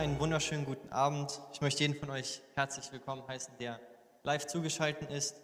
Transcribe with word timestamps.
einen 0.00 0.18
wunderschönen 0.18 0.64
guten 0.64 0.88
Abend. 0.88 1.42
Ich 1.52 1.60
möchte 1.60 1.80
jeden 1.82 1.94
von 1.94 2.08
euch 2.08 2.40
herzlich 2.54 2.90
willkommen 2.90 3.22
heißen, 3.28 3.52
der 3.60 3.78
live 4.22 4.46
zugeschaltet 4.46 5.10
ist. 5.10 5.36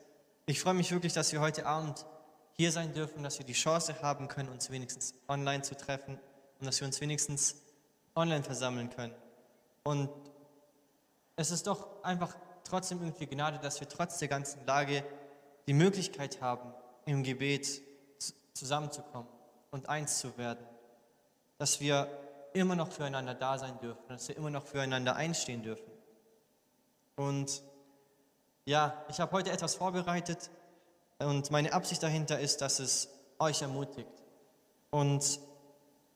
Ich 0.47 0.61
freue 0.61 0.73
mich 0.73 0.91
wirklich, 0.93 1.13
dass 1.13 1.31
wir 1.31 1.43
heute 1.43 1.67
Abend 1.67 2.07
hier 2.53 2.73
sein 2.73 2.95
dürfen, 2.95 3.23
dass 3.23 3.39
wir 3.39 3.45
die 3.45 3.53
Chance 3.53 4.01
haben 4.01 4.29
können, 4.29 4.49
uns 4.49 4.71
wenigstens 4.71 5.13
online 5.29 5.61
zu 5.61 5.77
treffen 5.77 6.19
und 6.59 6.67
dass 6.67 6.81
wir 6.81 6.87
uns 6.87 7.03
wenigstens 7.03 7.57
online 8.15 8.43
versammeln 8.43 8.89
können. 8.89 9.13
Und 9.83 10.09
es 11.37 11.51
ist 11.51 11.67
doch 11.67 12.03
einfach 12.03 12.35
trotzdem 12.65 13.03
irgendwie 13.03 13.27
Gnade, 13.27 13.59
dass 13.59 13.79
wir 13.81 13.91
trotz 13.91 14.17
der 14.21 14.29
ganzen 14.29 14.65
Lage 14.65 15.05
die 15.67 15.75
Möglichkeit 15.75 16.41
haben, 16.41 16.73
im 17.05 17.25
Gebet 17.25 17.83
zusammenzukommen 18.55 19.29
und 19.71 19.91
eins 19.91 20.19
zu 20.19 20.39
werden. 20.39 20.65
Dass 21.59 21.79
wir 21.79 22.26
immer 22.61 22.77
noch 22.77 22.93
füreinander 22.93 23.35
da 23.35 23.59
sein 23.59 23.79
dürfen, 23.81 24.03
dass 24.09 24.29
wir 24.29 24.37
immer 24.37 24.51
noch 24.51 24.67
füreinander 24.67 25.17
einstehen 25.17 25.63
dürfen. 25.63 25.91
Und 27.17 27.63
ja, 28.65 29.05
ich 29.09 29.21
habe 29.21 29.33
heute 29.33 29.51
etwas 29.51 29.75
vorbereitet 29.75 30.51
und 31.19 31.51
meine 31.51 31.73
Absicht 31.73 32.03
dahinter 32.03 32.39
ist, 32.41 32.61
dass 32.61 32.79
es 32.79 33.09
euch 33.39 33.63
ermutigt. 33.63 34.09
Und 34.91 35.41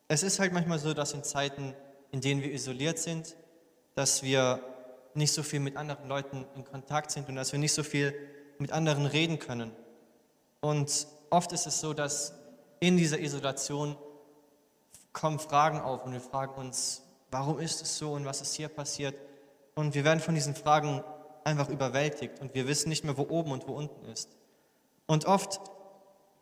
es 0.08 0.22
ist 0.22 0.38
halt 0.38 0.52
manchmal 0.52 0.78
so, 0.78 0.92
dass 0.92 1.12
in 1.12 1.22
Zeiten, 1.22 1.74
in 2.10 2.20
denen 2.20 2.42
wir 2.42 2.52
isoliert 2.52 2.98
sind, 2.98 3.36
dass 3.94 4.22
wir 4.22 4.60
nicht 5.14 5.32
so 5.32 5.42
viel 5.42 5.60
mit 5.60 5.76
anderen 5.76 6.08
Leuten 6.08 6.46
in 6.54 6.64
Kontakt 6.64 7.10
sind 7.10 7.28
und 7.28 7.36
dass 7.36 7.52
wir 7.52 7.58
nicht 7.58 7.72
so 7.72 7.82
viel 7.82 8.14
mit 8.58 8.72
anderen 8.72 9.06
reden 9.06 9.38
können. 9.38 9.72
Und 10.60 11.06
oft 11.30 11.52
ist 11.52 11.66
es 11.66 11.80
so, 11.80 11.94
dass 11.94 12.34
in 12.80 12.96
dieser 12.96 13.18
Isolation 13.20 13.96
kommen 15.12 15.38
Fragen 15.38 15.80
auf 15.80 16.04
und 16.04 16.12
wir 16.12 16.20
fragen 16.20 16.54
uns, 16.54 17.02
warum 17.30 17.58
ist 17.58 17.82
es 17.82 17.98
so 17.98 18.12
und 18.12 18.24
was 18.24 18.40
ist 18.40 18.54
hier 18.54 18.68
passiert? 18.68 19.20
Und 19.74 19.94
wir 19.94 20.04
werden 20.04 20.20
von 20.20 20.34
diesen 20.34 20.54
Fragen 20.54 21.02
einfach 21.44 21.68
überwältigt 21.68 22.40
und 22.40 22.54
wir 22.54 22.66
wissen 22.66 22.88
nicht 22.88 23.04
mehr, 23.04 23.16
wo 23.16 23.22
oben 23.22 23.52
und 23.52 23.66
wo 23.66 23.72
unten 23.72 24.04
ist. 24.06 24.28
Und 25.06 25.24
oft 25.26 25.60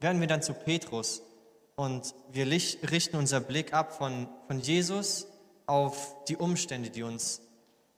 werden 0.01 0.21
wir 0.21 0.29
dann 0.29 0.43
zu 0.43 0.55
Petrus 0.55 1.23
und 1.77 2.15
wir 2.31 2.47
richten 2.47 3.17
unser 3.17 3.41
Blick 3.41 3.73
ab 3.73 3.93
von, 3.93 4.29
von 4.47 4.59
Jesus 4.61 5.27
auf 5.67 6.15
die 6.25 6.37
Umstände, 6.37 6.91
die 6.91 7.03
uns 7.03 7.43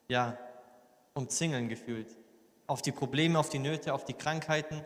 ja, 0.09 0.37
umzingeln 1.15 1.69
gefühlt, 1.69 2.09
auf 2.67 2.83
die 2.83 2.93
Probleme, 2.93 3.39
auf 3.39 3.49
die 3.49 3.59
Nöte, 3.59 3.95
auf 3.95 4.05
die 4.05 4.15
Krankheiten 4.15 4.85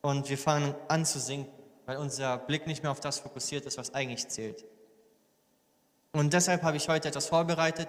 und 0.00 0.28
wir 0.28 0.38
fangen 0.38 0.74
an 0.88 1.04
zu 1.04 1.18
sinken, 1.18 1.52
weil 1.86 1.96
unser 1.98 2.38
Blick 2.38 2.66
nicht 2.66 2.82
mehr 2.82 2.92
auf 2.92 3.00
das 3.00 3.18
fokussiert 3.18 3.66
ist, 3.66 3.78
was 3.78 3.94
eigentlich 3.94 4.28
zählt. 4.28 4.64
Und 6.14 6.32
deshalb 6.32 6.62
habe 6.62 6.76
ich 6.76 6.88
heute 6.88 7.08
etwas 7.08 7.26
vorbereitet, 7.26 7.88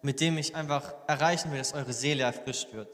mit 0.00 0.20
dem 0.20 0.38
ich 0.38 0.54
einfach 0.54 0.94
erreichen 1.08 1.50
will, 1.50 1.58
dass 1.58 1.74
eure 1.74 1.92
Seele 1.92 2.22
erfrischt 2.22 2.72
wird 2.72 2.88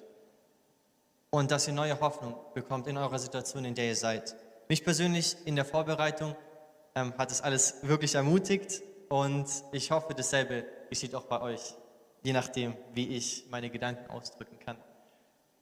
und 1.28 1.50
dass 1.50 1.68
ihr 1.68 1.74
neue 1.74 2.00
Hoffnung 2.00 2.34
bekommt 2.54 2.86
in 2.86 2.96
eurer 2.96 3.18
Situation, 3.18 3.66
in 3.66 3.74
der 3.74 3.88
ihr 3.88 3.96
seid. 3.96 4.34
Mich 4.70 4.82
persönlich 4.82 5.36
in 5.44 5.54
der 5.54 5.66
Vorbereitung 5.66 6.34
ähm, 6.94 7.12
hat 7.18 7.30
es 7.30 7.42
alles 7.42 7.76
wirklich 7.82 8.14
ermutigt 8.14 8.80
und 9.10 9.46
ich 9.72 9.90
hoffe, 9.90 10.14
dasselbe 10.14 10.64
geschieht 10.88 11.14
auch 11.14 11.24
bei 11.24 11.42
euch, 11.42 11.74
je 12.22 12.32
nachdem, 12.32 12.74
wie 12.94 13.14
ich 13.18 13.44
meine 13.50 13.68
Gedanken 13.68 14.10
ausdrücken 14.10 14.58
kann. 14.60 14.78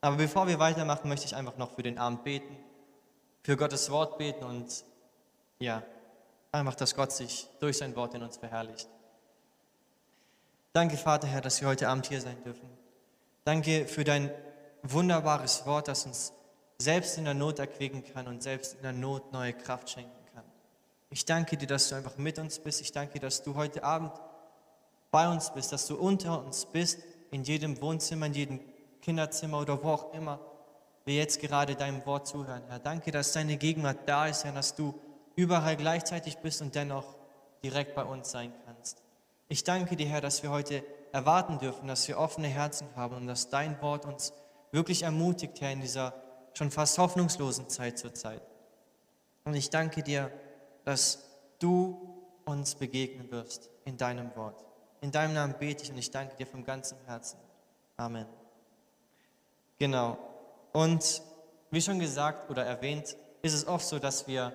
Aber 0.01 0.15
bevor 0.15 0.47
wir 0.47 0.61
weitermachen, 0.61 1.09
möchte 1.09 1.27
ich 1.27 1.35
einfach 1.35 1.57
noch 1.57 1.75
für 1.75 1.83
den 1.83 1.99
Abend 1.99 2.23
beten, 2.23 2.57
für 3.43 3.57
Gottes 3.57 3.91
Wort 3.91 4.17
beten 4.19 4.45
und 4.45 4.85
ja, 5.59 5.83
einfach, 6.53 6.75
dass 6.75 6.95
Gott 6.95 7.13
sich 7.13 7.49
durch 7.61 7.79
sein 7.79 7.97
Wort 7.97 8.15
in 8.15 8.23
uns 8.23 8.37
verherrlicht. 8.37 8.89
Danke, 10.75 10.97
Vater 10.97 11.27
Herr, 11.27 11.41
dass 11.41 11.61
wir 11.61 11.69
heute 11.69 11.89
Abend 11.89 12.07
hier 12.07 12.21
sein 12.21 12.43
dürfen. 12.45 12.69
Danke 13.45 13.87
für 13.87 14.05
dein 14.05 14.31
wunderbares 14.83 15.67
Wort, 15.67 15.89
das 15.89 16.07
uns 16.07 16.33
selbst 16.79 17.17
in 17.19 17.25
der 17.25 17.35
Not 17.35 17.59
erquicken 17.59 18.05
kann 18.05 18.27
und 18.27 18.43
selbst 18.43 18.75
in 18.75 18.83
der 18.83 18.93
Not 18.93 19.33
neue 19.33 19.53
Kraft 19.53 19.91
schenken 19.91 20.25
kann. 20.35 20.45
Ich 21.11 21.25
danke 21.25 21.57
dir, 21.57 21.67
dass 21.67 21.89
du 21.89 21.95
einfach 21.95 22.17
mit 22.17 22.39
uns 22.39 22.59
bist. 22.59 22.81
Ich 22.81 22.93
danke 22.93 23.15
dir, 23.15 23.21
dass 23.21 23.43
du 23.43 23.55
heute 23.55 23.85
Abend 23.85 24.13
bei 25.11 25.29
uns 25.29 25.53
bist, 25.53 25.73
dass 25.73 25.87
du 25.87 25.97
unter 25.97 26.45
uns 26.45 26.67
bist, 26.67 27.01
in 27.31 27.45
jedem 27.45 27.81
Wohnzimmer, 27.81 28.27
in 28.27 28.35
jedem 28.35 28.61
Kinderzimmer 29.01 29.61
oder 29.61 29.83
wo 29.83 29.91
auch 29.91 30.15
immer 30.15 30.39
wir 31.05 31.17
jetzt 31.17 31.41
gerade 31.41 31.75
deinem 31.75 32.05
Wort 32.07 32.27
zuhören. 32.27 32.63
Herr, 32.69 32.79
danke, 32.79 33.11
dass 33.11 33.33
deine 33.33 33.57
Gegenwart 33.57 33.99
da 34.07 34.27
ist, 34.27 34.45
Herr, 34.45 34.53
dass 34.53 34.75
du 34.75 34.95
überall 35.37 35.77
gleichzeitig 35.77 36.39
bist 36.39 36.63
und 36.63 36.75
dennoch 36.75 37.17
direkt 37.63 37.95
bei 37.95 38.05
uns 38.05 38.31
sein 38.31 38.53
kannst. 38.67 39.03
Ich 39.49 39.65
danke 39.65 39.97
dir, 39.97 40.07
Herr, 40.07 40.21
dass 40.21 40.43
wir 40.43 40.51
heute 40.51 40.85
erwarten 41.13 41.59
dürfen, 41.59 41.89
dass 41.89 42.09
wir 42.09 42.19
offene 42.19 42.49
Herzen 42.49 42.89
haben 42.97 43.17
und 43.17 43.27
dass 43.27 43.51
dein 43.51 43.81
Wort 43.83 44.07
uns 44.07 44.33
wirklich 44.71 45.03
ermutigt, 45.03 45.61
Herr, 45.61 45.73
in 45.73 45.81
dieser 45.81 46.15
schon 46.55 46.71
fast 46.71 46.99
hoffnungslosen 46.99 47.69
Zeit 47.69 47.99
zur 47.99 48.15
Zeit. 48.15 48.43
Und 49.45 49.55
ich 49.55 49.71
danke 49.71 50.03
dir, 50.03 50.31
dass 50.85 51.19
du 51.59 52.25
uns 52.45 52.75
begegnen 52.75 53.31
wirst 53.31 53.71
in 53.85 53.97
deinem 53.97 54.35
Wort. 54.37 54.65
In 55.01 55.11
deinem 55.11 55.35
Namen 55.35 55.55
bete 55.59 55.85
ich 55.85 55.91
und 55.91 55.99
ich 55.99 56.11
danke 56.11 56.37
dir 56.37 56.47
vom 56.47 56.65
ganzen 56.65 56.99
Herzen. 57.07 57.39
Amen. 57.97 58.27
Genau. 59.79 60.17
Und 60.73 61.23
wie 61.71 61.81
schon 61.81 61.99
gesagt 61.99 62.51
oder 62.51 62.65
erwähnt, 62.65 63.17
ist 63.43 63.53
es 63.53 63.67
oft 63.67 63.87
so, 63.87 63.99
dass 63.99 64.27
wir 64.27 64.53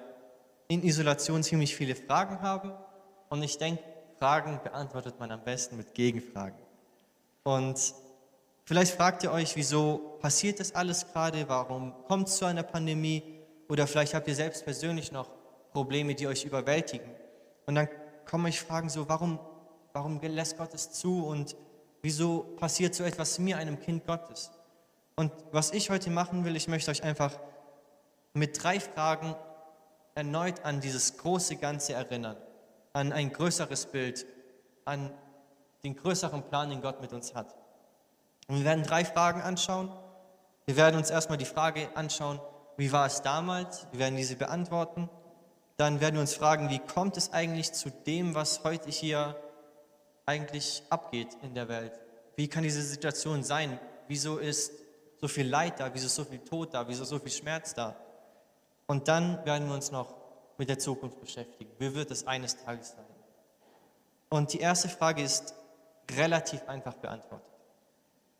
in 0.67 0.83
Isolation 0.83 1.43
ziemlich 1.43 1.75
viele 1.75 1.95
Fragen 1.95 2.41
haben. 2.41 2.73
Und 3.29 3.43
ich 3.43 3.57
denke, 3.57 3.83
Fragen 4.19 4.59
beantwortet 4.63 5.19
man 5.19 5.31
am 5.31 5.43
besten 5.43 5.77
mit 5.77 5.93
Gegenfragen. 5.93 6.57
Und 7.43 7.93
vielleicht 8.65 8.93
fragt 8.95 9.23
ihr 9.23 9.31
euch, 9.31 9.55
wieso 9.55 10.17
passiert 10.19 10.59
das 10.59 10.75
alles 10.75 11.07
gerade? 11.11 11.47
Warum 11.47 11.93
kommt 12.07 12.27
es 12.27 12.37
zu 12.37 12.45
einer 12.45 12.63
Pandemie? 12.63 13.23
Oder 13.69 13.87
vielleicht 13.87 14.13
habt 14.13 14.27
ihr 14.27 14.35
selbst 14.35 14.63
persönlich 14.65 15.11
noch 15.11 15.29
Probleme, 15.71 16.15
die 16.15 16.27
euch 16.27 16.45
überwältigen. 16.45 17.09
Und 17.65 17.75
dann 17.75 17.87
kommen 18.25 18.45
euch 18.45 18.59
Fragen 18.59 18.89
so, 18.89 19.07
warum, 19.07 19.39
warum 19.93 20.19
lässt 20.21 20.57
Gott 20.57 20.73
es 20.73 20.91
zu? 20.91 21.25
Und 21.25 21.55
wieso 22.01 22.39
passiert 22.57 22.95
so 22.95 23.03
etwas 23.03 23.39
mir, 23.39 23.57
einem 23.57 23.79
Kind 23.79 24.05
Gottes? 24.05 24.51
Und 25.15 25.31
was 25.51 25.71
ich 25.71 25.89
heute 25.89 26.09
machen 26.09 26.45
will, 26.45 26.55
ich 26.55 26.67
möchte 26.67 26.91
euch 26.91 27.03
einfach 27.03 27.39
mit 28.33 28.61
drei 28.61 28.79
Fragen 28.79 29.35
erneut 30.17 30.65
an 30.65 30.81
dieses 30.81 31.17
große 31.17 31.57
Ganze 31.57 31.93
erinnern, 31.93 32.35
an 32.91 33.13
ein 33.13 33.31
größeres 33.31 33.85
Bild, 33.85 34.25
an 34.83 35.11
den 35.83 35.95
größeren 35.95 36.41
Plan, 36.49 36.71
den 36.71 36.81
Gott 36.81 37.01
mit 37.01 37.13
uns 37.13 37.35
hat. 37.35 37.55
Und 38.47 38.57
wir 38.57 38.65
werden 38.65 38.83
drei 38.83 39.05
Fragen 39.05 39.41
anschauen. 39.41 39.91
Wir 40.65 40.75
werden 40.75 40.97
uns 40.97 41.11
erstmal 41.11 41.37
die 41.37 41.45
Frage 41.45 41.95
anschauen, 41.95 42.41
wie 42.77 42.91
war 42.91 43.05
es 43.05 43.21
damals? 43.21 43.85
Wir 43.91 43.99
werden 43.99 44.15
diese 44.17 44.35
beantworten. 44.35 45.07
Dann 45.77 46.01
werden 46.01 46.15
wir 46.15 46.21
uns 46.21 46.33
fragen, 46.33 46.71
wie 46.71 46.79
kommt 46.79 47.15
es 47.15 47.31
eigentlich 47.31 47.73
zu 47.73 47.91
dem, 47.91 48.33
was 48.33 48.63
heute 48.63 48.89
hier 48.89 49.35
eigentlich 50.25 50.81
abgeht 50.89 51.37
in 51.43 51.53
der 51.53 51.67
Welt? 51.67 51.93
Wie 52.35 52.47
kann 52.47 52.63
diese 52.63 52.81
Situation 52.81 53.43
sein? 53.43 53.79
Wieso 54.07 54.39
ist 54.39 54.71
so 55.21 55.27
viel 55.27 55.47
Leid 55.47 55.79
da? 55.79 55.93
Wieso 55.93 56.07
ist 56.07 56.15
so 56.15 56.23
viel 56.23 56.39
Tod 56.39 56.73
da? 56.73 56.87
Wieso 56.87 57.03
ist 57.03 57.09
so 57.09 57.19
viel 57.19 57.31
Schmerz 57.31 57.75
da? 57.75 57.95
Und 58.87 59.09
dann 59.09 59.45
werden 59.45 59.67
wir 59.67 59.75
uns 59.75 59.91
noch 59.91 60.15
mit 60.57 60.69
der 60.69 60.79
Zukunft 60.79 61.19
beschäftigen. 61.19 61.69
Wie 61.77 61.93
wird 61.93 62.09
es 62.09 62.25
eines 62.25 62.57
Tages 62.63 62.91
sein? 62.91 63.05
Und 64.29 64.53
die 64.53 64.59
erste 64.59 64.89
Frage 64.89 65.21
ist 65.21 65.53
relativ 66.15 66.67
einfach 66.67 66.95
beantwortet. 66.95 67.47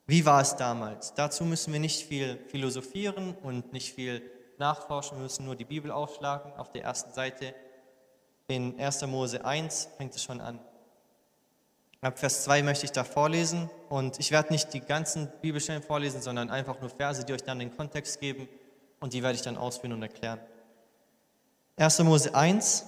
Wie 0.06 0.26
war 0.26 0.42
es 0.42 0.56
damals? 0.56 1.14
Dazu 1.14 1.44
müssen 1.44 1.74
wir 1.74 1.82
nicht 1.82 2.08
viel 2.08 2.38
philosophieren 2.48 3.36
und 3.44 3.74
nicht 3.74 3.94
viel 3.94 4.22
nachforschen. 4.58 5.18
Wir 5.18 5.24
müssen 5.24 5.46
nur 5.46 5.56
die 5.56 5.66
Bibel 5.66 5.92
aufschlagen. 5.92 6.54
Auf 6.54 6.72
der 6.72 6.84
ersten 6.84 7.12
Seite 7.12 7.54
in 8.48 8.80
1. 8.80 9.06
Mose 9.08 9.44
1 9.44 9.90
fängt 9.98 10.16
es 10.16 10.24
schon 10.24 10.40
an. 10.40 10.60
Ab 12.00 12.20
Vers 12.20 12.46
2 12.46 12.64
möchte 12.64 12.86
ich 12.86 12.92
da 12.92 13.04
vorlesen 13.04 13.70
und 13.90 14.20
ich 14.20 14.32
werde 14.32 14.54
nicht 14.54 14.74
die 14.74 14.80
ganzen 14.80 15.30
Bibelstellen 15.42 15.82
vorlesen, 15.82 16.22
sondern 16.22 16.50
einfach 16.50 16.80
nur 16.80 16.90
Verse, 16.90 17.26
die 17.26 17.34
euch 17.34 17.44
dann 17.44 17.60
den 17.60 17.76
Kontext 17.76 18.22
geben 18.22 18.48
und 19.00 19.14
die 19.14 19.24
werde 19.24 19.36
ich 19.36 19.42
dann 19.42 19.58
ausführen 19.58 19.94
und 19.94 20.02
erklären. 20.02 20.40
1. 21.78 22.00
Mose 22.00 22.34
1, 22.34 22.86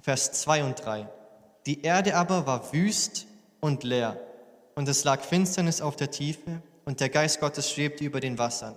Vers 0.00 0.32
2 0.32 0.64
und 0.64 0.84
3. 0.84 1.08
Die 1.66 1.82
Erde 1.82 2.16
aber 2.16 2.46
war 2.46 2.72
wüst 2.72 3.26
und 3.60 3.84
leer, 3.84 4.20
und 4.74 4.88
es 4.88 5.04
lag 5.04 5.20
Finsternis 5.22 5.80
auf 5.80 5.96
der 5.96 6.10
Tiefe, 6.10 6.60
und 6.84 7.00
der 7.00 7.08
Geist 7.08 7.40
Gottes 7.40 7.70
schwebte 7.70 8.04
über 8.04 8.20
den 8.20 8.36
Wassern. 8.36 8.76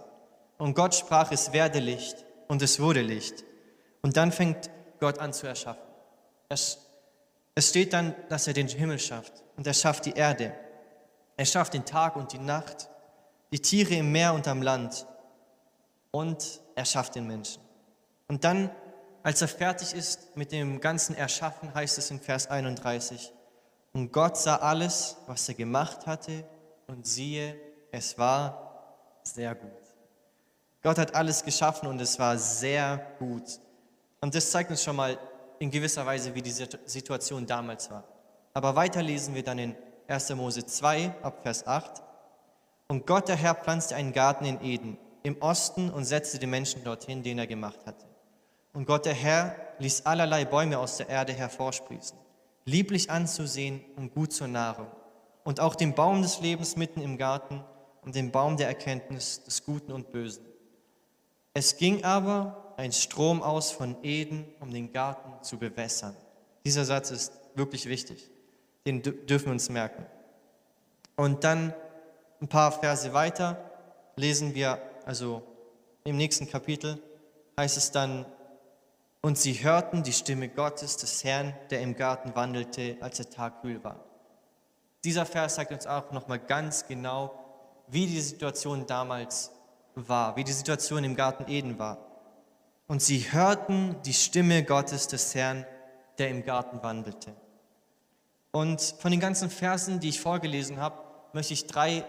Und 0.58 0.76
Gott 0.76 0.96
sprach, 0.96 1.32
es 1.32 1.52
werde 1.52 1.80
Licht, 1.80 2.24
und 2.48 2.62
es 2.62 2.80
wurde 2.80 3.02
Licht. 3.02 3.44
Und 4.02 4.16
dann 4.16 4.32
fängt 4.32 4.70
Gott 5.00 5.20
an 5.20 5.34
zu 5.34 5.48
erschaffen. 5.48 5.82
Es, 6.50 6.78
es 7.56 7.70
steht 7.70 7.92
dann, 7.92 8.16
dass 8.30 8.48
er 8.48 8.54
den 8.54 8.68
Himmel 8.68 9.00
schafft, 9.00 9.34
und 9.58 9.68
er 9.68 9.74
schafft 9.74 10.06
die 10.06 10.14
Erde. 10.14 10.54
Er 11.36 11.46
schafft 11.46 11.74
den 11.74 11.84
Tag 11.84 12.16
und 12.16 12.32
die 12.32 12.40
Nacht, 12.40 12.90
die 13.52 13.60
Tiere 13.60 13.96
im 13.96 14.12
Meer 14.12 14.34
und 14.34 14.48
am 14.48 14.62
Land, 14.62 15.06
und 16.12 16.62
er 16.78 16.86
schafft 16.86 17.16
den 17.16 17.26
Menschen. 17.26 17.62
Und 18.28 18.44
dann, 18.44 18.70
als 19.24 19.42
er 19.42 19.48
fertig 19.48 19.94
ist 19.94 20.38
mit 20.38 20.52
dem 20.52 20.80
ganzen 20.80 21.16
Erschaffen, 21.16 21.74
heißt 21.74 21.98
es 21.98 22.12
in 22.12 22.20
Vers 22.20 22.48
31, 22.48 23.34
Und 23.94 24.12
Gott 24.12 24.38
sah 24.38 24.58
alles, 24.58 25.18
was 25.26 25.50
er 25.50 25.56
gemacht 25.56 26.06
hatte, 26.06 26.46
und 26.86 27.08
siehe, 27.08 27.60
es 27.92 28.18
war 28.18 29.20
sehr 29.24 29.56
gut. 29.56 29.72
Gott 30.84 31.00
hat 31.00 31.16
alles 31.16 31.44
geschaffen 31.44 31.90
und 31.90 32.00
es 32.00 32.20
war 32.20 32.38
sehr 32.38 32.98
gut. 33.18 33.60
Und 34.22 34.36
das 34.36 34.52
zeigt 34.52 34.70
uns 34.70 34.84
schon 34.84 34.96
mal 34.96 35.18
in 35.58 35.72
gewisser 35.72 36.06
Weise, 36.06 36.36
wie 36.36 36.44
die 36.44 36.52
Situation 36.86 37.48
damals 37.48 37.90
war. 37.90 38.04
Aber 38.54 38.76
weiter 38.76 39.02
lesen 39.02 39.34
wir 39.34 39.44
dann 39.44 39.58
in 39.58 39.76
1. 40.08 40.30
Mose 40.36 40.66
2 40.66 41.16
ab 41.24 41.40
Vers 41.42 41.66
8. 41.66 42.04
Und 42.88 43.08
Gott 43.08 43.28
der 43.28 43.36
Herr 43.36 43.56
pflanzte 43.56 43.96
einen 43.96 44.14
Garten 44.14 44.46
in 44.46 44.62
Eden 44.62 44.98
im 45.24 45.42
Osten 45.42 45.90
und 45.90 46.06
setzte 46.06 46.40
den 46.40 46.50
Menschen 46.50 46.84
dorthin, 46.84 47.24
den 47.24 47.40
er 47.40 47.48
gemacht 47.48 47.80
hatte. 47.86 48.06
Und 48.74 48.86
Gott 48.86 49.06
der 49.06 49.14
Herr 49.14 49.56
ließ 49.80 50.06
allerlei 50.06 50.46
Bäume 50.46 50.78
aus 50.78 50.98
der 50.98 51.10
Erde 51.10 51.34
hervorsprießen, 51.34 52.18
lieblich 52.66 53.10
anzusehen 53.10 53.82
und 53.96 54.14
gut 54.14 54.34
zur 54.34 54.48
Nahrung. 54.48 54.88
Und 55.44 55.60
auch 55.60 55.76
den 55.76 55.96
Baum 55.96 56.22
des 56.22 56.42
Lebens 56.42 56.76
mitten 56.76 57.02
im 57.02 57.18
Garten 57.18 57.64
und 58.02 58.16
den 58.16 58.32
Baum 58.32 58.58
der 58.58 58.68
Erkenntnis 58.68 59.44
des 59.44 59.66
Guten 59.66 59.92
und 59.92 60.12
Bösen. 60.12 60.46
Es 61.54 61.78
ging 61.78 62.04
aber 62.04 62.74
ein 62.78 62.92
Strom 62.92 63.42
aus 63.42 63.72
von 63.72 63.98
Eden, 64.04 64.46
um 64.60 64.72
den 64.72 64.94
Garten 64.94 65.44
zu 65.44 65.58
bewässern. 65.58 66.16
Dieser 66.66 66.86
Satz 66.86 67.12
ist 67.12 67.34
wirklich 67.56 67.88
wichtig. 67.88 68.30
Den 68.86 69.02
dürfen 69.02 69.48
wir 69.48 69.52
uns 69.54 69.70
merken. 69.70 70.06
Und 71.16 71.44
dann 71.44 71.74
ein 72.42 72.48
paar 72.48 72.72
Verse 72.72 73.12
weiter 73.14 73.58
lesen 74.16 74.54
wir, 74.54 74.80
also 75.08 75.42
im 76.04 76.18
nächsten 76.18 76.50
Kapitel 76.50 77.02
heißt 77.58 77.78
es 77.78 77.92
dann, 77.92 78.26
und 79.22 79.38
sie 79.38 79.54
hörten 79.54 80.04
die 80.04 80.12
Stimme 80.12 80.50
Gottes, 80.50 80.98
des 80.98 81.24
Herrn, 81.24 81.56
der 81.70 81.82
im 81.82 81.96
Garten 81.96 82.36
wandelte, 82.36 82.98
als 83.00 83.18
der 83.18 83.30
Tag 83.30 83.62
kühl 83.62 83.82
war. 83.86 84.04
Dieser 85.06 85.26
Vers 85.26 85.56
sagt 85.56 85.72
uns 85.72 85.88
auch 85.88 86.12
nochmal 86.12 86.40
ganz 86.40 86.88
genau, 86.88 87.34
wie 87.88 88.06
die 88.06 88.20
Situation 88.20 88.86
damals 88.86 89.52
war, 89.96 90.36
wie 90.36 90.44
die 90.44 90.52
Situation 90.52 91.06
im 91.06 91.16
Garten 91.16 91.50
Eden 91.50 91.80
war. 91.80 92.00
Und 92.88 93.02
sie 93.02 93.32
hörten 93.32 93.96
die 94.06 94.14
Stimme 94.14 94.64
Gottes 94.64 95.08
des 95.08 95.34
Herrn, 95.34 95.66
der 96.18 96.30
im 96.30 96.44
Garten 96.44 96.84
wandelte. 96.84 97.34
Und 98.52 98.82
von 99.00 99.12
den 99.12 99.22
ganzen 99.22 99.50
Versen, 99.50 100.02
die 100.02 100.10
ich 100.10 100.20
vorgelesen 100.20 100.82
habe, 100.82 101.02
möchte 101.32 101.54
ich 101.54 101.66
drei 101.66 102.04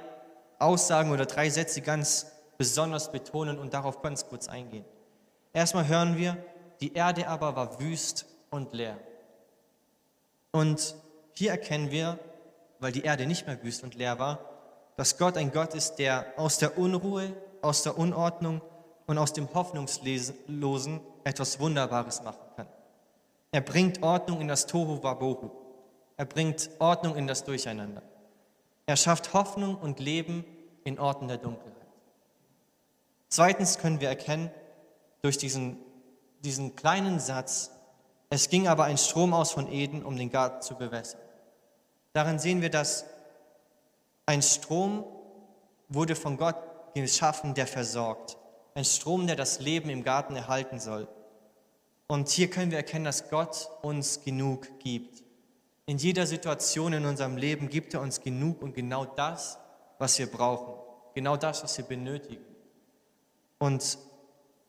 Aussagen 0.59 1.13
oder 1.13 1.27
drei 1.27 1.49
Sätze 1.49 1.81
ganz 1.81 2.27
besonders 2.59 3.11
betonen 3.11 3.59
und 3.59 3.73
darauf 3.73 4.03
ganz 4.03 4.29
kurz 4.29 4.49
eingehen. 4.49 4.85
Erstmal 5.53 5.89
hören 5.89 6.17
wir, 6.19 6.37
die 6.81 6.93
Erde 6.93 7.29
aber 7.29 7.57
war 7.57 7.81
wüst 7.81 8.27
und 8.51 8.75
leer. 8.75 8.99
Und 10.51 10.95
hier 11.33 11.53
erkennen 11.53 11.91
wir, 11.91 12.19
weil 12.81 12.93
die 12.93 13.03
Erde 13.03 13.27
nicht 13.27 13.47
mehr 13.47 13.63
wüst 13.63 13.83
und 13.83 13.95
leer 13.95 14.19
war, 14.19 14.41
dass 14.97 15.17
Gott 15.17 15.37
ein 15.37 15.53
Gott 15.53 15.75
ist, 15.75 15.97
der 15.97 16.27
aus 16.37 16.59
der 16.59 16.77
Unruhe, 16.77 17.33
aus 17.63 17.85
der 17.85 17.97
Unordnung 17.97 18.61
und 19.07 19.19
aus 19.19 19.33
dem 19.33 19.53
Hoffnungslosen 19.55 21.01
etwas 21.25 21.61
Wunderbares 21.61 22.23
machen 22.23 22.43
kann. 22.57 22.67
Er 23.53 23.61
bringt 23.61 24.03
Ordnung 24.03 24.41
in 24.41 24.49
das 24.49 24.67
Tohu 24.67 25.03
Wabohu. 25.03 25.51
Er 26.17 26.27
bringt 26.27 26.71
Ordnung 26.79 27.17
in 27.17 27.27
das 27.27 27.45
Durcheinander. 27.45 28.03
Er 28.87 28.97
schafft 28.97 29.33
Hoffnung 29.33 29.77
und 29.77 30.01
Leben 30.01 30.45
in 30.85 30.99
Orten 30.99 31.29
der 31.29 31.39
Dunkelheit. 31.39 31.78
Zweitens 33.29 33.79
können 33.79 34.01
wir 34.01 34.09
erkennen, 34.09 34.51
durch 35.23 35.39
diesen, 35.39 35.79
diesen 36.41 36.77
kleinen 36.77 37.21
Satz, 37.21 37.71
es 38.31 38.49
ging 38.49 38.69
aber 38.69 38.85
ein 38.85 38.99
Strom 38.99 39.33
aus 39.33 39.53
von 39.53 39.71
Eden, 39.71 40.05
um 40.05 40.17
den 40.17 40.31
Garten 40.31 40.63
zu 40.63 40.77
bewässern. 40.77 41.21
Darin 42.13 42.39
sehen 42.39 42.63
wir, 42.63 42.71
dass 42.71 43.05
ein 44.27 44.43
Strom 44.43 45.05
wurde 45.89 46.15
von 46.15 46.37
Gott 46.37 46.57
geschaffen, 46.95 47.55
der 47.55 47.67
versorgt. 47.67 48.37
Ein 48.75 48.85
Strom, 48.85 49.27
der 49.27 49.37
das 49.37 49.61
Leben 49.61 49.89
im 49.91 50.05
Garten 50.05 50.37
erhalten 50.37 50.79
soll. 50.79 51.09
Und 52.07 52.29
hier 52.29 52.49
können 52.49 52.71
wir 52.71 52.79
erkennen, 52.79 53.05
dass 53.05 53.29
Gott 53.29 53.69
uns 53.83 54.23
genug 54.25 54.67
gibt. 54.81 55.23
In 55.87 55.99
jeder 55.99 56.27
Situation 56.27 56.93
in 56.93 57.07
unserem 57.07 57.37
Leben 57.37 57.69
gibt 57.69 57.95
er 57.95 58.01
uns 58.01 58.21
genug 58.21 58.63
und 58.63 58.75
genau 58.75 59.05
das, 59.05 59.59
was 59.99 60.19
wir 60.19 60.31
brauchen. 60.31 60.75
Genau 61.15 61.37
das, 61.37 61.63
was 61.63 61.77
wir 61.79 61.85
benötigen. 61.85 62.48
Und 63.59 63.99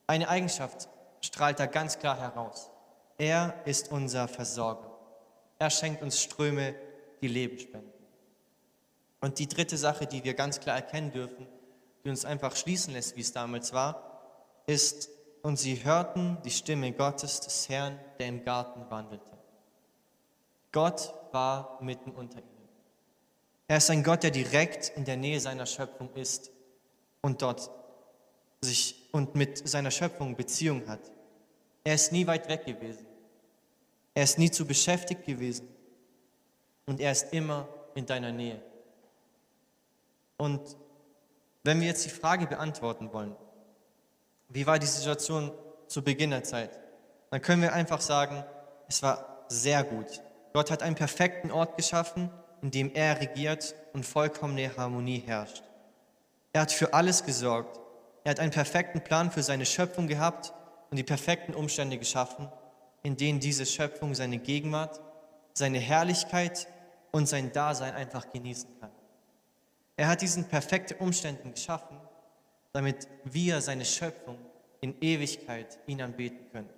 eine 0.07 0.27
Eigenschaft 0.30 0.89
strahlt 1.21 1.59
da 1.59 1.65
ganz 1.65 2.00
klar 2.00 2.19
heraus. 2.19 2.71
Er 3.18 3.53
ist 3.65 3.91
unser 3.91 4.27
Versorger. 4.27 4.89
Er 5.59 5.69
schenkt 5.69 6.01
uns 6.01 6.21
Ströme, 6.21 6.74
die 7.21 7.27
Leben 7.27 7.59
spenden. 7.59 7.91
Und 9.21 9.39
die 9.39 9.47
dritte 9.47 9.77
Sache, 9.77 10.07
die 10.07 10.24
wir 10.24 10.33
ganz 10.33 10.59
klar 10.59 10.77
erkennen 10.77 11.12
dürfen, 11.12 11.45
die 12.03 12.09
uns 12.09 12.24
einfach 12.24 12.56
schließen 12.56 12.94
lässt, 12.94 13.18
wie 13.18 13.21
es 13.21 13.33
damals 13.33 13.74
war, 13.74 14.21
ist, 14.65 15.09
und 15.41 15.57
sie 15.57 15.83
hörten 15.83 16.38
die 16.44 16.51
Stimme 16.51 16.91
Gottes 16.91 17.39
des 17.41 17.69
Herrn, 17.69 17.97
der 18.19 18.27
im 18.27 18.44
Garten 18.44 18.89
wandelte. 18.89 19.38
Gott 20.71 21.13
war 21.31 21.77
mitten 21.81 22.12
unter 22.12 22.39
ihnen. 22.39 22.69
Er 23.68 23.77
ist 23.77 23.89
ein 23.89 24.03
Gott, 24.03 24.24
der 24.24 24.31
direkt 24.31 24.89
in 24.89 25.06
der 25.06 25.18
Nähe 25.18 25.39
seiner 25.39 25.65
Schöpfung 25.65 26.13
ist 26.15 26.51
und 27.21 27.41
dort 27.41 27.69
sich 28.62 29.08
und 29.12 29.36
mit 29.36 29.68
seiner 29.68 29.92
Schöpfung 29.92 30.36
Beziehung 30.36 30.88
hat. 30.88 31.00
Er 31.84 31.96
ist 31.96 32.12
nie 32.12 32.28
weit 32.28 32.48
weg 32.50 32.66
gewesen. 32.66 33.06
Er 34.14 34.24
ist 34.24 34.38
nie 34.38 34.52
zu 34.52 34.66
beschäftigt 34.66 35.26
gewesen. 35.26 35.68
Und 36.86 37.00
er 37.00 37.12
ist 37.12 37.34
immer 37.34 37.68
in 37.96 38.06
deiner 38.06 38.32
Nähe. 38.32 38.62
Und 40.38 40.78
wenn 41.64 41.80
wir 41.80 41.88
jetzt 41.88 42.06
die 42.06 42.10
Frage 42.10 42.48
beantworten 42.48 43.12
wollen, 43.14 43.36
wie 44.50 44.66
war 44.66 44.80
die 44.80 44.88
Situation 44.88 45.52
zu 45.88 46.02
Beginn 46.04 46.32
der 46.32 46.44
Zeit, 46.44 46.80
dann 47.30 47.42
können 47.42 47.62
wir 47.62 47.74
einfach 47.74 48.02
sagen, 48.02 48.44
es 48.88 49.04
war 49.04 49.46
sehr 49.50 49.84
gut. 49.84 50.22
Gott 50.54 50.72
hat 50.72 50.82
einen 50.82 50.96
perfekten 50.96 51.52
Ort 51.52 51.78
geschaffen, 51.78 52.30
in 52.62 52.72
dem 52.72 52.94
er 52.94 53.20
regiert 53.20 53.76
und 53.94 54.06
vollkommene 54.06 54.76
Harmonie 54.76 55.20
herrscht. 55.20 55.64
Er 56.54 56.62
hat 56.62 56.72
für 56.72 56.94
alles 56.94 57.24
gesorgt. 57.24 57.80
Er 58.30 58.34
hat 58.34 58.42
einen 58.42 58.52
perfekten 58.52 59.02
Plan 59.02 59.31
für 59.31 59.42
seine 59.42 59.66
Schöpfung 59.66 60.08
gehabt 60.08 60.54
und 60.92 60.98
die 60.98 61.04
perfekten 61.04 61.56
Umstände 61.56 61.98
geschaffen, 61.98 62.48
in 63.02 63.18
denen 63.18 63.40
diese 63.40 63.66
Schöpfung 63.66 64.14
seine 64.14 64.38
Gegenwart, 64.38 65.02
seine 65.54 65.80
Herrlichkeit 65.80 66.68
und 67.10 67.28
sein 67.28 67.51
Dasein 67.51 67.96
einfach 67.96 68.32
genießen 68.32 68.70
kann. 68.80 68.92
Er 69.98 70.10
hat 70.10 70.22
diesen 70.22 70.48
perfekten 70.48 71.03
Umständen 71.03 71.53
geschaffen, 71.53 71.98
damit 72.72 73.08
wir 73.24 73.62
seine 73.62 73.84
Schöpfung 73.84 74.38
in 74.80 74.96
Ewigkeit 75.01 75.80
ihn 75.88 76.00
anbeten 76.00 76.51
können. 76.51 76.70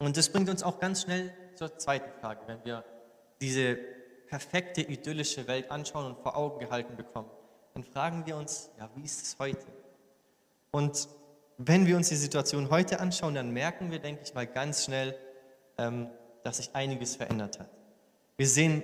Und 0.00 0.16
das 0.16 0.30
bringt 0.30 0.50
uns 0.50 0.64
auch 0.64 0.80
ganz 0.80 1.02
schnell 1.02 1.32
zur 1.54 1.78
zweiten 1.78 2.10
Frage, 2.20 2.40
wenn 2.48 2.64
wir 2.64 2.82
diese 3.40 3.76
perfekte 4.26 4.80
idyllische 4.80 5.46
Welt 5.46 5.70
anschauen 5.70 6.06
und 6.06 6.18
vor 6.24 6.36
Augen 6.36 6.58
gehalten 6.58 6.96
bekommen, 6.96 7.30
dann 7.78 7.84
fragen 7.84 8.26
wir 8.26 8.36
uns, 8.36 8.70
ja, 8.76 8.90
wie 8.96 9.04
ist 9.04 9.22
es 9.22 9.38
heute? 9.38 9.64
Und 10.72 11.08
wenn 11.58 11.86
wir 11.86 11.96
uns 11.96 12.08
die 12.08 12.16
Situation 12.16 12.70
heute 12.70 12.98
anschauen, 12.98 13.36
dann 13.36 13.52
merken 13.52 13.92
wir, 13.92 14.00
denke 14.00 14.22
ich 14.24 14.34
mal, 14.34 14.48
ganz 14.48 14.84
schnell, 14.84 15.16
ähm, 15.76 16.08
dass 16.42 16.56
sich 16.56 16.70
einiges 16.74 17.14
verändert 17.14 17.60
hat. 17.60 17.70
Wir 18.36 18.48
sehen 18.48 18.82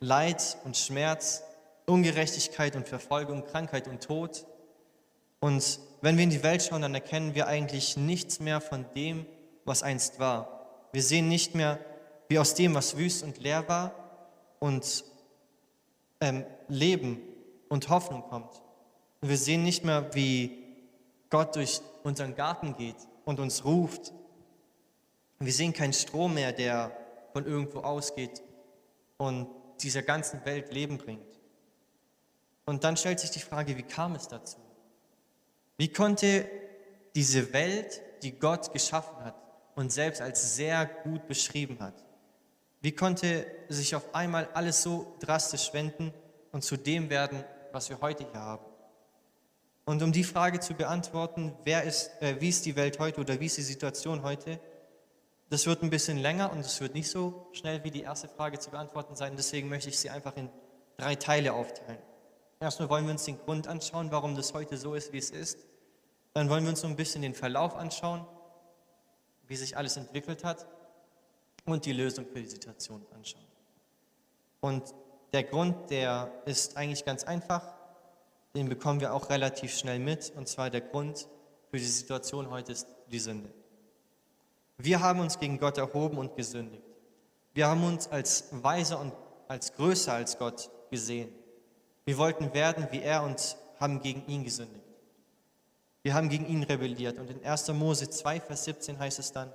Leid 0.00 0.56
und 0.64 0.78
Schmerz, 0.78 1.42
Ungerechtigkeit 1.84 2.74
und 2.74 2.88
Verfolgung, 2.88 3.44
Krankheit 3.44 3.86
und 3.86 4.02
Tod. 4.02 4.46
Und 5.40 5.78
wenn 6.00 6.16
wir 6.16 6.24
in 6.24 6.30
die 6.30 6.42
Welt 6.42 6.62
schauen, 6.62 6.80
dann 6.80 6.94
erkennen 6.94 7.34
wir 7.34 7.48
eigentlich 7.48 7.98
nichts 7.98 8.40
mehr 8.40 8.62
von 8.62 8.86
dem, 8.96 9.26
was 9.66 9.82
einst 9.82 10.20
war. 10.20 10.88
Wir 10.92 11.02
sehen 11.02 11.28
nicht 11.28 11.54
mehr 11.54 11.78
wie 12.28 12.38
aus 12.38 12.54
dem, 12.54 12.74
was 12.74 12.96
wüst 12.96 13.24
und 13.24 13.36
leer 13.36 13.68
war, 13.68 13.92
und 14.58 15.04
ähm, 16.22 16.46
Leben 16.68 17.20
und 17.72 17.88
Hoffnung 17.88 18.22
kommt. 18.24 18.60
Und 19.22 19.30
wir 19.30 19.38
sehen 19.38 19.62
nicht 19.62 19.82
mehr, 19.82 20.14
wie 20.14 20.62
Gott 21.30 21.56
durch 21.56 21.80
unseren 22.02 22.34
Garten 22.34 22.76
geht 22.76 22.96
und 23.24 23.40
uns 23.40 23.64
ruft. 23.64 24.12
Wir 25.38 25.54
sehen 25.54 25.72
keinen 25.72 25.94
Strom 25.94 26.34
mehr, 26.34 26.52
der 26.52 26.94
von 27.32 27.46
irgendwo 27.46 27.78
ausgeht 27.78 28.42
und 29.16 29.48
dieser 29.80 30.02
ganzen 30.02 30.44
Welt 30.44 30.70
Leben 30.70 30.98
bringt. 30.98 31.40
Und 32.66 32.84
dann 32.84 32.98
stellt 32.98 33.20
sich 33.20 33.30
die 33.30 33.40
Frage, 33.40 33.78
wie 33.78 33.84
kam 33.84 34.16
es 34.16 34.28
dazu? 34.28 34.58
Wie 35.78 35.90
konnte 35.90 36.46
diese 37.14 37.54
Welt, 37.54 38.02
die 38.22 38.32
Gott 38.32 38.70
geschaffen 38.74 39.16
hat 39.24 39.34
und 39.76 39.90
selbst 39.90 40.20
als 40.20 40.56
sehr 40.56 40.84
gut 41.04 41.26
beschrieben 41.26 41.80
hat, 41.80 42.04
wie 42.82 42.92
konnte 42.92 43.46
sich 43.70 43.94
auf 43.94 44.14
einmal 44.14 44.50
alles 44.52 44.82
so 44.82 45.16
drastisch 45.20 45.72
wenden 45.72 46.12
und 46.52 46.62
zu 46.62 46.76
dem 46.76 47.08
werden, 47.08 47.42
was 47.72 47.88
wir 47.88 48.00
heute 48.00 48.26
hier 48.30 48.40
haben? 48.40 48.64
Und 49.84 50.02
um 50.02 50.12
die 50.12 50.24
Frage 50.24 50.60
zu 50.60 50.74
beantworten, 50.74 51.54
wer 51.64 51.82
ist, 51.82 52.10
äh, 52.20 52.40
wie 52.40 52.48
ist 52.50 52.64
die 52.66 52.76
Welt 52.76 52.98
heute 52.98 53.20
oder 53.20 53.40
wie 53.40 53.46
ist 53.46 53.56
die 53.56 53.62
Situation 53.62 54.22
heute, 54.22 54.60
Das 55.52 55.66
wird 55.66 55.82
ein 55.82 55.90
bisschen 55.90 56.16
länger 56.16 56.50
und 56.50 56.60
es 56.60 56.80
wird 56.80 56.94
nicht 56.94 57.10
so 57.10 57.46
schnell 57.52 57.84
wie 57.84 57.90
die 57.90 58.00
erste 58.00 58.26
Frage 58.26 58.58
zu 58.58 58.70
beantworten 58.70 59.16
sein. 59.16 59.34
Deswegen 59.36 59.68
möchte 59.68 59.90
ich 59.90 59.98
sie 59.98 60.08
einfach 60.08 60.34
in 60.38 60.48
drei 60.96 61.14
Teile 61.14 61.52
aufteilen. 61.52 61.98
Erstmal 62.58 62.88
wollen 62.88 63.04
wir 63.04 63.12
uns 63.12 63.24
den 63.24 63.36
Grund 63.36 63.68
anschauen, 63.68 64.10
warum 64.10 64.34
das 64.34 64.54
heute 64.54 64.78
so 64.78 64.94
ist, 64.94 65.12
wie 65.12 65.18
es 65.18 65.28
ist. 65.28 65.58
Dann 66.32 66.48
wollen 66.48 66.64
wir 66.64 66.70
uns 66.70 66.80
so 66.80 66.86
ein 66.86 66.96
bisschen 66.96 67.20
den 67.20 67.34
Verlauf 67.34 67.76
anschauen, 67.76 68.24
wie 69.46 69.56
sich 69.56 69.76
alles 69.76 69.98
entwickelt 69.98 70.42
hat 70.42 70.66
und 71.66 71.84
die 71.84 71.92
Lösung 71.92 72.24
für 72.24 72.40
die 72.40 72.48
Situation 72.48 73.04
anschauen. 73.14 73.44
Und 74.60 74.94
der 75.32 75.44
Grund, 75.44 75.90
der 75.90 76.30
ist 76.44 76.76
eigentlich 76.76 77.04
ganz 77.04 77.24
einfach, 77.24 77.62
den 78.54 78.68
bekommen 78.68 79.00
wir 79.00 79.14
auch 79.14 79.30
relativ 79.30 79.76
schnell 79.76 79.98
mit, 79.98 80.32
und 80.36 80.48
zwar 80.48 80.68
der 80.68 80.82
Grund 80.82 81.28
für 81.70 81.78
die 81.78 81.84
Situation 81.84 82.50
heute 82.50 82.72
ist 82.72 82.86
die 83.10 83.18
Sünde. 83.18 83.50
Wir 84.76 85.00
haben 85.00 85.20
uns 85.20 85.38
gegen 85.38 85.58
Gott 85.58 85.78
erhoben 85.78 86.18
und 86.18 86.36
gesündigt. 86.36 86.82
Wir 87.54 87.68
haben 87.68 87.84
uns 87.84 88.08
als 88.08 88.48
weiser 88.50 89.00
und 89.00 89.12
als 89.48 89.72
größer 89.74 90.12
als 90.12 90.38
Gott 90.38 90.70
gesehen. 90.90 91.32
Wir 92.04 92.18
wollten 92.18 92.52
werden 92.52 92.88
wie 92.90 93.00
er 93.00 93.22
und 93.22 93.56
haben 93.78 94.00
gegen 94.00 94.26
ihn 94.26 94.44
gesündigt. 94.44 94.84
Wir 96.02 96.14
haben 96.14 96.28
gegen 96.28 96.46
ihn 96.46 96.62
rebelliert. 96.62 97.18
Und 97.18 97.30
in 97.30 97.44
1. 97.44 97.68
Mose 97.68 98.10
2, 98.10 98.40
Vers 98.40 98.64
17 98.64 98.98
heißt 98.98 99.18
es 99.18 99.32
dann, 99.32 99.52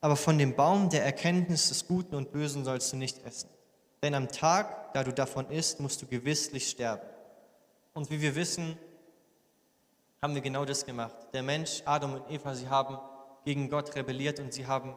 aber 0.00 0.16
von 0.16 0.36
dem 0.36 0.54
Baum 0.54 0.90
der 0.90 1.04
Erkenntnis 1.04 1.68
des 1.68 1.88
Guten 1.88 2.14
und 2.14 2.32
Bösen 2.32 2.64
sollst 2.64 2.92
du 2.92 2.96
nicht 2.96 3.24
essen. 3.24 3.48
Denn 4.04 4.14
am 4.14 4.28
Tag, 4.28 4.92
da 4.92 5.02
du 5.02 5.14
davon 5.14 5.50
isst, 5.50 5.80
musst 5.80 6.02
du 6.02 6.06
gewisslich 6.06 6.68
sterben. 6.68 7.08
Und 7.94 8.10
wie 8.10 8.20
wir 8.20 8.34
wissen, 8.34 8.76
haben 10.20 10.34
wir 10.34 10.42
genau 10.42 10.66
das 10.66 10.84
gemacht. 10.84 11.16
Der 11.32 11.42
Mensch, 11.42 11.80
Adam 11.86 12.12
und 12.12 12.30
Eva, 12.30 12.54
sie 12.54 12.68
haben 12.68 12.98
gegen 13.46 13.70
Gott 13.70 13.96
rebelliert 13.96 14.40
und 14.40 14.52
sie 14.52 14.66
haben 14.66 14.94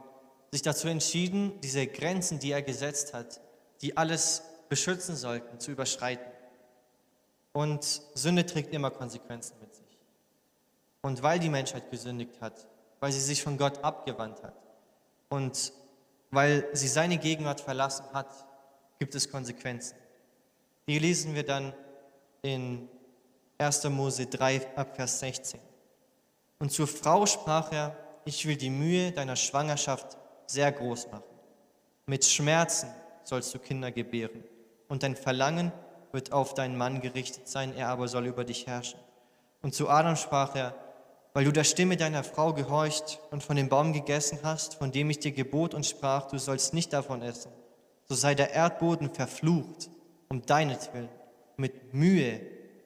sich 0.52 0.62
dazu 0.62 0.90
entschieden, 0.90 1.58
diese 1.62 1.88
Grenzen, 1.88 2.40
die 2.40 2.52
er 2.52 2.62
gesetzt 2.62 3.14
hat, 3.14 3.40
die 3.82 3.96
alles 3.96 4.44
beschützen 4.68 5.16
sollten, 5.16 5.58
zu 5.62 5.72
überschreiten. 5.72 6.28
Und 7.54 7.86
Sünde 8.14 8.46
trägt 8.46 8.74
immer 8.74 8.92
Konsequenzen 8.92 9.56
mit 9.62 9.74
sich. 9.74 9.98
Und 11.02 11.24
weil 11.24 11.40
die 11.40 11.48
Menschheit 11.48 11.92
gesündigt 11.92 12.42
hat, 12.42 12.68
weil 13.00 13.14
sie 13.14 13.22
sich 13.22 13.42
von 13.42 13.58
Gott 13.58 13.86
abgewandt 13.86 14.44
hat 14.44 14.62
und 15.30 15.72
weil 16.30 16.68
sie 16.74 16.90
seine 16.90 17.18
Gegenwart 17.18 17.62
verlassen 17.62 18.04
hat, 18.12 18.47
gibt 19.00 19.16
es 19.16 19.30
Konsequenzen. 19.30 19.96
Die 20.88 21.00
lesen 21.00 21.36
wir 21.36 21.44
dann 21.44 21.74
in 22.42 22.88
1. 23.58 23.86
Mose 23.86 24.28
3 24.28 24.76
ab 24.76 24.96
Vers 24.96 25.20
16. 25.20 25.60
Und 26.60 26.72
zur 26.72 26.88
Frau 26.88 27.26
sprach 27.26 27.72
er, 27.72 27.98
ich 28.26 28.46
will 28.46 28.56
die 28.56 28.70
Mühe 28.70 29.12
deiner 29.12 29.36
Schwangerschaft 29.36 30.18
sehr 30.48 30.72
groß 30.72 31.12
machen. 31.12 31.24
Mit 32.06 32.26
Schmerzen 32.26 32.90
sollst 33.24 33.54
du 33.54 33.60
Kinder 33.60 33.92
gebären 33.92 34.44
und 34.88 35.04
dein 35.04 35.16
Verlangen 35.16 35.72
wird 36.12 36.32
auf 36.32 36.54
deinen 36.54 36.78
Mann 36.78 37.02
gerichtet 37.02 37.48
sein, 37.48 37.76
er 37.76 37.90
aber 37.90 38.08
soll 38.08 38.28
über 38.28 38.44
dich 38.44 38.66
herrschen. 38.68 39.00
Und 39.62 39.76
zu 39.76 39.90
Adam 39.90 40.16
sprach 40.16 40.56
er, 40.56 40.76
weil 41.34 41.46
du 41.46 41.52
der 41.52 41.66
Stimme 41.66 41.98
deiner 41.98 42.24
Frau 42.24 42.54
gehorcht 42.54 43.20
und 43.32 43.44
von 43.44 43.56
dem 43.56 43.70
Baum 43.70 43.94
gegessen 43.94 44.40
hast, 44.44 44.76
von 44.76 44.92
dem 44.92 45.10
ich 45.10 45.20
dir 45.20 45.32
gebot 45.32 45.74
und 45.74 45.86
sprach, 45.86 46.28
du 46.30 46.38
sollst 46.38 46.74
nicht 46.74 46.94
davon 46.94 47.22
essen, 47.22 47.52
so 48.10 48.16
sei 48.16 48.36
der 48.36 48.52
Erdboden 48.52 49.14
verflucht 49.14 49.90
um 50.30 50.46
deinetwillen. 50.46 51.10
Mit 51.58 51.94
Mühe 51.94 52.42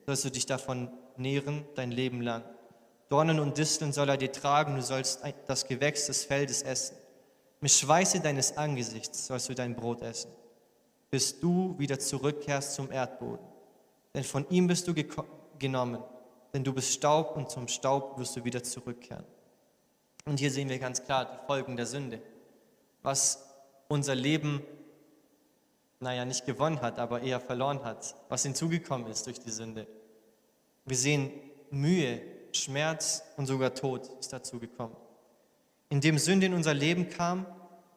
sollst 0.05 0.25
du 0.25 0.29
dich 0.29 0.45
davon 0.45 0.89
nähren 1.17 1.65
dein 1.75 1.91
Leben 1.91 2.21
lang. 2.21 2.43
Dornen 3.09 3.39
und 3.39 3.57
Disteln 3.57 3.91
soll 3.91 4.09
er 4.09 4.17
dir 4.17 4.31
tragen, 4.31 4.75
du 4.75 4.81
sollst 4.81 5.21
das 5.47 5.67
Gewächs 5.67 6.05
des 6.07 6.23
Feldes 6.23 6.61
essen. 6.61 6.95
Mit 7.59 7.71
Schweiße 7.71 8.21
deines 8.21 8.57
Angesichts 8.57 9.27
sollst 9.27 9.49
du 9.49 9.53
dein 9.53 9.75
Brot 9.75 10.01
essen, 10.01 10.31
bis 11.09 11.39
du 11.39 11.77
wieder 11.77 11.99
zurückkehrst 11.99 12.73
zum 12.73 12.91
Erdboden. 12.91 13.45
Denn 14.13 14.23
von 14.23 14.49
ihm 14.49 14.67
bist 14.67 14.87
du 14.87 14.93
genommen, 15.59 16.01
denn 16.53 16.63
du 16.63 16.73
bist 16.73 16.93
Staub 16.93 17.35
und 17.35 17.49
zum 17.49 17.67
Staub 17.67 18.17
wirst 18.17 18.35
du 18.35 18.43
wieder 18.43 18.63
zurückkehren. 18.63 19.25
Und 20.25 20.39
hier 20.39 20.51
sehen 20.51 20.69
wir 20.69 20.79
ganz 20.79 21.03
klar 21.03 21.25
die 21.25 21.45
Folgen 21.45 21.75
der 21.75 21.85
Sünde, 21.85 22.21
was 23.03 23.45
unser 23.89 24.15
Leben 24.15 24.61
naja, 26.01 26.25
nicht 26.25 26.45
gewonnen 26.45 26.81
hat, 26.81 26.97
aber 26.99 27.21
eher 27.21 27.39
verloren 27.39 27.83
hat, 27.83 28.15
was 28.27 28.43
hinzugekommen 28.43 29.07
ist 29.07 29.27
durch 29.27 29.39
die 29.39 29.51
Sünde. 29.51 29.87
Wir 30.85 30.97
sehen 30.97 31.31
Mühe, 31.69 32.21
Schmerz 32.51 33.23
und 33.37 33.45
sogar 33.45 33.75
Tod 33.75 34.09
ist 34.19 34.33
dazu 34.33 34.59
gekommen. 34.59 34.97
Indem 35.89 36.17
Sünde 36.17 36.47
in 36.47 36.53
unser 36.55 36.73
Leben 36.73 37.09
kam, 37.09 37.45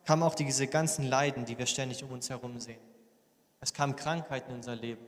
kamen 0.04 0.22
auch 0.22 0.34
diese 0.34 0.66
ganzen 0.66 1.08
Leiden, 1.08 1.46
die 1.46 1.56
wir 1.56 1.64
ständig 1.64 2.04
um 2.04 2.10
uns 2.10 2.28
herum 2.28 2.60
sehen. 2.60 2.80
Es 3.60 3.72
kamen 3.72 3.96
Krankheiten 3.96 4.50
in 4.50 4.56
unser 4.56 4.76
Leben. 4.76 5.04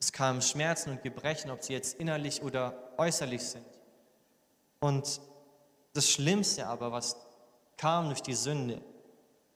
Es 0.00 0.12
kamen 0.12 0.42
Schmerzen 0.42 0.90
und 0.90 1.02
Gebrechen, 1.02 1.50
ob 1.52 1.62
sie 1.62 1.74
jetzt 1.74 1.94
innerlich 2.00 2.42
oder 2.42 2.92
äußerlich 2.98 3.42
sind. 3.42 3.66
Und 4.80 5.20
das 5.92 6.10
Schlimmste 6.10 6.66
aber, 6.66 6.90
was 6.90 7.16
kam 7.76 8.06
durch 8.06 8.22
die 8.22 8.34
Sünde, 8.34 8.82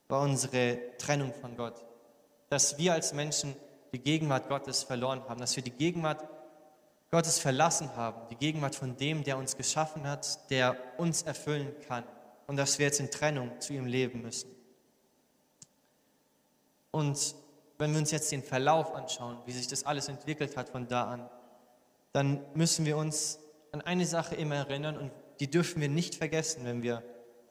war 0.06 0.20
unsere 0.20 0.78
Trennung 0.98 1.34
von 1.34 1.56
Gott 1.56 1.85
dass 2.48 2.78
wir 2.78 2.92
als 2.92 3.12
Menschen 3.12 3.54
die 3.92 3.98
Gegenwart 3.98 4.48
Gottes 4.48 4.82
verloren 4.82 5.22
haben, 5.28 5.40
dass 5.40 5.56
wir 5.56 5.62
die 5.62 5.70
Gegenwart 5.70 6.24
Gottes 7.10 7.38
verlassen 7.38 7.94
haben, 7.96 8.28
die 8.30 8.36
Gegenwart 8.36 8.74
von 8.74 8.96
dem, 8.96 9.24
der 9.24 9.38
uns 9.38 9.56
geschaffen 9.56 10.06
hat, 10.06 10.50
der 10.50 10.76
uns 10.98 11.22
erfüllen 11.22 11.72
kann 11.86 12.04
und 12.46 12.56
dass 12.56 12.78
wir 12.78 12.86
jetzt 12.86 13.00
in 13.00 13.10
Trennung 13.10 13.60
zu 13.60 13.72
ihm 13.72 13.86
leben 13.86 14.22
müssen. 14.22 14.50
Und 16.90 17.34
wenn 17.78 17.92
wir 17.92 17.98
uns 17.98 18.10
jetzt 18.10 18.32
den 18.32 18.42
Verlauf 18.42 18.94
anschauen, 18.94 19.38
wie 19.44 19.52
sich 19.52 19.68
das 19.68 19.84
alles 19.84 20.08
entwickelt 20.08 20.56
hat 20.56 20.70
von 20.70 20.88
da 20.88 21.04
an, 21.04 21.30
dann 22.12 22.44
müssen 22.54 22.86
wir 22.86 22.96
uns 22.96 23.38
an 23.72 23.82
eine 23.82 24.06
Sache 24.06 24.34
immer 24.34 24.56
erinnern 24.56 24.96
und 24.96 25.12
die 25.40 25.50
dürfen 25.50 25.82
wir 25.82 25.88
nicht 25.88 26.14
vergessen, 26.14 26.64
wenn 26.64 26.82
wir 26.82 27.02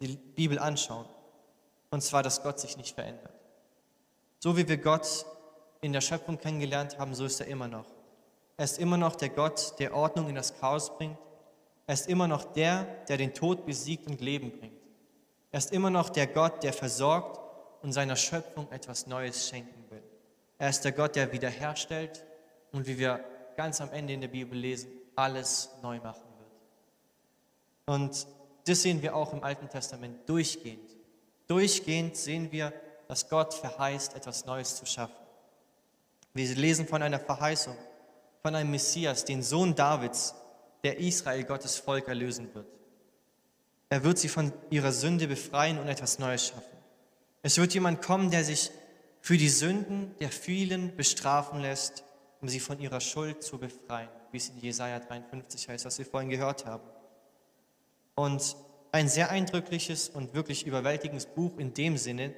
die 0.02 0.16
Bibel 0.16 0.58
anschauen. 0.58 1.06
Und 1.92 2.02
zwar, 2.02 2.24
dass 2.24 2.42
Gott 2.42 2.60
sich 2.60 2.78
nicht 2.78 2.96
verändert. 2.96 3.35
So 4.46 4.56
wie 4.56 4.68
wir 4.68 4.78
Gott 4.78 5.26
in 5.82 5.92
der 5.92 6.02
Schöpfung 6.02 6.38
kennengelernt 6.38 7.00
haben, 7.00 7.16
so 7.16 7.26
ist 7.26 7.40
er 7.40 7.48
immer 7.48 7.68
noch. 7.68 7.88
Er 8.58 8.66
ist 8.66 8.78
immer 8.78 8.96
noch 8.96 9.16
der 9.16 9.30
Gott, 9.30 9.74
der 9.80 9.96
Ordnung 9.96 10.30
in 10.30 10.36
das 10.36 10.56
Chaos 10.60 10.96
bringt. 10.96 11.18
Er 11.88 11.96
ist 11.96 12.08
immer 12.08 12.28
noch 12.28 12.54
der, 12.54 12.84
der 13.10 13.18
den 13.18 13.34
Tod 13.34 13.66
besiegt 13.66 14.06
und 14.06 14.22
Leben 14.22 14.52
bringt. 14.52 14.80
Er 15.52 15.58
ist 15.58 15.74
immer 15.74 15.90
noch 15.90 16.10
der 16.10 16.28
Gott, 16.28 16.62
der 16.62 16.74
versorgt 16.74 17.40
und 17.82 17.92
seiner 17.92 18.16
Schöpfung 18.16 18.72
etwas 18.72 19.08
Neues 19.08 19.50
schenken 19.50 19.84
will. 19.90 20.04
Er 20.60 20.70
ist 20.70 20.82
der 20.82 20.92
Gott, 20.92 21.16
der 21.16 21.32
wiederherstellt 21.32 22.24
und 22.72 22.86
wie 22.86 23.00
wir 23.00 23.26
ganz 23.58 23.82
am 23.82 23.90
Ende 23.90 24.14
in 24.14 24.22
der 24.22 24.28
Bibel 24.28 24.56
lesen, 24.56 24.92
alles 25.16 25.72
neu 25.82 25.98
machen 25.98 26.30
wird. 26.38 26.52
Und 27.88 28.28
das 28.68 28.84
sehen 28.84 29.02
wir 29.02 29.16
auch 29.16 29.34
im 29.34 29.44
Alten 29.44 29.70
Testament 29.70 30.30
durchgehend. 30.30 30.96
Durchgehend 31.48 32.16
sehen 32.16 32.52
wir, 32.52 32.72
dass 33.08 33.30
Gott 33.30 33.54
verheißt, 33.54 34.16
etwas 34.16 34.46
Neues 34.46 34.76
zu 34.76 34.86
schaffen. 34.86 35.16
Wir 36.34 36.54
lesen 36.56 36.88
von 36.88 37.02
einer 37.02 37.20
Verheißung, 37.20 37.78
von 38.42 38.56
einem 38.56 38.72
Messias, 38.72 39.26
den 39.26 39.42
Sohn 39.42 39.76
Davids, 39.76 40.36
der 40.84 41.00
Israel, 41.00 41.44
Gottes 41.44 41.78
Volk, 41.78 42.08
erlösen 42.08 42.54
wird. 42.54 42.68
Er 43.90 44.04
wird 44.04 44.18
sie 44.18 44.28
von 44.28 44.52
ihrer 44.70 44.92
Sünde 44.92 45.28
befreien 45.28 45.80
und 45.80 45.88
etwas 45.88 46.20
Neues 46.20 46.48
schaffen. 46.48 46.78
Es 47.42 47.58
wird 47.58 47.74
jemand 47.74 48.02
kommen, 48.02 48.32
der 48.32 48.44
sich 48.44 48.72
für 49.22 49.38
die 49.38 49.50
Sünden 49.50 50.16
der 50.20 50.30
vielen 50.30 50.96
bestrafen 50.96 51.62
lässt, 51.62 52.04
um 52.42 52.50
sie 52.50 52.60
von 52.60 52.80
ihrer 52.80 53.00
Schuld 53.00 53.44
zu 53.44 53.58
befreien, 53.58 54.10
wie 54.32 54.38
es 54.38 54.50
in 54.50 54.60
Jesaja 54.60 55.00
53 55.00 55.70
heißt, 55.70 55.86
was 55.86 55.98
wir 55.98 56.06
vorhin 56.06 56.30
gehört 56.30 56.66
haben. 56.66 56.84
Und 58.16 58.56
ein 58.92 59.10
sehr 59.10 59.30
eindrückliches 59.30 60.10
und 60.10 60.34
wirklich 60.34 60.66
überwältigendes 60.66 61.26
Buch 61.26 61.58
in 61.58 61.74
dem 61.74 61.98
Sinne, 61.98 62.34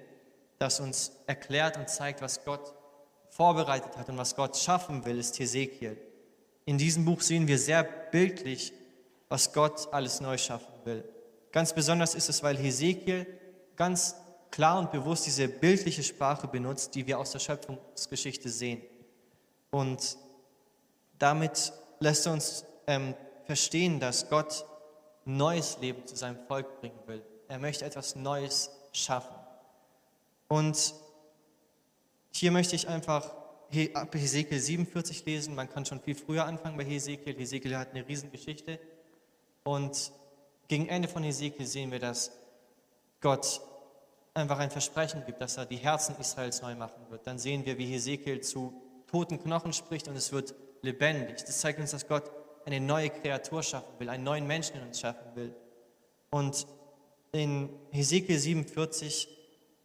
das 0.60 0.80
uns 0.80 1.12
erklärt 1.28 1.78
und 1.78 1.90
zeigt, 1.90 2.22
was 2.22 2.44
Gott 2.44 2.74
vorbereitet 3.30 3.98
hat 3.98 4.10
und 4.10 4.18
was 4.18 4.36
Gott 4.36 4.58
schaffen 4.58 5.06
will, 5.06 5.20
ist 5.20 5.38
Hesekiel. 5.40 5.98
In 6.66 6.78
diesem 6.78 7.06
Buch 7.06 7.22
sehen 7.22 7.48
wir 7.48 7.60
sehr 7.60 7.84
bildlich, 7.84 8.74
was 9.30 9.54
Gott 9.54 9.88
alles 9.94 10.22
neu 10.22 10.38
schaffen 10.38 10.74
will. 10.86 11.04
Ganz 11.52 11.74
besonders 11.74 12.16
ist 12.16 12.30
es, 12.30 12.44
weil 12.44 12.58
Hesekiel 12.58 13.26
ganz 13.76 14.16
klar 14.52 14.80
und 14.80 14.92
bewusst 14.92 15.26
diese 15.26 15.48
bildliche 15.48 16.04
Sprache 16.04 16.48
benutzt, 16.48 16.96
die 16.96 17.06
wir 17.08 17.20
aus 17.20 17.32
der 17.32 17.40
Schöpfungsgeschichte 17.40 18.50
sehen. 18.50 18.82
Und 19.70 20.18
damit 21.20 21.74
lässt 22.00 22.26
er 22.26 22.34
uns 22.34 22.66
ähm, 22.88 23.14
verstehen, 23.46 24.00
dass 24.00 24.30
Gott 24.30 24.66
neues 25.26 25.78
Leben 25.80 26.06
zu 26.08 26.16
seinem 26.16 26.38
Volk 26.48 26.80
bringen 26.80 27.00
will. 27.06 27.24
Er 27.48 27.60
möchte 27.60 27.86
etwas 27.86 28.16
Neues 28.16 28.72
schaffen. 28.92 29.37
Und 30.48 30.94
hier 32.32 32.52
möchte 32.52 32.76
ich 32.76 32.88
einfach 32.88 33.34
Hesekiel 33.70 34.60
47 34.60 35.26
lesen. 35.26 35.56
Man 35.56 35.70
kann 35.70 35.86
schon 35.86 36.00
viel 36.00 36.16
früher 36.16 36.46
anfangen 36.46 36.78
bei 36.78 36.86
Hesekiel. 36.86 37.38
Hesekiel 37.38 37.78
hat 37.78 37.92
eine 37.92 38.08
Riesengeschichte. 38.08 38.80
Und 39.64 40.12
gegen 40.68 40.88
Ende 40.88 41.08
von 41.08 41.24
Hesekiel 41.24 41.66
sehen 41.66 41.92
wir, 41.92 42.00
dass 42.00 42.32
Gott 43.22 43.62
einfach 44.34 44.60
ein 44.60 44.72
Versprechen 44.72 45.24
gibt, 45.26 45.42
dass 45.42 45.58
er 45.58 45.66
die 45.66 45.78
Herzen 45.78 46.16
Israels 46.20 46.62
neu 46.62 46.76
machen 46.76 47.02
wird. 47.10 47.26
Dann 47.26 47.40
sehen 47.40 47.66
wir, 47.66 47.78
wie 47.78 47.88
Hesekiel 47.88 48.42
zu 48.42 48.82
toten 49.08 49.42
Knochen 49.42 49.74
spricht 49.74 50.08
und 50.08 50.16
es 50.16 50.32
wird 50.32 50.54
lebendig. 50.82 51.44
Das 51.44 51.60
zeigt 51.60 51.80
uns, 51.80 51.92
dass 51.92 52.08
Gott 52.08 52.32
eine 52.66 52.80
neue 52.80 53.10
Kreatur 53.10 53.64
schaffen 53.64 54.00
will, 54.00 54.10
einen 54.10 54.24
neuen 54.24 54.46
Menschen 54.46 54.76
in 54.78 54.84
uns 54.84 55.00
schaffen 55.00 55.36
will. 55.36 55.56
Und 56.30 56.68
in 57.32 57.70
Hesekiel 57.92 58.38
47 58.38 59.37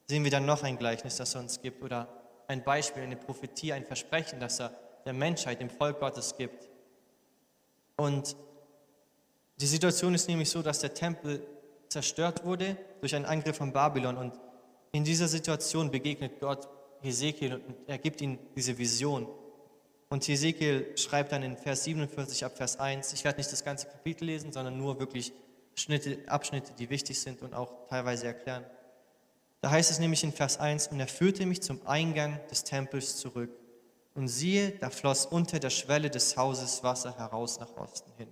sehen 0.09 0.25
wir 0.25 0.31
dann 0.31 0.47
noch 0.47 0.63
ein 0.63 0.79
Gleichnis, 0.79 1.17
das 1.17 1.35
er 1.35 1.41
uns 1.41 1.61
gibt 1.61 1.83
oder 1.83 2.09
ein 2.49 2.65
Beispiel, 2.65 3.03
eine 3.03 3.17
Prophetie, 3.17 3.73
ein 3.73 3.85
Versprechen, 3.85 4.41
das 4.41 4.61
er 4.61 4.73
der 5.05 5.13
Menschheit, 5.13 5.61
dem 5.61 5.71
Volk 5.71 6.01
Gottes 6.01 6.37
gibt. 6.37 6.69
Und 7.97 8.37
die 9.61 9.67
Situation 9.67 10.15
ist 10.15 10.29
nämlich 10.29 10.51
so, 10.51 10.63
dass 10.63 10.81
der 10.81 10.95
Tempel 10.95 11.47
zerstört 11.89 12.45
wurde 12.45 12.77
durch 13.01 13.15
einen 13.15 13.25
Angriff 13.27 13.57
von 13.57 13.73
Babylon. 13.73 14.17
Und 14.17 14.35
in 14.93 15.05
dieser 15.05 15.29
Situation 15.29 15.91
begegnet 15.91 16.41
Gott 16.41 16.69
Hesekiel 17.01 17.55
und 17.55 17.63
er 17.87 17.99
gibt 17.99 18.21
ihm 18.21 18.39
diese 18.57 18.77
Vision. 18.79 19.29
Und 20.09 20.27
Hesekiel 20.29 20.97
schreibt 20.97 21.33
dann 21.33 21.43
in 21.43 21.57
Vers 21.57 21.85
47 21.85 22.45
ab 22.45 22.57
Vers 22.57 22.79
1, 22.79 23.13
ich 23.13 23.25
werde 23.25 23.39
nicht 23.39 23.51
das 23.51 23.65
ganze 23.65 23.87
Kapitel 23.87 24.27
lesen, 24.27 24.53
sondern 24.53 24.77
nur 24.77 24.99
wirklich 25.01 25.33
Schnitte, 25.75 26.19
Abschnitte, 26.27 26.73
die 26.75 26.91
wichtig 26.91 27.19
sind 27.19 27.41
und 27.41 27.55
auch 27.55 27.87
teilweise 27.89 28.27
erklären. 28.27 28.65
Da 29.63 29.71
heißt 29.71 29.93
es 29.93 30.01
nämlich 30.01 30.25
in 30.25 30.33
Vers 30.33 30.59
1, 30.59 30.89
und 30.89 30.99
er 30.99 31.07
führte 31.07 31.47
mich 31.47 31.63
zum 31.63 31.87
Eingang 31.87 32.41
des 32.51 32.65
Tempels 32.65 33.17
zurück. 33.17 33.51
Und 34.15 34.27
siehe, 34.27 34.73
da 34.73 34.91
floss 34.91 35.25
unter 35.25 35.61
der 35.61 35.71
Schwelle 35.71 36.11
des 36.11 36.37
Hauses 36.37 36.83
Wasser 36.83 37.17
heraus 37.17 37.61
nach 37.61 37.75
Osten 37.77 38.11
hin. 38.19 38.29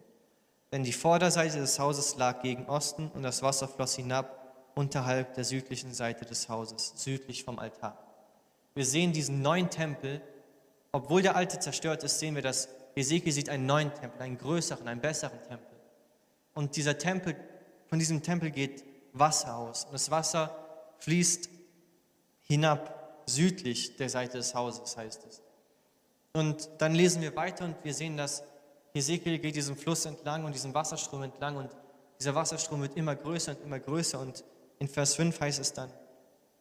Denn 0.72 0.82
die 0.82 0.92
Vorderseite 0.92 1.58
des 1.58 1.78
Hauses 1.78 2.16
lag 2.16 2.42
gegen 2.42 2.66
Osten 2.66 3.10
und 3.14 3.22
das 3.22 3.42
Wasser 3.42 3.68
floss 3.68 3.94
hinab 3.94 4.72
unterhalb 4.74 5.34
der 5.34 5.44
südlichen 5.44 5.94
Seite 5.94 6.24
des 6.24 6.48
Hauses, 6.48 6.94
südlich 6.96 7.44
vom 7.44 7.58
Altar. 7.60 7.96
Wir 8.74 8.84
sehen 8.84 9.12
diesen 9.12 9.40
neuen 9.40 9.70
Tempel. 9.70 10.20
Obwohl 10.92 11.22
der 11.22 11.36
alte 11.36 11.60
zerstört 11.60 12.02
ist, 12.02 12.18
sehen 12.18 12.34
wir, 12.34 12.42
dass 12.42 12.68
Ezekiel 12.96 13.32
sieht 13.32 13.48
einen 13.48 13.66
neuen 13.66 13.94
Tempel, 13.94 14.20
einen 14.20 14.36
größeren, 14.36 14.86
einen 14.88 15.00
besseren 15.00 15.40
Tempel. 15.42 15.76
Und 16.54 16.74
dieser 16.74 16.98
Tempel, 16.98 17.36
von 17.86 18.00
diesem 18.00 18.22
Tempel 18.24 18.50
geht 18.50 18.84
Wasser 19.12 19.56
aus. 19.56 19.84
Und 19.84 19.92
das 19.92 20.10
Wasser 20.10 20.56
fließt 21.00 21.48
hinab 22.42 23.22
südlich 23.26 23.96
der 23.96 24.08
Seite 24.08 24.38
des 24.38 24.54
Hauses, 24.54 24.96
heißt 24.96 25.24
es. 25.28 25.42
Und 26.32 26.68
dann 26.78 26.94
lesen 26.94 27.22
wir 27.22 27.34
weiter 27.36 27.64
und 27.64 27.76
wir 27.82 27.94
sehen, 27.94 28.16
dass 28.16 28.42
Ezekiel 28.94 29.38
geht 29.38 29.56
diesen 29.56 29.76
Fluss 29.76 30.04
entlang 30.04 30.44
und 30.44 30.54
diesen 30.54 30.74
Wasserstrom 30.74 31.22
entlang 31.22 31.56
und 31.56 31.70
dieser 32.18 32.34
Wasserstrom 32.34 32.82
wird 32.82 32.96
immer 32.96 33.16
größer 33.16 33.52
und 33.52 33.62
immer 33.62 33.78
größer 33.78 34.18
und 34.18 34.44
in 34.78 34.88
Vers 34.88 35.14
5 35.14 35.40
heißt 35.40 35.60
es 35.60 35.72
dann, 35.72 35.90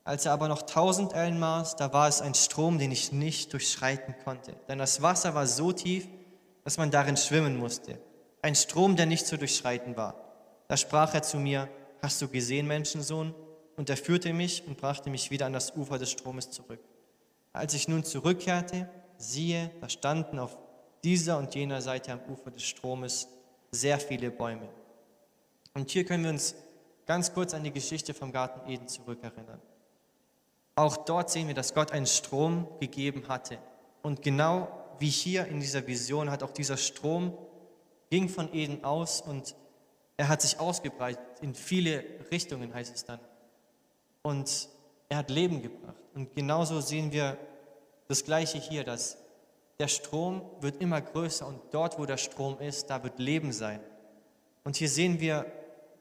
als 0.03 0.25
er 0.25 0.33
aber 0.33 0.47
noch 0.47 0.63
tausend 0.63 1.13
Ellen 1.13 1.39
maß, 1.39 1.75
da 1.75 1.91
war 1.93 2.07
es 2.07 2.21
ein 2.21 2.33
Strom, 2.33 2.79
den 2.79 2.91
ich 2.91 3.11
nicht 3.11 3.53
durchschreiten 3.53 4.15
konnte, 4.23 4.55
denn 4.67 4.77
das 4.77 5.01
Wasser 5.01 5.35
war 5.35 5.47
so 5.47 5.71
tief, 5.71 6.07
dass 6.63 6.77
man 6.77 6.91
darin 6.91 7.17
schwimmen 7.17 7.57
musste, 7.57 7.99
ein 8.41 8.55
Strom, 8.55 8.95
der 8.95 9.05
nicht 9.05 9.27
zu 9.27 9.37
durchschreiten 9.37 9.97
war. 9.97 10.15
Da 10.67 10.77
sprach 10.77 11.13
er 11.13 11.23
zu 11.23 11.37
mir, 11.37 11.67
hast 12.01 12.21
du 12.21 12.27
gesehen, 12.27 12.67
Menschensohn? 12.67 13.33
Und 13.79 13.89
er 13.89 13.95
führte 13.95 14.33
mich 14.33 14.67
und 14.67 14.75
brachte 14.75 15.09
mich 15.09 15.31
wieder 15.31 15.45
an 15.45 15.53
das 15.53 15.73
Ufer 15.73 15.97
des 15.97 16.11
Stromes 16.11 16.51
zurück. 16.51 16.81
Als 17.53 17.73
ich 17.73 17.87
nun 17.87 18.03
zurückkehrte, 18.03 18.89
siehe, 19.17 19.71
da 19.79 19.87
standen 19.87 20.37
auf 20.37 20.57
dieser 21.01 21.37
und 21.37 21.55
jener 21.55 21.81
Seite 21.81 22.11
am 22.11 22.19
Ufer 22.29 22.51
des 22.51 22.63
Stromes 22.63 23.29
sehr 23.71 23.97
viele 23.97 24.31
Bäume. 24.31 24.67
Und 25.75 25.91
hier 25.91 26.03
können 26.03 26.25
wir 26.25 26.31
uns 26.31 26.55
ganz 27.05 27.33
kurz 27.33 27.53
an 27.53 27.63
die 27.63 27.71
Geschichte 27.71 28.13
vom 28.13 28.33
Garten 28.33 28.69
Eden 28.69 28.89
zurückerinnern. 28.89 29.61
Auch 30.75 30.97
dort 30.97 31.29
sehen 31.29 31.47
wir, 31.47 31.55
dass 31.55 31.73
Gott 31.73 31.93
einen 31.93 32.05
Strom 32.05 32.67
gegeben 32.81 33.29
hatte. 33.29 33.59
Und 34.01 34.21
genau 34.21 34.67
wie 34.99 35.07
hier 35.07 35.47
in 35.47 35.61
dieser 35.61 35.87
Vision 35.87 36.29
hat 36.29 36.43
auch 36.43 36.51
dieser 36.51 36.75
Strom 36.75 37.33
ging 38.09 38.27
von 38.27 38.53
Eden 38.53 38.83
aus 38.83 39.21
und 39.21 39.55
er 40.17 40.27
hat 40.27 40.41
sich 40.41 40.59
ausgebreitet 40.59 41.23
in 41.39 41.55
viele 41.55 42.03
Richtungen, 42.29 42.73
heißt 42.73 42.93
es 42.93 43.05
dann. 43.05 43.21
Und 44.29 44.69
er 45.09 45.17
hat 45.17 45.31
Leben 45.31 45.63
gebracht. 45.63 46.03
Und 46.13 46.35
genauso 46.35 46.81
sehen 46.81 47.11
wir 47.11 47.35
das 48.07 48.23
Gleiche 48.23 48.59
hier, 48.59 48.83
dass 48.83 49.17
der 49.79 49.87
Strom 49.87 50.43
wird 50.61 50.79
immer 50.83 51.01
größer 51.01 51.47
und 51.47 51.59
dort, 51.71 51.97
wo 51.97 52.05
der 52.05 52.17
Strom 52.17 52.59
ist, 52.59 52.91
da 52.91 53.01
wird 53.03 53.17
Leben 53.17 53.51
sein. 53.51 53.79
Und 54.63 54.75
hier 54.75 54.87
sehen 54.87 55.19
wir, 55.19 55.47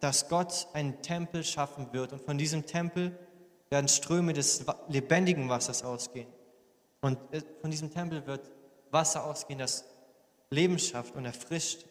dass 0.01 0.29
Gott 0.29 0.69
einen 0.75 1.01
Tempel 1.01 1.43
schaffen 1.43 1.91
wird 1.95 2.13
und 2.13 2.21
von 2.21 2.37
diesem 2.37 2.67
Tempel 2.67 3.19
werden 3.71 3.89
Ströme 3.89 4.35
des 4.35 4.63
lebendigen 4.89 5.49
Wassers 5.49 5.83
ausgehen. 5.83 6.29
Und 7.01 7.17
äh, 7.33 7.41
von 7.63 7.71
diesem 7.71 7.91
Tempel 7.91 8.27
wird 8.27 8.51
Wasser 8.91 9.25
ausgehen, 9.25 9.59
das 9.59 9.87
Leben 10.51 10.79
schafft 10.79 11.17
und 11.17 11.25
erfrischt. 11.25 11.87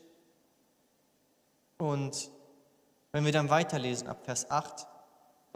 Und 1.79 2.29
wenn 3.11 3.25
wir 3.25 3.31
dann 3.31 3.49
weiterlesen 3.49 4.07
ab 4.07 4.23
Vers 4.23 4.51
8, 4.51 4.85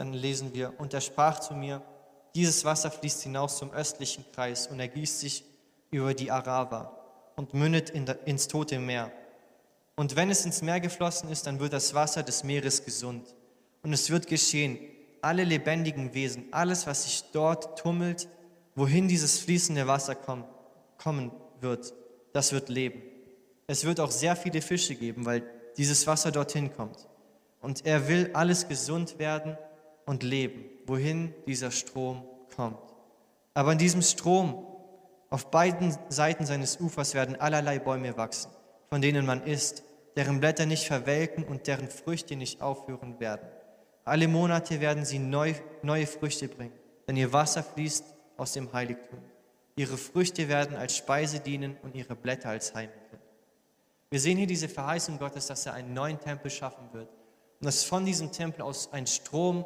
dann 0.02 0.14
lesen 0.14 0.56
wir, 0.56 0.74
und 0.80 0.96
er 0.96 1.02
sprach 1.02 1.40
zu 1.40 1.54
mir, 1.54 1.84
dieses 2.34 2.66
Wasser 2.66 2.90
fließt 2.90 3.22
hinaus 3.22 3.60
zum 3.60 3.72
östlichen 3.72 4.26
Kreis 4.34 4.66
und 4.66 4.80
ergießt 4.80 5.20
sich 5.20 5.44
über 5.92 6.16
die 6.16 6.32
Arava 6.32 6.98
und 7.36 7.54
mündet 7.54 7.92
in 7.92 8.08
ins 8.26 8.48
tote 8.48 8.80
Meer. 8.80 9.12
Und 9.96 10.16
wenn 10.16 10.32
es 10.32 10.44
ins 10.44 10.64
Meer 10.64 10.80
geflossen 10.80 11.30
ist, 11.30 11.46
dann 11.46 11.60
wird 11.60 11.74
das 11.74 11.94
Wasser 11.94 12.24
des 12.24 12.44
Meeres 12.44 12.84
gesund. 12.84 13.36
Und 13.84 13.94
es 13.94 14.10
wird 14.10 14.26
geschehen, 14.26 14.80
alle 15.22 15.44
lebendigen 15.44 16.16
Wesen, 16.16 16.46
alles, 16.52 16.88
was 16.88 17.04
sich 17.04 17.26
dort 17.32 17.78
tummelt, 17.78 18.28
wohin 18.74 19.08
dieses 19.08 19.38
fließende 19.38 19.86
Wasser 19.86 20.16
kommt, 20.16 20.46
kommen 20.98 21.32
wird, 21.60 21.94
das 22.34 22.54
wird 22.54 22.70
leben. 22.70 23.04
Es 23.68 23.86
wird 23.86 24.00
auch 24.00 24.10
sehr 24.10 24.36
viele 24.36 24.64
Fische 24.64 24.96
geben, 24.96 25.26
weil 25.28 25.44
dieses 25.78 26.08
Wasser 26.08 26.32
dorthin 26.32 26.74
kommt. 26.74 27.08
Und 27.60 27.86
er 27.86 28.08
will 28.08 28.32
alles 28.34 28.68
gesund 28.68 29.20
werden 29.20 29.58
und 30.12 30.24
leben, 30.24 30.66
wohin 30.88 31.34
dieser 31.48 31.72
Strom 31.72 32.26
kommt. 32.54 32.82
Aber 33.54 33.72
in 33.72 33.78
diesem 33.78 34.02
Strom 34.02 34.68
auf 35.30 35.50
beiden 35.50 35.96
Seiten 36.10 36.46
seines 36.46 36.82
Ufers 36.82 37.14
werden 37.14 37.40
allerlei 37.40 37.80
Bäume 37.80 38.18
wachsen, 38.18 38.52
von 38.90 39.02
denen 39.02 39.26
man 39.26 39.42
isst, 39.46 39.84
deren 40.18 40.42
Blätter 40.42 40.66
nicht 40.66 40.86
verwelken 40.86 41.46
und 41.46 41.66
deren 41.66 41.88
Früchte 41.88 42.36
nicht 42.36 42.62
aufhören 42.62 43.22
werden. 43.22 43.48
Alle 44.04 44.28
Monate 44.28 44.82
werden 44.82 45.06
sie 45.06 45.18
neu, 45.18 45.54
neue 45.82 46.08
Früchte 46.08 46.50
bringen, 46.50 46.78
denn 47.08 47.16
ihr 47.16 47.32
Wasser 47.32 47.64
fließt 47.64 48.04
aus 48.36 48.52
dem 48.52 48.74
Heiligtum. 48.74 49.20
Ihre 49.78 49.96
Früchte 49.96 50.50
werden 50.50 50.76
als 50.76 50.98
Speise 50.98 51.40
dienen 51.40 51.78
und 51.84 51.96
ihre 51.96 52.18
Blätter 52.18 52.50
als 52.50 52.76
Heilmittel. 52.76 53.20
Wir 54.10 54.20
sehen 54.20 54.38
hier 54.38 54.48
diese 54.48 54.68
Verheißung 54.68 55.20
Gottes, 55.20 55.48
dass 55.48 55.66
er 55.68 55.74
einen 55.74 55.94
neuen 55.94 56.20
Tempel 56.20 56.52
schaffen 56.52 56.90
wird 56.92 57.08
und 57.62 57.66
dass 57.66 57.86
von 57.86 58.04
diesem 58.04 58.34
Tempel 58.34 58.64
aus 58.64 58.92
ein 58.92 59.08
Strom 59.08 59.64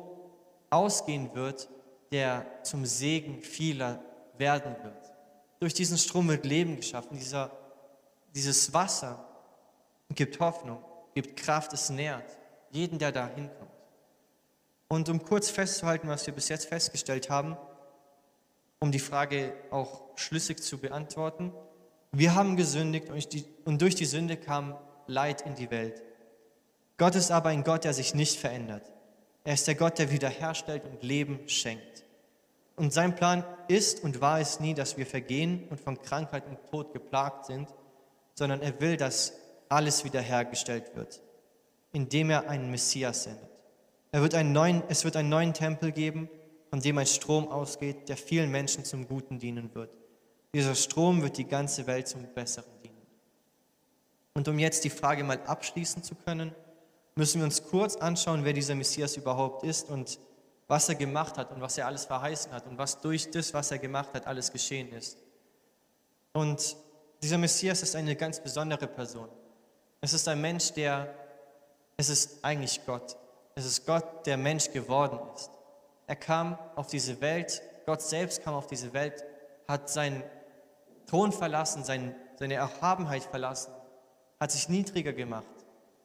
ausgehen 0.76 1.34
wird, 1.34 1.70
der 2.12 2.46
zum 2.64 2.86
Segen 2.86 3.42
vieler 3.42 4.00
werden 4.38 4.76
wird. 4.84 5.14
Durch 5.60 5.74
diesen 5.74 5.98
Strom 5.98 6.28
wird 6.28 6.46
Leben 6.46 6.76
geschaffen. 6.76 7.18
Dieser, 7.18 7.52
dieses 8.34 8.74
Wasser 8.74 9.26
gibt 10.14 10.40
Hoffnung, 10.40 10.84
gibt 11.14 11.38
Kraft, 11.38 11.74
es 11.74 11.90
nährt 11.90 12.38
jeden, 12.72 13.00
der 13.00 13.12
da 13.12 13.28
hinkommt. 13.28 13.72
Und 14.88 15.10
um 15.10 15.24
kurz 15.24 15.50
festzuhalten, 15.50 16.10
was 16.10 16.28
wir 16.28 16.34
bis 16.34 16.50
jetzt 16.50 16.68
festgestellt 16.68 17.30
haben, 17.30 17.58
um 18.80 18.92
die 18.92 19.00
Frage 19.00 19.54
auch 19.72 20.02
schlüssig 20.16 20.62
zu 20.62 20.78
beantworten, 20.78 21.54
wir 22.12 22.36
haben 22.36 22.56
gesündigt 22.56 23.10
und 23.66 23.82
durch 23.82 23.96
die 23.96 24.06
Sünde 24.06 24.38
kam 24.38 24.78
Leid 25.08 25.42
in 25.42 25.56
die 25.56 25.72
Welt. 25.72 26.02
Gott 26.98 27.16
ist 27.16 27.32
aber 27.32 27.50
ein 27.50 27.64
Gott, 27.64 27.84
der 27.84 27.94
sich 27.94 28.14
nicht 28.14 28.40
verändert. 28.40 28.95
Er 29.46 29.54
ist 29.54 29.68
der 29.68 29.76
Gott, 29.76 30.00
der 30.00 30.12
wiederherstellt 30.12 30.84
und 30.86 31.04
Leben 31.04 31.48
schenkt. 31.48 32.04
Und 32.76 32.92
sein 32.92 33.16
Plan 33.16 33.46
ist 33.68 34.04
und 34.04 34.20
war 34.20 34.42
es 34.42 34.60
nie, 34.60 34.74
dass 34.74 34.98
wir 34.98 35.06
vergehen 35.06 35.68
und 35.70 35.80
von 35.80 36.02
Krankheit 36.02 36.46
und 36.48 36.58
Tod 36.70 36.92
geplagt 36.92 37.46
sind, 37.46 37.70
sondern 38.34 38.62
er 38.62 38.82
will, 38.82 38.98
dass 38.98 39.34
alles 39.70 40.04
wiederhergestellt 40.04 40.96
wird, 40.96 41.22
indem 41.94 42.32
er 42.32 42.50
einen 42.50 42.72
Messias 42.72 43.24
sendet. 43.24 43.50
Er 44.12 44.22
wird 44.22 44.34
einen 44.34 44.52
neuen, 44.52 44.84
es 44.90 45.06
wird 45.06 45.16
einen 45.16 45.30
neuen 45.30 45.54
Tempel 45.54 45.92
geben, 45.92 46.28
von 46.70 46.82
dem 46.82 46.98
ein 46.98 47.06
Strom 47.06 47.48
ausgeht, 47.48 48.10
der 48.10 48.18
vielen 48.18 48.52
Menschen 48.52 48.84
zum 48.84 49.08
Guten 49.08 49.40
dienen 49.40 49.74
wird. 49.76 49.92
Dieser 50.54 50.76
Strom 50.76 51.22
wird 51.22 51.38
die 51.38 51.48
ganze 51.48 51.86
Welt 51.86 52.08
zum 52.08 52.24
Besseren 52.34 52.72
dienen. 52.84 52.96
Und 54.34 54.48
um 54.48 54.58
jetzt 54.58 54.84
die 54.84 54.90
Frage 54.90 55.24
mal 55.24 55.40
abschließen 55.46 56.02
zu 56.02 56.16
können, 56.16 56.54
müssen 57.16 57.40
wir 57.40 57.46
uns 57.46 57.64
kurz 57.64 57.96
anschauen, 57.96 58.44
wer 58.44 58.54
dieser 58.54 58.76
Messias 58.76 59.16
überhaupt 59.16 59.64
ist 59.64 59.90
und 59.90 60.20
was 60.68 60.90
er 60.90 60.96
gemacht 60.96 61.38
hat 61.38 61.52
und 61.52 61.62
was 61.62 61.78
er 61.78 61.88
alles 61.88 62.06
verheißen 62.06 62.52
hat 62.52 62.68
und 62.68 62.78
was 62.78 63.00
durch 63.00 63.32
das, 63.32 63.54
was 63.54 63.72
er 63.72 63.78
gemacht 63.78 64.10
hat, 64.14 64.28
alles 64.28 64.52
geschehen 64.52 64.92
ist. 64.92 65.18
Und 66.34 66.76
dieser 67.22 67.38
Messias 67.38 67.82
ist 67.84 67.96
eine 67.96 68.16
ganz 68.16 68.40
besondere 68.40 68.88
Person. 68.88 69.30
Es 70.02 70.14
ist 70.14 70.28
ein 70.28 70.42
Mensch, 70.42 70.74
der, 70.74 71.14
es 71.98 72.10
ist 72.10 72.44
eigentlich 72.44 72.86
Gott. 72.86 73.16
Es 73.56 73.66
ist 73.66 73.86
Gott, 73.86 74.26
der 74.26 74.36
Mensch 74.36 74.70
geworden 74.72 75.20
ist. 75.34 75.50
Er 76.08 76.18
kam 76.18 76.60
auf 76.76 76.88
diese 76.88 77.22
Welt, 77.22 77.62
Gott 77.86 78.02
selbst 78.02 78.44
kam 78.44 78.54
auf 78.56 78.68
diese 78.68 78.92
Welt, 78.94 79.24
hat 79.68 79.90
seinen 79.90 80.22
Thron 81.08 81.32
verlassen, 81.32 81.84
sein, 81.84 82.16
seine 82.38 82.56
Erhabenheit 82.56 83.24
verlassen, 83.24 83.74
hat 84.40 84.52
sich 84.52 84.68
niedriger 84.68 85.14
gemacht, 85.14 85.46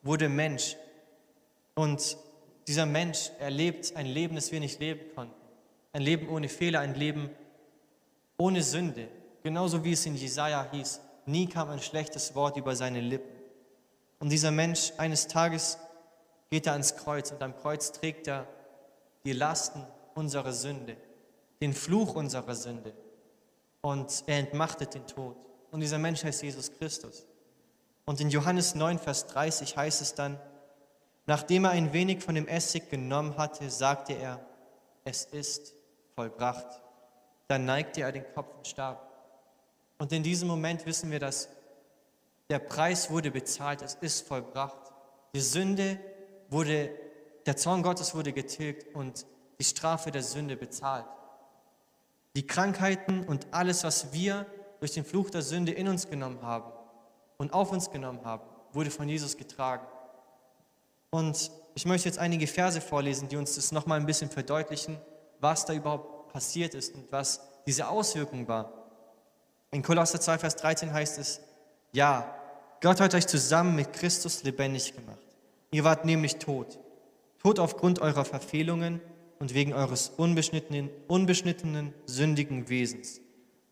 wurde 0.02 0.28
Mensch. 0.28 0.76
Und 1.80 2.18
dieser 2.68 2.84
Mensch 2.84 3.30
erlebt 3.38 3.96
ein 3.96 4.04
Leben, 4.04 4.34
das 4.34 4.52
wir 4.52 4.60
nicht 4.60 4.80
leben 4.80 5.00
konnten. 5.14 5.34
Ein 5.94 6.02
Leben 6.02 6.28
ohne 6.28 6.50
Fehler, 6.50 6.80
ein 6.80 6.94
Leben 6.94 7.30
ohne 8.36 8.62
Sünde. 8.62 9.08
Genauso 9.42 9.82
wie 9.82 9.92
es 9.92 10.04
in 10.04 10.14
Jesaja 10.14 10.68
hieß, 10.72 11.00
nie 11.24 11.46
kam 11.46 11.70
ein 11.70 11.80
schlechtes 11.80 12.34
Wort 12.34 12.58
über 12.58 12.76
seine 12.76 13.00
Lippen. 13.00 13.34
Und 14.18 14.28
dieser 14.28 14.50
Mensch, 14.50 14.92
eines 14.98 15.26
Tages 15.26 15.78
geht 16.50 16.66
er 16.66 16.74
ans 16.74 16.96
Kreuz 16.96 17.30
und 17.30 17.42
am 17.42 17.56
Kreuz 17.56 17.92
trägt 17.92 18.28
er 18.28 18.46
die 19.24 19.32
Lasten 19.32 19.82
unserer 20.14 20.52
Sünde, 20.52 20.98
den 21.62 21.72
Fluch 21.72 22.14
unserer 22.14 22.56
Sünde. 22.56 22.92
Und 23.80 24.24
er 24.26 24.38
entmachtet 24.38 24.92
den 24.92 25.06
Tod. 25.06 25.34
Und 25.70 25.80
dieser 25.80 25.96
Mensch 25.96 26.24
heißt 26.24 26.42
Jesus 26.42 26.72
Christus. 26.72 27.26
Und 28.04 28.20
in 28.20 28.28
Johannes 28.28 28.74
9, 28.74 28.98
Vers 28.98 29.28
30 29.28 29.78
heißt 29.78 30.02
es 30.02 30.14
dann, 30.14 30.38
nachdem 31.30 31.64
er 31.64 31.70
ein 31.70 31.92
wenig 31.92 32.24
von 32.24 32.34
dem 32.34 32.48
Essig 32.48 32.90
genommen 32.90 33.36
hatte, 33.38 33.70
sagte 33.70 34.14
er, 34.14 34.44
es 35.04 35.26
ist 35.26 35.76
vollbracht. 36.16 36.66
Dann 37.46 37.66
neigte 37.66 38.00
er 38.00 38.10
den 38.10 38.24
Kopf 38.34 38.52
und 38.56 38.66
starb. 38.66 39.00
Und 39.98 40.10
in 40.10 40.24
diesem 40.24 40.48
Moment 40.48 40.86
wissen 40.86 41.08
wir, 41.12 41.20
dass 41.20 41.48
der 42.48 42.58
Preis 42.58 43.10
wurde 43.10 43.30
bezahlt, 43.30 43.80
es 43.80 43.94
ist 44.00 44.26
vollbracht. 44.26 44.92
Die 45.32 45.40
Sünde 45.40 46.00
wurde, 46.48 46.90
der 47.46 47.56
Zorn 47.56 47.84
Gottes 47.84 48.12
wurde 48.16 48.32
getilgt 48.32 48.92
und 48.96 49.24
die 49.60 49.64
Strafe 49.64 50.10
der 50.10 50.24
Sünde 50.24 50.56
bezahlt. 50.56 51.06
Die 52.34 52.44
Krankheiten 52.44 53.22
und 53.22 53.46
alles, 53.52 53.84
was 53.84 54.12
wir 54.12 54.46
durch 54.80 54.94
den 54.94 55.04
Fluch 55.04 55.30
der 55.30 55.42
Sünde 55.42 55.70
in 55.70 55.86
uns 55.86 56.10
genommen 56.10 56.42
haben 56.42 56.72
und 57.36 57.52
auf 57.52 57.70
uns 57.70 57.92
genommen 57.92 58.24
haben, 58.24 58.42
wurde 58.72 58.90
von 58.90 59.08
Jesus 59.08 59.36
getragen. 59.36 59.86
Und 61.10 61.50
ich 61.74 61.86
möchte 61.86 62.08
jetzt 62.08 62.18
einige 62.18 62.46
Verse 62.46 62.80
vorlesen, 62.80 63.28
die 63.28 63.36
uns 63.36 63.56
das 63.56 63.72
nochmal 63.72 63.98
ein 63.98 64.06
bisschen 64.06 64.30
verdeutlichen, 64.30 64.98
was 65.40 65.66
da 65.66 65.72
überhaupt 65.72 66.32
passiert 66.32 66.74
ist 66.74 66.94
und 66.94 67.10
was 67.10 67.40
diese 67.66 67.88
Auswirkung 67.88 68.46
war. 68.48 68.72
In 69.70 69.82
Kolosser 69.82 70.20
2, 70.20 70.38
Vers 70.38 70.56
13 70.56 70.92
heißt 70.92 71.18
es, 71.18 71.40
ja, 71.92 72.34
Gott 72.80 73.00
hat 73.00 73.14
euch 73.14 73.26
zusammen 73.26 73.76
mit 73.76 73.92
Christus 73.92 74.42
lebendig 74.42 74.94
gemacht. 74.94 75.18
Ihr 75.70 75.84
wart 75.84 76.04
nämlich 76.04 76.36
tot, 76.36 76.78
tot 77.38 77.58
aufgrund 77.58 78.00
eurer 78.00 78.24
Verfehlungen 78.24 79.00
und 79.38 79.54
wegen 79.54 79.72
eures 79.72 80.10
unbeschnittenen, 80.16 80.90
unbeschnittenen, 81.08 81.94
sündigen 82.06 82.68
Wesens. 82.68 83.20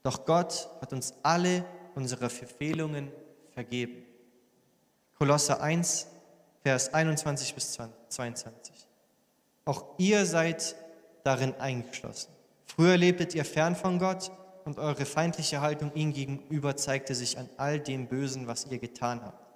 Doch 0.03 0.25
Gott 0.25 0.69
hat 0.81 0.93
uns 0.93 1.15
alle 1.23 1.65
unsere 1.95 2.31
Verfehlungen 2.31 3.11
vergeben. 3.51 4.05
Kolosser 5.19 5.61
1, 5.61 6.07
Vers 6.63 6.93
21 6.93 7.55
bis 7.55 7.79
22. 8.09 8.75
Auch 9.65 9.85
ihr 9.99 10.27
seid 10.27 10.77
darin 11.25 11.55
eingeschlossen. 11.55 12.31
Früher 12.65 12.97
lebtet 12.97 13.35
ihr 13.35 13.45
fern 13.45 13.77
von 13.77 13.99
Gott 13.99 14.31
und 14.65 14.79
eure 14.79 15.05
feindliche 15.05 15.61
Haltung 15.61 15.93
ihm 15.95 16.13
gegenüber 16.13 16.77
zeigte 16.77 17.15
sich 17.15 17.39
an 17.39 17.49
all 17.57 17.81
dem 17.81 18.07
Bösen, 18.07 18.47
was 18.47 18.67
ihr 18.67 18.79
getan 18.79 19.23
habt. 19.23 19.47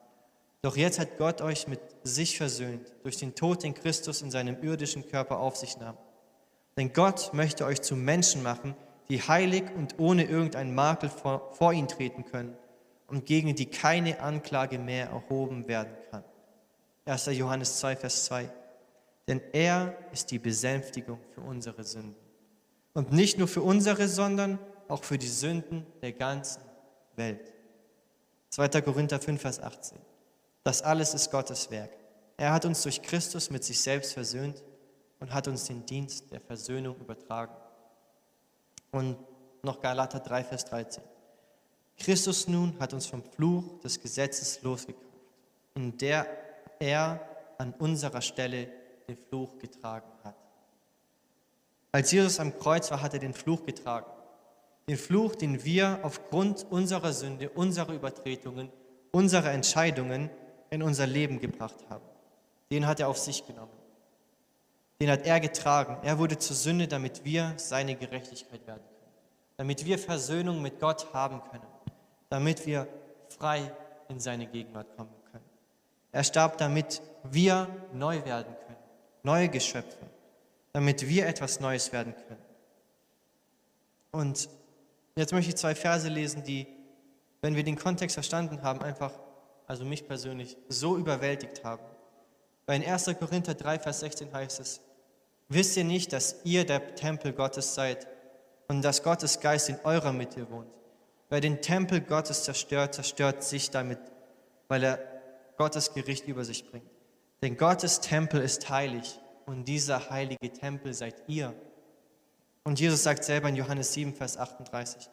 Doch 0.63 0.77
jetzt 0.77 0.99
hat 0.99 1.19
Gott 1.19 1.41
euch 1.41 1.67
mit 1.67 1.81
sich 2.05 2.37
versöhnt 2.37 2.93
durch 3.03 3.17
den 3.17 3.35
Tod, 3.35 3.63
den 3.63 3.75
Christus 3.75 4.23
in 4.23 4.31
seinem 4.31 4.63
irdischen 4.63 5.09
Körper 5.09 5.41
auf 5.41 5.57
sich 5.57 5.77
nahm. 5.77 5.97
Denn 6.77 6.93
Gott 6.93 7.35
möchte 7.35 7.67
euch 7.67 7.83
zu 7.83 7.97
Menschen 7.97 8.43
machen, 8.43 8.75
die 9.09 9.21
heilig 9.21 9.65
und 9.77 9.99
ohne 9.99 10.25
irgendeinen 10.25 10.75
Makel 10.75 11.11
vor, 11.11 11.53
vor 11.53 11.73
ihn 11.73 11.89
treten 11.89 12.25
können 12.25 12.57
und 13.09 13.27
gegen 13.27 13.55
die 13.55 13.67
keine 13.67 14.21
Anklage 14.21 14.79
mehr 14.79 15.09
erhoben 15.09 15.69
werden 15.69 15.93
kann. 16.11 16.25
1. 17.05 17.27
Johannes 17.27 17.79
2, 17.79 17.97
Vers 17.97 18.25
2. 18.27 18.51
Denn 19.29 19.41
er 19.53 19.97
ist 20.13 20.31
die 20.31 20.39
Besänftigung 20.39 21.19
für 21.35 21.41
unsere 21.41 21.85
Sünden. 21.85 22.17
Und 22.95 23.13
nicht 23.13 23.39
nur 23.39 23.49
für 23.49 23.63
unsere, 23.63 24.09
sondern 24.09 24.59
auch 24.89 25.05
für 25.05 25.19
die 25.19 25.29
Sünden 25.29 25.87
der 26.03 26.13
ganzen 26.13 26.63
Welt. 27.17 27.53
2. 28.51 28.69
Korinther 28.83 29.21
5, 29.21 29.41
Vers 29.41 29.61
18. 29.61 29.99
Das 30.65 30.83
alles 30.83 31.15
ist 31.15 31.31
Gottes 31.31 31.71
Werk. 31.71 31.91
Er 32.37 32.53
hat 32.53 32.65
uns 32.65 32.83
durch 32.83 33.03
Christus 33.03 33.51
mit 33.51 33.65
sich 33.65 33.81
selbst 33.81 34.13
versöhnt 34.13 34.63
und 35.21 35.33
hat 35.33 35.49
uns 35.49 35.65
den 35.65 35.87
Dienst 35.87 36.31
der 36.33 36.41
Versöhnung 36.41 36.97
übertragen. 36.99 37.55
Und 38.91 39.17
noch 39.63 39.81
Galater 39.81 40.21
3, 40.21 40.45
Vers 40.45 40.65
13. 40.67 41.03
Christus 41.97 42.49
nun 42.49 42.79
hat 42.81 42.93
uns 42.93 43.07
vom 43.07 43.23
Fluch 43.23 43.81
des 43.81 44.01
Gesetzes 44.01 44.61
losgekauft, 44.63 45.07
in 45.75 45.97
der 45.97 46.27
er 46.83 47.21
an 47.59 47.73
unserer 47.79 48.21
Stelle 48.21 48.69
den 49.09 49.17
Fluch 49.17 49.59
getragen 49.59 50.11
hat. 50.25 50.35
Als 51.93 52.11
Jesus 52.11 52.41
am 52.41 52.59
Kreuz 52.59 52.91
war, 52.91 53.03
hat 53.03 53.15
er 53.15 53.21
den 53.21 53.35
Fluch 53.35 53.65
getragen. 53.65 54.11
Den 54.89 54.97
Fluch, 54.97 55.37
den 55.37 55.65
wir 55.65 56.01
aufgrund 56.03 56.67
unserer 56.71 57.13
Sünde, 57.13 57.51
unserer 57.51 57.93
Übertretungen, 57.93 58.71
unserer 59.13 59.53
Entscheidungen 59.53 60.29
in 60.71 60.83
unser 60.83 61.07
Leben 61.07 61.39
gebracht 61.39 61.77
haben. 61.89 62.05
Den 62.71 62.87
hat 62.87 62.99
er 62.99 63.09
auf 63.09 63.19
sich 63.19 63.47
genommen. 63.47 63.73
Den 65.01 65.11
hat 65.11 65.27
er 65.27 65.39
getragen. 65.39 65.99
Er 66.03 66.19
wurde 66.19 66.39
zur 66.39 66.57
Sünde, 66.57 66.89
damit 66.89 67.25
wir 67.25 67.53
seine 67.57 67.95
Gerechtigkeit 67.95 68.67
werden 68.67 68.83
können. 68.83 69.13
Damit 69.57 69.85
wir 69.85 69.99
Versöhnung 69.99 70.63
mit 70.63 70.81
Gott 70.81 71.13
haben 71.13 71.43
können. 71.51 71.67
Damit 72.31 72.67
wir 72.67 72.89
frei 73.29 73.73
in 74.09 74.19
seine 74.19 74.47
Gegenwart 74.47 74.97
kommen. 74.97 75.22
Er 76.13 76.25
starb, 76.25 76.59
damit 76.59 77.03
wir 77.25 77.69
neu 77.93 78.25
werden 78.25 78.55
können. 78.67 78.79
Neue 79.23 79.49
Geschöpfe. 79.49 79.99
Damit 80.73 81.09
wir 81.09 81.27
etwas 81.27 81.61
Neues 81.61 81.93
werden 81.93 82.15
können. 82.15 82.43
Und 84.11 84.49
jetzt 85.17 85.33
möchte 85.33 85.51
ich 85.51 85.57
zwei 85.57 85.75
Verse 85.75 86.09
lesen, 86.09 86.45
die, 86.45 86.67
wenn 87.41 87.57
wir 87.57 87.65
den 87.65 87.77
Kontext 87.77 88.15
verstanden 88.15 88.63
haben, 88.63 88.83
einfach 88.83 89.13
also 89.67 89.85
mich 89.85 90.07
persönlich, 90.07 90.57
so 90.69 90.97
überwältigt 90.99 91.65
haben. 91.65 91.83
Weil 92.67 92.83
in 92.83 92.89
1. 92.89 93.07
Korinther 93.19 93.55
3, 93.55 93.79
Vers 93.79 94.01
16 94.01 94.33
heißt 94.33 94.61
es, 94.61 94.81
wisst 95.49 95.77
ihr 95.77 95.85
nicht, 95.85 96.13
dass 96.13 96.37
ihr 96.45 96.67
der 96.67 96.95
Tempel 96.95 97.33
Gottes 97.33 97.75
seid 97.75 98.07
und 98.69 98.83
dass 98.83 99.03
Gottes 99.03 99.41
Geist 99.41 99.69
in 99.71 99.79
eurer 99.85 100.13
Mitte 100.13 100.51
wohnt? 100.51 100.69
Wer 101.31 101.41
den 101.41 101.63
Tempel 101.63 102.03
Gottes 102.03 102.45
zerstört, 102.45 102.95
zerstört 102.95 103.43
sich 103.43 103.71
damit, 103.71 103.99
weil 104.69 104.85
er 104.85 104.99
Gottes 105.63 105.95
Gericht 105.95 106.27
über 106.29 106.45
sich 106.45 106.71
bringt. 106.71 106.91
Denn 107.41 107.57
Gottes 107.57 108.01
Tempel 108.01 108.41
ist 108.41 108.69
heilig 108.69 109.21
und 109.47 109.67
dieser 109.67 110.11
heilige 110.11 110.53
Tempel 110.53 110.93
seid 110.95 111.23
ihr. 111.29 111.55
Und 112.65 112.81
Jesus 112.81 113.03
sagt 113.03 113.25
selber 113.25 113.49
in 113.49 113.57
Johannes 113.57 113.93
7, 113.93 114.15
Vers 114.15 114.37
38, 114.37 115.09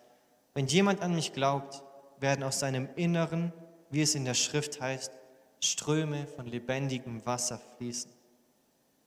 wenn 0.53 0.67
jemand 0.67 1.01
an 1.01 1.15
mich 1.15 1.33
glaubt, 1.33 1.83
werden 2.19 2.43
aus 2.43 2.59
seinem 2.59 2.89
Inneren 2.95 3.53
wie 3.89 4.01
es 4.01 4.15
in 4.15 4.25
der 4.25 4.33
Schrift 4.33 4.81
heißt, 4.81 5.11
Ströme 5.59 6.27
von 6.35 6.45
lebendigem 6.45 7.25
Wasser 7.25 7.59
fließen. 7.77 8.11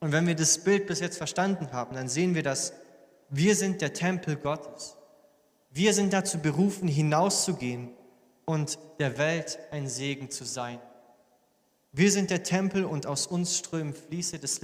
Und 0.01 0.13
wenn 0.13 0.27
wir 0.27 0.35
das 0.35 0.59
Bild 0.59 0.87
bis 0.87 1.01
jetzt 1.01 1.17
verstanden 1.17 1.73
haben, 1.73 1.95
dann 1.95 2.09
sehen 2.09 2.35
wir, 2.35 2.43
dass 2.43 2.73
wir 3.29 3.55
sind 3.55 3.81
der 3.81 3.93
Tempel 3.93 4.37
Gottes. 4.37 4.97
Wir 5.71 5.95
sind 5.95 6.13
dazu 6.13 6.39
berufen, 6.39 6.89
hinauszugehen 6.89 7.91
und 8.45 8.79
der 8.99 9.17
Welt 9.17 9.59
ein 9.71 9.89
Segen 9.89 10.31
zu 10.31 10.45
sein. 10.45 10.81
Wir 11.93 12.11
sind 12.11 12.31
der 12.31 12.43
Tempel 12.43 12.85
und 12.85 13.07
aus 13.07 13.27
uns 13.27 13.59
strömen 13.59 13.95
Fließe 13.95 14.39
des 14.39 14.61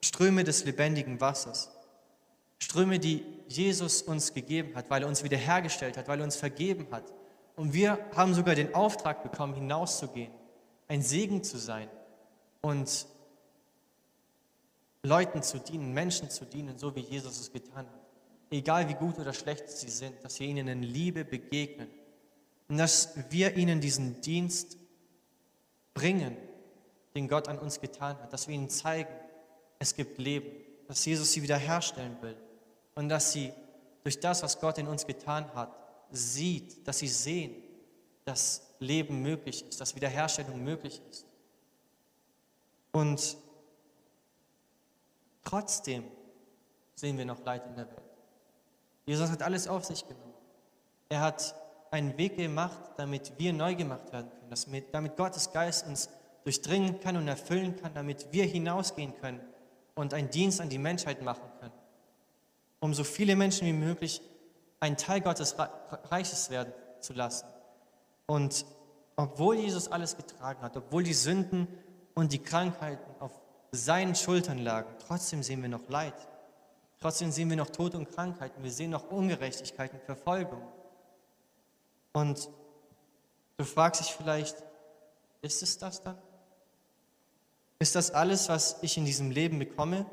Ströme 0.00 0.44
des 0.44 0.64
lebendigen 0.64 1.20
Wassers. 1.20 1.70
Ströme, 2.58 2.98
die 2.98 3.24
Jesus 3.48 4.02
uns 4.02 4.32
gegeben 4.32 4.74
hat, 4.76 4.88
weil 4.88 5.02
er 5.02 5.08
uns 5.08 5.24
wiederhergestellt 5.24 5.96
hat, 5.96 6.06
weil 6.08 6.20
er 6.20 6.24
uns 6.24 6.36
vergeben 6.36 6.86
hat, 6.92 7.12
und 7.56 7.72
wir 7.72 7.98
haben 8.16 8.34
sogar 8.34 8.54
den 8.54 8.74
Auftrag 8.74 9.22
bekommen, 9.22 9.54
hinauszugehen, 9.54 10.32
ein 10.88 11.02
Segen 11.02 11.42
zu 11.44 11.58
sein 11.58 11.88
und 12.62 13.06
Leuten 15.02 15.42
zu 15.42 15.58
dienen, 15.58 15.92
Menschen 15.92 16.30
zu 16.30 16.44
dienen, 16.44 16.78
so 16.78 16.94
wie 16.96 17.00
Jesus 17.00 17.38
es 17.38 17.52
getan 17.52 17.86
hat. 17.86 18.06
Egal 18.50 18.88
wie 18.88 18.94
gut 18.94 19.18
oder 19.18 19.32
schlecht 19.32 19.68
sie 19.68 19.90
sind, 19.90 20.22
dass 20.24 20.40
wir 20.40 20.46
ihnen 20.46 20.66
in 20.68 20.82
Liebe 20.82 21.24
begegnen 21.24 21.88
und 22.68 22.78
dass 22.78 23.14
wir 23.30 23.56
ihnen 23.56 23.80
diesen 23.80 24.20
Dienst 24.20 24.78
bringen, 25.94 26.36
den 27.14 27.28
Gott 27.28 27.48
an 27.48 27.58
uns 27.58 27.80
getan 27.80 28.18
hat, 28.18 28.32
dass 28.32 28.48
wir 28.48 28.54
ihnen 28.54 28.68
zeigen, 28.68 29.14
es 29.78 29.94
gibt 29.94 30.18
Leben, 30.18 30.50
dass 30.88 31.04
Jesus 31.04 31.32
sie 31.32 31.42
wiederherstellen 31.42 32.20
will 32.20 32.36
und 32.94 33.08
dass 33.08 33.32
sie 33.32 33.52
durch 34.02 34.20
das, 34.20 34.42
was 34.42 34.60
Gott 34.60 34.78
in 34.78 34.86
uns 34.86 35.06
getan 35.06 35.52
hat, 35.54 35.74
sieht, 36.10 36.86
dass 36.86 36.98
sie 36.98 37.08
sehen, 37.08 37.54
dass 38.24 38.74
Leben 38.78 39.22
möglich 39.22 39.66
ist, 39.68 39.80
dass 39.80 39.94
Wiederherstellung 39.94 40.62
möglich 40.62 41.00
ist. 41.10 41.26
Und 42.92 43.36
trotzdem 45.42 46.04
sehen 46.94 47.18
wir 47.18 47.24
noch 47.24 47.44
Leid 47.44 47.66
in 47.66 47.76
der 47.76 47.88
Welt. 47.88 48.00
Jesus 49.06 49.30
hat 49.30 49.42
alles 49.42 49.68
auf 49.68 49.84
sich 49.84 50.06
genommen. 50.06 50.34
Er 51.08 51.20
hat 51.20 51.54
einen 51.94 52.18
Weg 52.18 52.36
gemacht, 52.36 52.80
damit 52.96 53.34
wir 53.38 53.52
neu 53.52 53.76
gemacht 53.76 54.12
werden 54.12 54.28
können, 54.28 54.84
damit 54.90 55.16
Gottes 55.16 55.52
Geist 55.52 55.86
uns 55.86 56.10
durchdringen 56.42 56.98
kann 56.98 57.16
und 57.16 57.28
erfüllen 57.28 57.76
kann, 57.76 57.94
damit 57.94 58.26
wir 58.32 58.44
hinausgehen 58.44 59.14
können 59.20 59.40
und 59.94 60.12
einen 60.12 60.28
Dienst 60.28 60.60
an 60.60 60.68
die 60.68 60.78
Menschheit 60.78 61.22
machen 61.22 61.48
können, 61.60 61.72
um 62.80 62.94
so 62.94 63.04
viele 63.04 63.36
Menschen 63.36 63.68
wie 63.68 63.72
möglich 63.72 64.20
ein 64.80 64.96
Teil 64.96 65.20
Gottes 65.20 65.54
Reiches 66.10 66.50
werden 66.50 66.72
zu 66.98 67.12
lassen. 67.12 67.46
Und 68.26 68.66
obwohl 69.14 69.56
Jesus 69.56 69.86
alles 69.86 70.16
getragen 70.16 70.62
hat, 70.62 70.76
obwohl 70.76 71.04
die 71.04 71.14
Sünden 71.14 71.68
und 72.14 72.32
die 72.32 72.40
Krankheiten 72.40 73.08
auf 73.20 73.30
seinen 73.70 74.16
Schultern 74.16 74.58
lagen, 74.58 74.90
trotzdem 75.06 75.44
sehen 75.44 75.62
wir 75.62 75.68
noch 75.68 75.88
Leid. 75.88 76.14
Trotzdem 77.00 77.30
sehen 77.30 77.50
wir 77.50 77.56
noch 77.56 77.70
Tod 77.70 77.94
und 77.94 78.10
Krankheiten. 78.10 78.64
Wir 78.64 78.72
sehen 78.72 78.90
noch 78.90 79.10
Ungerechtigkeiten, 79.12 80.00
Verfolgung. 80.00 80.62
Und 82.14 82.48
du 83.58 83.64
fragst 83.64 84.00
dich 84.00 84.12
vielleicht, 84.12 84.56
ist 85.42 85.62
es 85.62 85.76
das 85.76 86.02
dann? 86.02 86.16
Ist 87.78 87.94
das 87.96 88.12
alles, 88.12 88.48
was 88.48 88.78
ich 88.82 88.96
in 88.96 89.04
diesem 89.04 89.30
Leben 89.30 89.58
bekomme? 89.58 90.06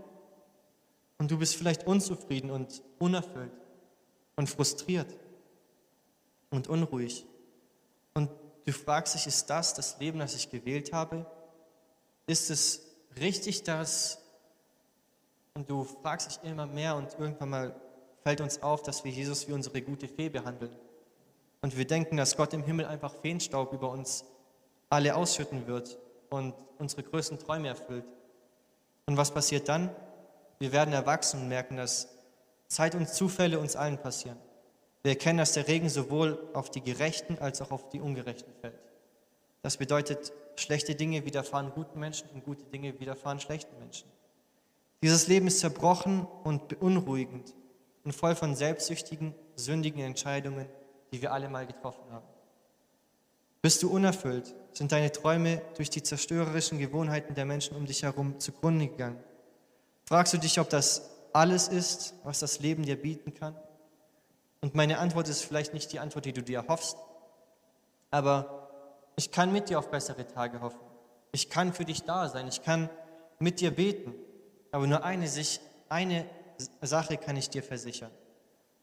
Und 1.20 1.32
du 1.32 1.38
bist 1.38 1.56
vielleicht 1.56 1.86
unzufrieden 1.86 2.50
und 2.50 2.82
unerfüllt 3.00 3.54
und 4.36 4.50
frustriert 4.50 5.16
und 6.50 6.68
unruhig. 6.68 7.26
Und 8.16 8.32
du 8.66 8.74
fragst 8.74 9.14
dich, 9.14 9.28
ist 9.28 9.50
das 9.50 9.76
das 9.76 10.00
Leben, 10.00 10.20
das 10.20 10.36
ich 10.36 10.50
gewählt 10.50 10.92
habe? 10.92 11.26
Ist 12.26 12.50
es 12.50 12.82
richtig, 13.18 13.64
dass... 13.64 14.18
Und 15.54 15.70
du 15.70 15.84
fragst 15.84 16.30
dich 16.30 16.50
immer 16.50 16.66
mehr 16.66 16.96
und 16.96 17.14
irgendwann 17.20 17.50
mal 17.50 17.82
fällt 18.24 18.42
uns 18.42 18.64
auf, 18.64 18.82
dass 18.82 19.04
wir 19.04 19.12
Jesus 19.12 19.48
wie 19.48 19.54
unsere 19.54 19.82
gute 19.82 20.08
Fee 20.08 20.30
behandeln. 20.30 20.76
Und 21.62 21.78
wir 21.78 21.86
denken, 21.86 22.18
dass 22.18 22.36
Gott 22.36 22.54
im 22.54 22.64
Himmel 22.64 22.86
einfach 22.86 23.14
Feenstaub 23.22 23.72
über 23.74 23.92
uns 23.92 24.26
alle 24.90 25.16
ausschütten 25.16 25.68
wird 25.68 26.00
und 26.30 26.56
unsere 26.80 27.04
größten 27.04 27.40
Träume 27.40 27.68
erfüllt. 27.68 28.06
Und 29.06 29.18
was 29.18 29.32
passiert 29.32 29.70
dann? 29.70 29.90
Wir 30.60 30.72
werden 30.72 30.94
erwachsen 30.94 31.42
und 31.42 31.48
merken, 31.48 31.78
dass 31.78 32.10
Zeit 32.68 32.96
und 32.96 33.10
Zufälle 33.10 33.60
uns 33.60 33.76
allen 33.76 33.98
passieren. 33.98 34.38
Wir 35.04 35.12
erkennen, 35.12 35.40
dass 35.40 35.54
der 35.54 35.68
Regen 35.68 35.90
sowohl 35.90 36.38
auf 36.54 36.70
die 36.70 36.82
Gerechten 36.82 37.38
als 37.40 37.62
auch 37.62 37.72
auf 37.72 37.90
die 37.90 38.00
Ungerechten 38.00 38.54
fällt. 38.62 38.80
Das 39.62 39.78
bedeutet, 39.78 40.34
schlechte 40.56 40.96
Dinge 40.96 41.26
widerfahren 41.26 41.72
guten 41.72 42.00
Menschen 42.00 42.30
und 42.34 42.44
gute 42.44 42.64
Dinge 42.66 43.00
widerfahren 43.00 43.40
schlechten 43.40 43.78
Menschen. 43.80 44.10
Dieses 45.02 45.28
Leben 45.28 45.48
ist 45.48 45.60
zerbrochen 45.60 46.28
und 46.44 46.68
beunruhigend 46.68 47.56
und 48.04 48.14
voll 48.14 48.36
von 48.36 48.56
selbstsüchtigen, 48.56 49.34
sündigen 49.56 50.02
Entscheidungen, 50.02 50.68
die 51.12 51.22
wir 51.22 51.34
alle 51.34 51.50
mal 51.50 51.66
getroffen 51.66 52.12
haben. 52.12 52.26
Bist 53.62 53.84
du 53.84 53.92
unerfüllt? 53.92 54.56
Sind 54.72 54.92
deine 54.92 55.12
Träume 55.12 55.62
durch 55.76 55.90
die 55.90 56.02
zerstörerischen 56.02 56.80
Gewohnheiten 56.80 57.36
der 57.36 57.46
Menschen 57.46 57.76
um 57.76 57.86
dich 57.86 58.04
herum 58.04 58.40
zugrunde 58.40 58.88
gegangen? 58.88 59.22
Fragst 60.06 60.34
du 60.34 60.38
dich, 60.38 60.60
ob 60.60 60.70
das 60.70 61.10
alles 61.34 61.68
ist, 61.68 62.16
was 62.24 62.40
das 62.40 62.60
Leben 62.60 62.84
dir 62.84 63.00
bieten 63.00 63.34
kann? 63.34 63.56
Und 64.62 64.76
meine 64.76 65.00
Antwort 65.00 65.28
ist 65.28 65.44
vielleicht 65.44 65.74
nicht 65.74 65.92
die 65.92 66.00
Antwort, 66.00 66.26
die 66.26 66.34
du 66.34 66.42
dir 66.42 66.60
erhoffst, 66.60 66.98
aber 68.10 68.70
ich 69.16 69.32
kann 69.32 69.52
mit 69.52 69.70
dir 69.70 69.80
auf 69.80 69.90
bessere 69.90 70.28
Tage 70.28 70.62
hoffen. 70.62 70.80
Ich 71.32 71.50
kann 71.50 71.74
für 71.74 71.86
dich 71.86 72.04
da 72.04 72.28
sein. 72.28 72.48
Ich 72.48 72.62
kann 72.62 72.90
mit 73.40 73.60
dir 73.62 73.72
beten. 73.72 74.14
Aber 74.72 74.88
nur 74.88 75.04
eine, 75.04 75.30
eine 75.90 76.26
Sache 76.82 77.18
kann 77.18 77.38
ich 77.38 77.50
dir 77.50 77.64
versichern, 77.64 78.12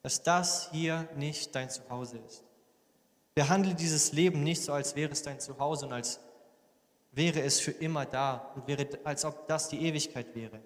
dass 0.03 0.23
das 0.23 0.71
hier 0.71 1.09
nicht 1.17 1.55
dein 1.55 1.71
Zuhause 1.71 2.19
ist. 2.19 2.45
Behandle 3.35 3.75
dieses 3.75 4.13
Leben 4.13 4.43
nicht 4.43 4.63
so, 4.63 4.73
als 4.73 4.97
wäre 4.97 5.13
es 5.13 5.23
dein 5.23 5.41
Zuhause 5.41 5.87
und 5.87 5.93
als 5.93 6.21
wäre 7.13 7.41
es 7.41 7.61
für 7.61 7.71
immer 7.71 8.05
da 8.05 8.53
und 8.55 8.67
wäre, 8.67 8.89
als 9.05 9.25
ob 9.25 9.47
das 9.47 9.69
die 9.69 9.81
Ewigkeit 9.81 10.35
wäre. 10.35 10.61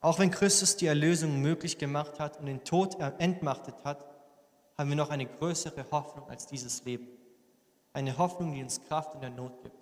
Auch 0.00 0.18
wenn 0.18 0.30
Christus 0.30 0.76
die 0.76 0.86
Erlösung 0.86 1.40
möglich 1.40 1.78
gemacht 1.78 2.20
hat 2.20 2.38
und 2.38 2.46
den 2.46 2.64
Tod 2.64 2.96
entmachtet 3.18 3.74
hat, 3.84 4.04
haben 4.76 4.90
wir 4.90 4.96
noch 4.96 5.10
eine 5.10 5.26
größere 5.26 5.86
Hoffnung 5.90 6.28
als 6.28 6.46
dieses 6.46 6.84
Leben. 6.84 7.08
Eine 7.92 8.18
Hoffnung, 8.18 8.52
die 8.52 8.62
uns 8.62 8.82
Kraft 8.84 9.14
in 9.14 9.22
der 9.22 9.30
Not 9.30 9.62
gibt. 9.62 9.76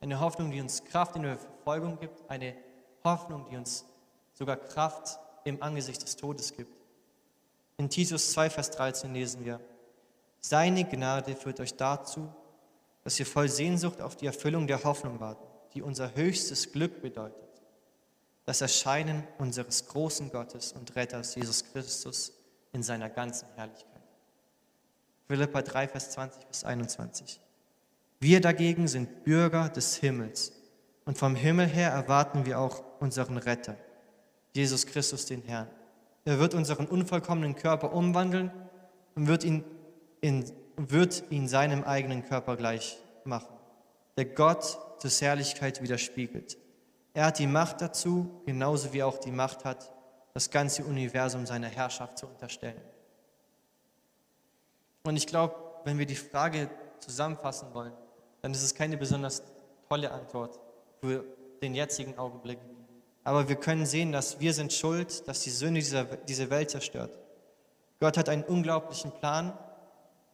Eine 0.00 0.20
Hoffnung, 0.20 0.50
die 0.50 0.60
uns 0.60 0.84
Kraft 0.84 1.16
in 1.16 1.22
der 1.22 1.36
Verfolgung 1.36 1.98
gibt. 2.00 2.28
Eine 2.30 2.56
Hoffnung, 3.04 3.46
die 3.50 3.56
uns 3.56 3.84
sogar 4.32 4.56
Kraft 4.56 5.18
im 5.44 5.62
Angesicht 5.62 6.02
des 6.02 6.16
Todes 6.16 6.56
gibt. 6.56 6.77
In 7.78 7.88
Titus 7.88 8.32
2, 8.32 8.50
Vers 8.50 8.70
13 8.72 9.14
lesen 9.14 9.44
wir, 9.44 9.60
seine 10.40 10.84
Gnade 10.84 11.34
führt 11.34 11.60
euch 11.60 11.74
dazu, 11.74 12.28
dass 13.04 13.18
ihr 13.18 13.26
voll 13.26 13.48
Sehnsucht 13.48 14.00
auf 14.00 14.16
die 14.16 14.26
Erfüllung 14.26 14.66
der 14.66 14.82
Hoffnung 14.82 15.20
warten, 15.20 15.46
die 15.72 15.82
unser 15.82 16.14
höchstes 16.14 16.72
Glück 16.72 17.00
bedeutet, 17.00 17.62
das 18.44 18.60
Erscheinen 18.60 19.22
unseres 19.38 19.86
großen 19.86 20.30
Gottes 20.30 20.72
und 20.72 20.94
Retters 20.96 21.36
Jesus 21.36 21.64
Christus 21.72 22.32
in 22.72 22.82
seiner 22.82 23.08
ganzen 23.08 23.46
Herrlichkeit. 23.54 24.02
Philippa 25.28 25.62
3, 25.62 25.88
Vers 25.88 26.10
20 26.10 26.46
bis 26.46 26.64
21. 26.64 27.40
Wir 28.18 28.40
dagegen 28.40 28.88
sind 28.88 29.22
Bürger 29.22 29.68
des 29.68 29.96
Himmels 29.96 30.52
und 31.04 31.16
vom 31.16 31.36
Himmel 31.36 31.66
her 31.66 31.90
erwarten 31.90 32.44
wir 32.44 32.58
auch 32.58 32.82
unseren 32.98 33.36
Retter, 33.36 33.76
Jesus 34.52 34.84
Christus 34.84 35.26
den 35.26 35.42
Herrn. 35.42 35.68
Er 36.24 36.38
wird 36.38 36.54
unseren 36.54 36.86
unvollkommenen 36.86 37.54
Körper 37.54 37.92
umwandeln 37.92 38.50
und 39.14 39.26
wird 39.28 39.44
ihn 39.44 39.64
in, 40.20 40.44
wird 40.76 41.24
ihn 41.30 41.48
seinem 41.48 41.84
eigenen 41.84 42.24
Körper 42.24 42.56
gleich 42.56 42.98
machen, 43.24 43.54
der 44.16 44.26
Gott 44.26 44.78
des 45.02 45.20
Herrlichkeit 45.20 45.82
widerspiegelt. 45.82 46.58
Er 47.14 47.26
hat 47.26 47.38
die 47.38 47.46
Macht 47.46 47.80
dazu, 47.80 48.42
genauso 48.46 48.92
wie 48.92 48.98
er 48.98 49.06
auch 49.06 49.18
die 49.18 49.32
Macht 49.32 49.64
hat, 49.64 49.92
das 50.34 50.50
ganze 50.50 50.84
Universum 50.84 51.46
seiner 51.46 51.68
Herrschaft 51.68 52.18
zu 52.18 52.26
unterstellen. 52.26 52.80
Und 55.04 55.16
ich 55.16 55.26
glaube, 55.26 55.54
wenn 55.84 55.98
wir 55.98 56.06
die 56.06 56.14
Frage 56.14 56.70
zusammenfassen 57.00 57.72
wollen, 57.72 57.92
dann 58.42 58.52
ist 58.52 58.62
es 58.62 58.74
keine 58.74 58.96
besonders 58.96 59.42
tolle 59.88 60.12
Antwort 60.12 60.60
für 61.00 61.24
den 61.62 61.74
jetzigen 61.74 62.16
Augenblick. 62.18 62.58
Aber 63.28 63.48
wir 63.48 63.56
können 63.56 63.86
sehen, 63.86 64.10
dass 64.12 64.40
wir 64.40 64.54
sind 64.54 64.72
schuld, 64.72 65.28
dass 65.28 65.40
die 65.42 65.50
Sünde 65.50 65.80
dieser, 65.80 66.04
diese 66.04 66.50
Welt 66.50 66.70
zerstört. 66.70 67.10
Gott 68.00 68.16
hat 68.16 68.28
einen 68.28 68.44
unglaublichen 68.44 69.12
Plan 69.12 69.52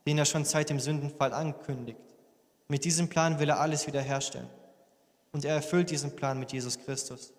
den 0.06 0.18
er 0.18 0.24
schon 0.24 0.44
seit 0.44 0.70
dem 0.70 0.80
Sündenfall 0.80 1.32
ankündigt. 1.32 1.98
Mit 2.68 2.84
diesem 2.84 3.08
Plan 3.08 3.38
will 3.38 3.48
er 3.48 3.60
alles 3.60 3.86
wiederherstellen. 3.86 4.48
Und 5.32 5.44
er 5.44 5.54
erfüllt 5.54 5.90
diesen 5.90 6.14
Plan 6.14 6.38
mit 6.38 6.52
Jesus 6.52 6.78
Christus. 6.78 7.32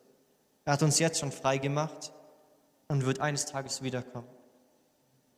Er 0.66 0.74
hat 0.74 0.84
uns 0.84 1.00
jetzt 1.00 1.20
schon 1.20 1.32
frei 1.32 1.58
gemacht 1.58 2.12
und 2.88 3.06
wird 3.06 3.20
eines 3.20 3.46
Tages 3.46 3.84
wiederkommen, 3.84 4.28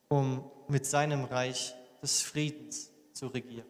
um 0.08 0.50
mit 0.68 0.86
seinem 0.86 1.26
Reich 1.26 1.76
des 2.02 2.22
Friedens 2.22 2.92
zu 3.14 3.28
regieren. 3.28 3.68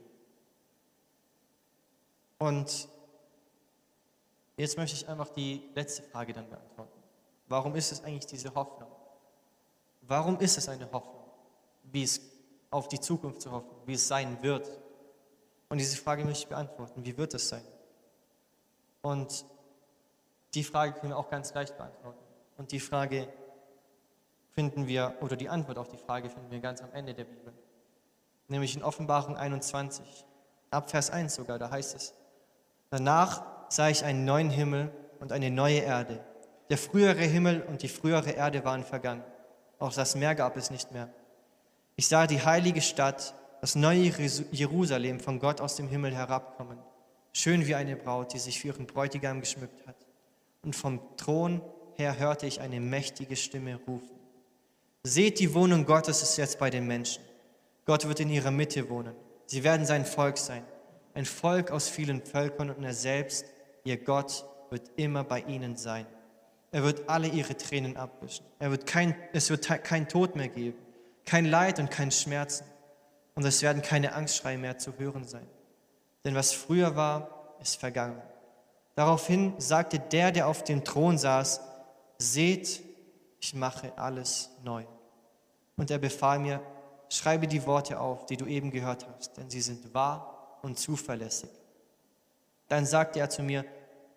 Und 2.37 2.87
jetzt 4.57 4.77
möchte 4.77 4.95
ich 4.95 5.07
einfach 5.07 5.29
die 5.29 5.69
letzte 5.73 6.03
Frage 6.03 6.33
dann 6.33 6.49
beantworten. 6.49 7.01
Warum 7.47 7.75
ist 7.75 7.91
es 7.91 8.03
eigentlich 8.03 8.25
diese 8.25 8.53
Hoffnung? 8.53 8.89
Warum 10.01 10.39
ist 10.39 10.57
es 10.57 10.67
eine 10.67 10.91
Hoffnung, 10.91 11.23
wie 11.83 12.03
es 12.03 12.19
auf 12.69 12.87
die 12.87 12.99
Zukunft 12.99 13.41
zu 13.41 13.51
hoffen, 13.51 13.75
wie 13.85 13.93
es 13.93 14.07
sein 14.07 14.41
wird. 14.41 14.69
Und 15.69 15.79
diese 15.79 15.97
Frage 15.97 16.23
möchte 16.23 16.43
ich 16.43 16.47
beantworten. 16.47 17.03
Wie 17.05 17.17
wird 17.17 17.33
es 17.33 17.49
sein? 17.49 17.63
Und 19.01 19.45
die 20.53 20.63
Frage 20.63 20.93
können 20.93 21.11
wir 21.11 21.17
auch 21.17 21.29
ganz 21.29 21.53
leicht 21.53 21.77
beantworten. 21.77 22.19
Und 22.57 22.71
die 22.71 22.79
Frage 22.79 23.27
finden 24.51 24.87
wir, 24.87 25.15
oder 25.21 25.35
die 25.35 25.49
Antwort 25.49 25.77
auf 25.77 25.87
die 25.89 25.97
Frage 25.97 26.29
finden 26.29 26.49
wir 26.49 26.59
ganz 26.59 26.81
am 26.81 26.91
Ende 26.93 27.13
der 27.13 27.25
Bibel. 27.25 27.53
Nämlich 28.47 28.75
in 28.75 28.83
Offenbarung 28.83 29.35
21, 29.35 30.25
ab 30.71 30.89
Vers 30.89 31.09
1 31.09 31.35
sogar, 31.35 31.59
da 31.59 31.69
heißt 31.69 31.95
es, 31.95 32.13
danach 32.89 33.45
sah 33.69 33.89
ich 33.89 34.03
einen 34.03 34.25
neuen 34.25 34.49
Himmel 34.49 34.91
und 35.19 35.31
eine 35.31 35.51
neue 35.51 35.79
Erde. 35.79 36.23
Der 36.69 36.77
frühere 36.77 37.23
Himmel 37.23 37.61
und 37.61 37.81
die 37.83 37.87
frühere 37.87 38.31
Erde 38.31 38.65
waren 38.65 38.83
vergangen. 38.83 39.23
Auch 39.79 39.93
das 39.93 40.15
Meer 40.15 40.35
gab 40.35 40.57
es 40.57 40.71
nicht 40.71 40.91
mehr. 40.91 41.09
Ich 41.95 42.07
sah 42.07 42.27
die 42.27 42.43
heilige 42.43 42.81
Stadt, 42.81 43.33
das 43.61 43.75
neue 43.75 44.11
Jerusalem 44.51 45.19
von 45.19 45.39
Gott 45.39 45.61
aus 45.61 45.75
dem 45.75 45.87
Himmel 45.87 46.15
herabkommen, 46.15 46.77
schön 47.33 47.65
wie 47.65 47.75
eine 47.75 47.95
Braut, 47.95 48.33
die 48.33 48.39
sich 48.39 48.59
für 48.59 48.67
ihren 48.67 48.85
Bräutigam 48.85 49.39
geschmückt 49.39 49.85
hat. 49.87 49.95
Und 50.61 50.75
vom 50.75 50.99
Thron 51.17 51.61
her 51.95 52.19
hörte 52.19 52.45
ich 52.45 52.61
eine 52.61 52.79
mächtige 52.79 53.35
Stimme 53.35 53.79
rufen. 53.87 54.15
Seht, 55.03 55.39
die 55.39 55.53
Wohnung 55.53 55.85
Gottes 55.85 56.21
ist 56.21 56.37
jetzt 56.37 56.59
bei 56.59 56.69
den 56.69 56.85
Menschen. 56.85 57.23
Gott 57.85 58.07
wird 58.07 58.19
in 58.19 58.29
ihrer 58.29 58.51
Mitte 58.51 58.89
wohnen. 58.89 59.15
Sie 59.45 59.63
werden 59.63 59.85
sein 59.85 60.05
Volk 60.05 60.37
sein, 60.37 60.63
ein 61.13 61.25
Volk 61.25 61.71
aus 61.71 61.87
vielen 61.87 62.21
Völkern 62.21 62.69
und 62.69 62.83
er 62.83 62.93
selbst, 62.93 63.45
ihr 63.87 63.97
Gott, 63.97 64.45
wird 64.69 64.91
immer 64.97 65.23
bei 65.23 65.41
ihnen 65.41 65.77
sein. 65.77 66.05
Er 66.71 66.83
wird 66.83 67.09
alle 67.09 67.27
ihre 67.27 67.55
Tränen 67.55 67.95
abwischen. 67.95 68.45
Er 68.59 68.69
wird 68.69 68.85
kein, 68.85 69.15
es 69.33 69.49
wird 69.49 69.65
kein 69.83 70.09
Tod 70.09 70.35
mehr 70.35 70.49
geben, 70.49 70.77
kein 71.25 71.45
Leid 71.45 71.79
und 71.79 71.89
kein 71.89 72.11
Schmerzen. 72.11 72.65
Und 73.35 73.45
es 73.45 73.61
werden 73.61 73.81
keine 73.81 74.13
Angstschreie 74.13 74.57
mehr 74.57 74.77
zu 74.77 74.97
hören 74.97 75.25
sein. 75.25 75.47
Denn 76.25 76.35
was 76.35 76.51
früher 76.51 76.95
war, 76.95 77.55
ist 77.61 77.79
vergangen. 77.79 78.21
Daraufhin 78.95 79.53
sagte 79.59 79.99
der, 79.99 80.31
der 80.31 80.47
auf 80.47 80.63
dem 80.63 80.83
Thron 80.83 81.17
saß, 81.17 81.61
seht, 82.17 82.81
ich 83.39 83.53
mache 83.53 83.93
alles 83.97 84.49
neu. 84.63 84.83
Und 85.77 85.91
er 85.91 85.99
befahl 85.99 86.39
mir, 86.39 86.61
schreibe 87.09 87.47
die 87.47 87.65
Worte 87.65 87.99
auf, 87.99 88.25
die 88.25 88.37
du 88.37 88.45
eben 88.45 88.71
gehört 88.71 89.07
hast, 89.07 89.37
denn 89.37 89.49
sie 89.49 89.61
sind 89.61 89.93
wahr 89.93 90.59
und 90.63 90.79
zuverlässig. 90.79 91.51
Dann 92.67 92.85
sagte 92.85 93.19
er 93.19 93.29
zu 93.29 93.43
mir, 93.43 93.63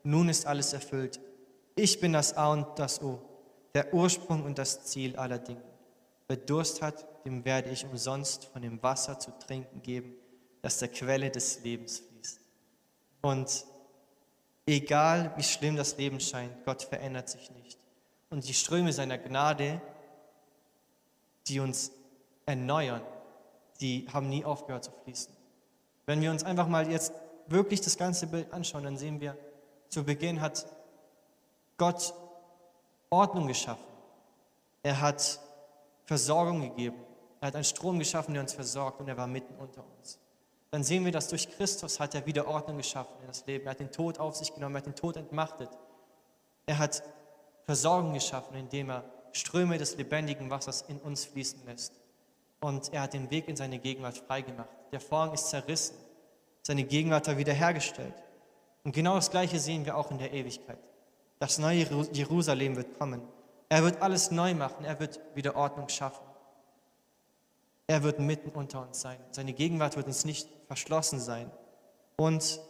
nun 0.02 0.28
ist 0.28 0.46
alles 0.46 0.72
erfüllt. 0.72 1.20
Ich 1.76 2.00
bin 2.00 2.12
das 2.12 2.36
A 2.36 2.52
und 2.52 2.78
das 2.78 3.00
O, 3.02 3.20
der 3.74 3.92
Ursprung 3.94 4.44
und 4.44 4.58
das 4.58 4.84
Ziel 4.84 5.16
aller 5.16 5.38
Dinge. 5.38 5.62
Wer 6.28 6.36
Durst 6.36 6.82
hat, 6.82 7.06
dem 7.24 7.44
werde 7.44 7.70
ich 7.70 7.84
umsonst 7.84 8.46
von 8.46 8.62
dem 8.62 8.82
Wasser 8.82 9.18
zu 9.18 9.30
trinken 9.38 9.82
geben, 9.82 10.14
das 10.62 10.78
der 10.78 10.88
Quelle 10.88 11.30
des 11.30 11.62
Lebens 11.62 11.98
fließt. 11.98 12.40
Und 13.22 13.64
egal 14.66 15.32
wie 15.36 15.42
schlimm 15.42 15.76
das 15.76 15.96
Leben 15.96 16.20
scheint, 16.20 16.64
Gott 16.64 16.82
verändert 16.82 17.28
sich 17.28 17.50
nicht. 17.50 17.78
Und 18.30 18.46
die 18.48 18.54
Ströme 18.54 18.92
seiner 18.92 19.18
Gnade, 19.18 19.80
die 21.48 21.60
uns 21.60 21.90
erneuern, 22.46 23.02
die 23.80 24.06
haben 24.12 24.28
nie 24.28 24.44
aufgehört 24.44 24.84
zu 24.84 24.92
fließen. 25.02 25.34
Wenn 26.06 26.20
wir 26.20 26.30
uns 26.30 26.44
einfach 26.44 26.68
mal 26.68 26.90
jetzt 26.90 27.12
wirklich 27.48 27.80
das 27.80 27.96
ganze 27.96 28.26
Bild 28.26 28.52
anschauen, 28.52 28.84
dann 28.84 28.96
sehen 28.96 29.20
wir, 29.20 29.36
zu 29.90 30.04
Beginn 30.04 30.40
hat 30.40 30.66
Gott 31.76 32.14
Ordnung 33.10 33.48
geschaffen. 33.48 33.84
Er 34.82 35.00
hat 35.00 35.40
Versorgung 36.04 36.62
gegeben. 36.62 36.96
Er 37.40 37.48
hat 37.48 37.54
einen 37.54 37.64
Strom 37.64 37.98
geschaffen, 37.98 38.34
der 38.34 38.42
uns 38.42 38.52
versorgt 38.52 39.00
und 39.00 39.08
er 39.08 39.16
war 39.16 39.26
mitten 39.26 39.54
unter 39.56 39.84
uns. 39.98 40.18
Dann 40.70 40.84
sehen 40.84 41.04
wir, 41.04 41.12
dass 41.12 41.28
durch 41.28 41.50
Christus 41.50 41.98
hat 41.98 42.14
er 42.14 42.24
wieder 42.26 42.46
Ordnung 42.46 42.76
geschaffen 42.76 43.14
in 43.20 43.26
das 43.26 43.44
Leben. 43.46 43.66
Er 43.66 43.72
hat 43.72 43.80
den 43.80 43.90
Tod 43.90 44.20
auf 44.20 44.36
sich 44.36 44.54
genommen, 44.54 44.76
er 44.76 44.78
hat 44.78 44.86
den 44.86 44.94
Tod 44.94 45.16
entmachtet. 45.16 45.68
Er 46.66 46.78
hat 46.78 47.02
Versorgung 47.64 48.14
geschaffen, 48.14 48.56
indem 48.56 48.90
er 48.90 49.04
Ströme 49.32 49.78
des 49.78 49.96
lebendigen 49.96 50.50
Wassers 50.50 50.82
in 50.82 50.98
uns 50.98 51.24
fließen 51.24 51.64
lässt. 51.66 51.94
Und 52.60 52.92
er 52.92 53.02
hat 53.02 53.14
den 53.14 53.30
Weg 53.30 53.48
in 53.48 53.56
seine 53.56 53.78
Gegenwart 53.78 54.18
freigemacht. 54.18 54.68
Der 54.92 55.00
Vorhang 55.00 55.32
ist 55.32 55.48
zerrissen. 55.48 55.96
Seine 56.62 56.84
Gegenwart 56.84 57.26
hat 57.26 57.38
wiederhergestellt. 57.38 58.14
Und 58.84 58.92
genau 58.92 59.16
das 59.16 59.30
Gleiche 59.30 59.58
sehen 59.58 59.84
wir 59.84 59.96
auch 59.96 60.10
in 60.10 60.18
der 60.18 60.32
Ewigkeit. 60.32 60.78
Das 61.38 61.58
neue 61.58 61.86
Jerusalem 62.12 62.76
wird 62.76 62.98
kommen. 62.98 63.22
Er 63.68 63.82
wird 63.82 64.02
alles 64.02 64.30
neu 64.30 64.54
machen. 64.54 64.84
Er 64.84 64.98
wird 65.00 65.20
wieder 65.34 65.56
Ordnung 65.56 65.88
schaffen. 65.88 66.24
Er 67.86 68.02
wird 68.02 68.20
mitten 68.20 68.50
unter 68.50 68.82
uns 68.82 69.00
sein. 69.00 69.18
Seine 69.30 69.52
Gegenwart 69.52 69.96
wird 69.96 70.06
uns 70.06 70.24
nicht 70.24 70.48
verschlossen 70.66 71.18
sein. 71.18 71.50
Und 72.16 72.60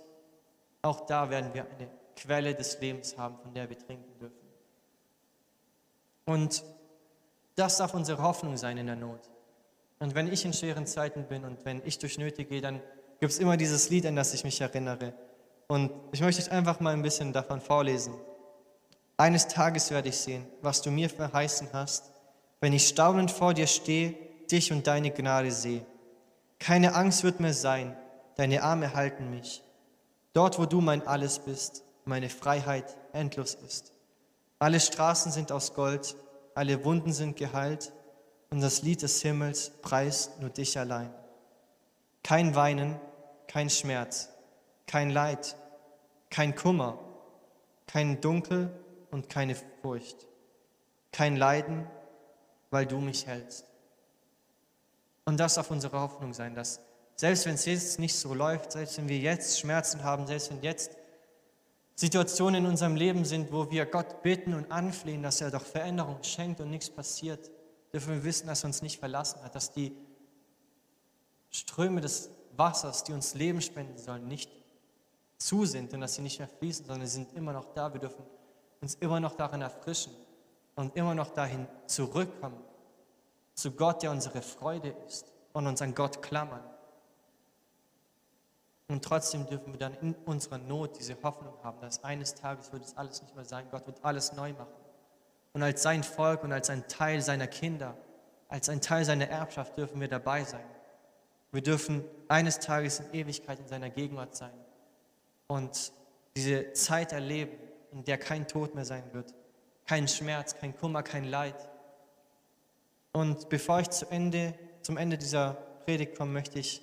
auch 0.82 1.06
da 1.06 1.30
werden 1.30 1.52
wir 1.52 1.66
eine 1.70 1.88
Quelle 2.16 2.54
des 2.54 2.80
Lebens 2.80 3.18
haben, 3.18 3.38
von 3.42 3.52
der 3.52 3.68
wir 3.68 3.78
trinken 3.78 4.18
dürfen. 4.18 4.36
Und 6.26 6.64
das 7.56 7.76
darf 7.78 7.92
unsere 7.92 8.22
Hoffnung 8.22 8.56
sein 8.56 8.78
in 8.78 8.86
der 8.86 8.96
Not. 8.96 9.20
Und 9.98 10.14
wenn 10.14 10.32
ich 10.32 10.44
in 10.44 10.52
schweren 10.52 10.86
Zeiten 10.86 11.24
bin 11.24 11.44
und 11.44 11.64
wenn 11.64 11.82
ich 11.84 11.98
durch 11.98 12.16
Nöte 12.16 12.44
gehe, 12.44 12.60
dann 12.60 12.80
gibt 13.20 13.32
es 13.32 13.38
immer 13.38 13.56
dieses 13.56 13.90
Lied, 13.90 14.06
an 14.06 14.16
das 14.16 14.32
ich 14.32 14.44
mich 14.44 14.60
erinnere. 14.60 15.12
Und 15.70 15.92
ich 16.10 16.20
möchte 16.20 16.42
euch 16.42 16.50
einfach 16.50 16.80
mal 16.80 16.94
ein 16.94 17.02
bisschen 17.02 17.32
davon 17.32 17.60
vorlesen. 17.60 18.12
Eines 19.16 19.46
Tages 19.46 19.92
werde 19.92 20.08
ich 20.08 20.16
sehen, 20.16 20.44
was 20.62 20.82
du 20.82 20.90
mir 20.90 21.08
verheißen 21.08 21.68
hast, 21.72 22.10
wenn 22.58 22.72
ich 22.72 22.88
staunend 22.88 23.30
vor 23.30 23.54
dir 23.54 23.68
stehe, 23.68 24.16
dich 24.50 24.72
und 24.72 24.88
deine 24.88 25.12
Gnade 25.12 25.52
sehe. 25.52 25.86
Keine 26.58 26.96
Angst 26.96 27.22
wird 27.22 27.38
mehr 27.38 27.54
sein, 27.54 27.96
deine 28.34 28.64
Arme 28.64 28.94
halten 28.94 29.30
mich. 29.30 29.62
Dort, 30.32 30.58
wo 30.58 30.66
du 30.66 30.80
mein 30.80 31.06
Alles 31.06 31.38
bist, 31.38 31.84
meine 32.04 32.30
Freiheit 32.30 32.96
endlos 33.12 33.54
ist. 33.54 33.92
Alle 34.58 34.80
Straßen 34.80 35.30
sind 35.30 35.52
aus 35.52 35.74
Gold, 35.74 36.16
alle 36.56 36.84
Wunden 36.84 37.12
sind 37.12 37.36
geheilt, 37.36 37.92
und 38.50 38.60
das 38.60 38.82
Lied 38.82 39.02
des 39.02 39.22
Himmels 39.22 39.70
preist 39.82 40.40
nur 40.40 40.50
dich 40.50 40.76
allein. 40.76 41.14
Kein 42.24 42.56
Weinen, 42.56 42.98
kein 43.46 43.70
Schmerz, 43.70 44.30
kein 44.90 45.10
Leid, 45.10 45.54
kein 46.30 46.56
Kummer, 46.56 46.98
kein 47.86 48.20
Dunkel 48.20 48.76
und 49.12 49.28
keine 49.28 49.54
Furcht, 49.54 50.26
kein 51.12 51.36
Leiden, 51.36 51.88
weil 52.70 52.86
du 52.86 52.98
mich 52.98 53.24
hältst. 53.28 53.66
Und 55.26 55.38
das 55.38 55.54
darf 55.54 55.70
unsere 55.70 56.00
Hoffnung 56.00 56.34
sein, 56.34 56.56
dass 56.56 56.80
selbst 57.14 57.46
wenn 57.46 57.54
es 57.54 57.66
jetzt 57.66 58.00
nicht 58.00 58.16
so 58.16 58.34
läuft, 58.34 58.72
selbst 58.72 58.98
wenn 58.98 59.08
wir 59.08 59.18
jetzt 59.18 59.60
Schmerzen 59.60 60.02
haben, 60.02 60.26
selbst 60.26 60.50
wenn 60.50 60.60
jetzt 60.60 60.96
Situationen 61.94 62.64
in 62.64 62.70
unserem 62.70 62.96
Leben 62.96 63.24
sind, 63.24 63.52
wo 63.52 63.70
wir 63.70 63.86
Gott 63.86 64.22
bitten 64.24 64.54
und 64.54 64.72
anflehen, 64.72 65.22
dass 65.22 65.40
er 65.40 65.52
doch 65.52 65.64
Veränderung 65.64 66.20
schenkt 66.24 66.60
und 66.60 66.68
nichts 66.68 66.90
passiert, 66.90 67.48
dürfen 67.92 68.14
wir 68.14 68.24
wissen, 68.24 68.48
dass 68.48 68.64
er 68.64 68.68
uns 68.68 68.82
nicht 68.82 68.98
verlassen 68.98 69.40
hat, 69.44 69.54
dass 69.54 69.72
die 69.72 69.92
Ströme 71.50 72.00
des 72.00 72.30
Wassers, 72.56 73.04
die 73.04 73.12
uns 73.12 73.34
Leben 73.34 73.60
spenden 73.60 73.96
sollen, 73.96 74.26
nicht 74.26 74.50
zu 75.40 75.64
sind 75.64 75.92
und 75.94 76.00
dass 76.02 76.14
sie 76.14 76.22
nicht 76.22 76.38
mehr 76.38 76.48
fließen, 76.48 76.86
sondern 76.86 77.06
sie 77.06 77.14
sind 77.14 77.34
immer 77.34 77.52
noch 77.52 77.72
da. 77.74 77.92
Wir 77.92 78.00
dürfen 78.00 78.24
uns 78.80 78.94
immer 78.96 79.20
noch 79.20 79.34
darin 79.34 79.62
erfrischen 79.62 80.14
und 80.76 80.94
immer 80.96 81.14
noch 81.14 81.30
dahin 81.30 81.66
zurückkommen, 81.86 82.62
zu 83.54 83.72
Gott, 83.72 84.02
der 84.02 84.10
unsere 84.10 84.42
Freude 84.42 84.94
ist 85.06 85.32
und 85.52 85.66
uns 85.66 85.82
an 85.82 85.94
Gott 85.94 86.22
klammern. 86.22 86.62
Und 88.88 89.04
trotzdem 89.04 89.46
dürfen 89.46 89.72
wir 89.72 89.78
dann 89.78 89.94
in 89.94 90.14
unserer 90.26 90.58
Not 90.58 90.98
diese 90.98 91.16
Hoffnung 91.22 91.54
haben, 91.62 91.80
dass 91.80 92.02
eines 92.04 92.34
Tages 92.34 92.72
wird 92.72 92.84
es 92.84 92.96
alles 92.96 93.22
nicht 93.22 93.34
mehr 93.34 93.44
sein. 93.44 93.66
Gott 93.70 93.86
wird 93.86 94.04
alles 94.04 94.32
neu 94.32 94.52
machen. 94.52 94.74
Und 95.52 95.62
als 95.62 95.82
sein 95.82 96.02
Volk 96.02 96.42
und 96.44 96.52
als 96.52 96.70
ein 96.70 96.86
Teil 96.88 97.22
seiner 97.22 97.46
Kinder, 97.46 97.96
als 98.48 98.68
ein 98.68 98.80
Teil 98.80 99.04
seiner 99.04 99.28
Erbschaft 99.28 99.76
dürfen 99.76 100.00
wir 100.00 100.08
dabei 100.08 100.44
sein. 100.44 100.64
Wir 101.52 101.62
dürfen 101.62 102.04
eines 102.28 102.58
Tages 102.58 103.00
in 103.00 103.12
Ewigkeit 103.12 103.58
in 103.58 103.68
seiner 103.68 103.90
Gegenwart 103.90 104.34
sein 104.34 104.52
und 105.50 105.92
diese 106.36 106.72
Zeit 106.74 107.12
erleben, 107.12 107.58
in 107.90 108.04
der 108.04 108.18
kein 108.18 108.46
Tod 108.46 108.76
mehr 108.76 108.84
sein 108.84 109.02
wird, 109.12 109.34
kein 109.84 110.06
Schmerz, 110.06 110.54
kein 110.54 110.76
Kummer, 110.76 111.02
kein 111.02 111.24
Leid. 111.24 111.68
Und 113.10 113.48
bevor 113.48 113.80
ich 113.80 113.90
zu 113.90 114.06
Ende, 114.06 114.54
zum 114.82 114.96
Ende 114.96 115.18
dieser 115.18 115.54
Predigt 115.84 116.16
komme, 116.16 116.30
möchte 116.30 116.60
ich 116.60 116.80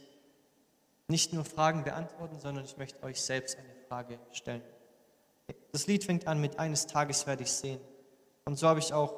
nicht 1.08 1.32
nur 1.32 1.45
Fragen 1.45 1.86
beantworten, 1.86 2.41
sondern 2.41 2.65
ich 2.65 2.75
möchte 2.75 3.01
euch 3.03 3.21
selbst 3.21 3.58
eine 3.58 3.73
Frage 3.88 4.19
stellen. 4.34 4.62
Das 5.71 5.88
Lied 5.88 6.03
fängt 6.03 6.27
an 6.27 6.41
mit 6.41 6.60
Eines 6.60 6.88
Tages 6.88 7.25
werde 7.25 7.43
ich 7.43 7.51
sehen. 7.53 7.80
Und 8.43 8.60
so 8.60 8.67
habe 8.67 8.82
ich 8.82 8.91
auch 8.91 9.13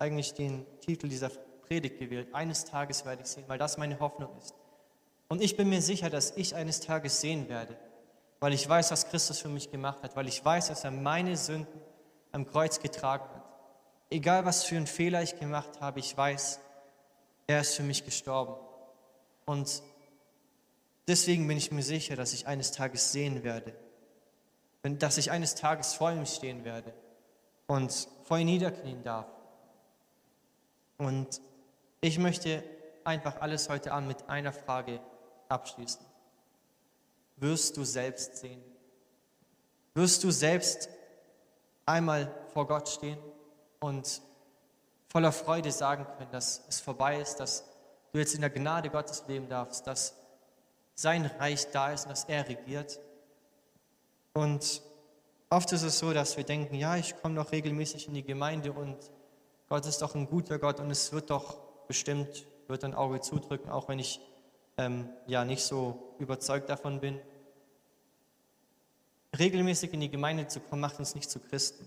eigentlich 0.00 0.34
den 0.34 0.66
Titel 0.80 1.08
dieser 1.08 1.28
Predigt 1.28 2.00
gewählt. 2.00 2.34
Eines 2.34 2.64
Tages 2.64 3.04
werde 3.04 3.22
ich 3.22 3.28
sehen, 3.28 3.44
weil 3.46 3.58
das 3.58 3.78
meine 3.78 4.00
Hoffnung 4.00 4.36
ist. 4.38 4.52
Und 5.28 5.40
ich 5.40 5.56
bin 5.56 5.68
mir 5.68 5.80
sicher, 5.80 6.10
dass 6.10 6.32
ich 6.32 6.56
eines 6.56 6.80
Tages 6.80 7.20
sehen 7.20 7.48
werde, 7.48 7.76
weil 8.40 8.54
ich 8.54 8.66
weiß, 8.66 8.90
was 8.90 9.08
Christus 9.08 9.38
für 9.38 9.48
mich 9.48 9.70
gemacht 9.70 10.02
hat, 10.02 10.16
weil 10.16 10.26
ich 10.26 10.42
weiß, 10.42 10.68
dass 10.68 10.84
er 10.84 10.90
meine 10.90 11.36
Sünden 11.36 11.80
am 12.32 12.46
Kreuz 12.46 12.80
getragen 12.80 13.28
hat. 13.34 13.44
Egal, 14.08 14.44
was 14.44 14.64
für 14.64 14.76
einen 14.76 14.86
Fehler 14.86 15.22
ich 15.22 15.38
gemacht 15.38 15.80
habe, 15.80 16.00
ich 16.00 16.16
weiß, 16.16 16.58
er 17.46 17.60
ist 17.60 17.74
für 17.74 17.82
mich 17.82 18.04
gestorben. 18.04 18.56
Und 19.44 19.82
deswegen 21.06 21.46
bin 21.46 21.58
ich 21.58 21.70
mir 21.70 21.82
sicher, 21.82 22.16
dass 22.16 22.32
ich 22.32 22.46
eines 22.46 22.72
Tages 22.72 23.12
sehen 23.12 23.44
werde, 23.44 23.74
dass 24.82 25.18
ich 25.18 25.30
eines 25.30 25.54
Tages 25.54 25.92
vor 25.92 26.10
ihm 26.10 26.24
stehen 26.24 26.64
werde 26.64 26.94
und 27.66 28.08
vor 28.24 28.38
ihm 28.38 28.46
niederknien 28.46 29.02
darf. 29.02 29.26
Und 30.96 31.40
ich 32.00 32.18
möchte 32.18 32.64
einfach 33.04 33.40
alles 33.40 33.68
heute 33.68 33.92
Abend 33.92 34.08
mit 34.08 34.28
einer 34.28 34.52
Frage 34.52 35.00
abschließen. 35.48 36.09
Wirst 37.40 37.76
du 37.76 37.84
selbst 37.84 38.36
sehen? 38.36 38.62
Wirst 39.94 40.22
du 40.22 40.30
selbst 40.30 40.88
einmal 41.86 42.32
vor 42.52 42.66
Gott 42.66 42.88
stehen 42.88 43.18
und 43.80 44.22
voller 45.08 45.32
Freude 45.32 45.72
sagen 45.72 46.06
können, 46.16 46.30
dass 46.30 46.62
es 46.68 46.80
vorbei 46.80 47.20
ist, 47.20 47.36
dass 47.36 47.64
du 48.12 48.18
jetzt 48.18 48.34
in 48.34 48.40
der 48.42 48.50
Gnade 48.50 48.90
Gottes 48.90 49.24
leben 49.26 49.48
darfst, 49.48 49.86
dass 49.86 50.14
sein 50.94 51.26
Reich 51.26 51.70
da 51.72 51.92
ist 51.92 52.04
und 52.04 52.10
dass 52.10 52.24
er 52.24 52.48
regiert? 52.48 53.00
Und 54.34 54.82
Oft 55.52 55.72
ist 55.72 55.82
es 55.82 55.98
so, 55.98 56.12
dass 56.12 56.36
wir 56.36 56.44
denken, 56.44 56.76
ja, 56.76 56.96
ich 56.96 57.20
komme 57.20 57.34
doch 57.34 57.50
regelmäßig 57.50 58.06
in 58.06 58.14
die 58.14 58.22
Gemeinde 58.22 58.72
und 58.72 58.96
Gott 59.68 59.84
ist 59.84 60.00
doch 60.00 60.14
ein 60.14 60.28
guter 60.28 60.60
Gott 60.60 60.78
und 60.78 60.92
es 60.92 61.12
wird 61.12 61.28
doch 61.30 61.58
bestimmt, 61.88 62.46
wird 62.68 62.84
ein 62.84 62.94
Auge 62.94 63.20
zudrücken, 63.20 63.68
auch 63.68 63.88
wenn 63.88 63.98
ich 63.98 64.20
ähm, 64.78 65.08
ja 65.26 65.44
nicht 65.44 65.64
so 65.64 66.14
überzeugt 66.20 66.70
davon 66.70 67.00
bin. 67.00 67.18
Regelmäßig 69.38 69.92
in 69.92 70.00
die 70.00 70.10
Gemeinde 70.10 70.48
zu 70.48 70.60
kommen, 70.60 70.80
macht 70.80 70.98
uns 70.98 71.14
nicht 71.14 71.30
zu 71.30 71.38
Christen. 71.38 71.86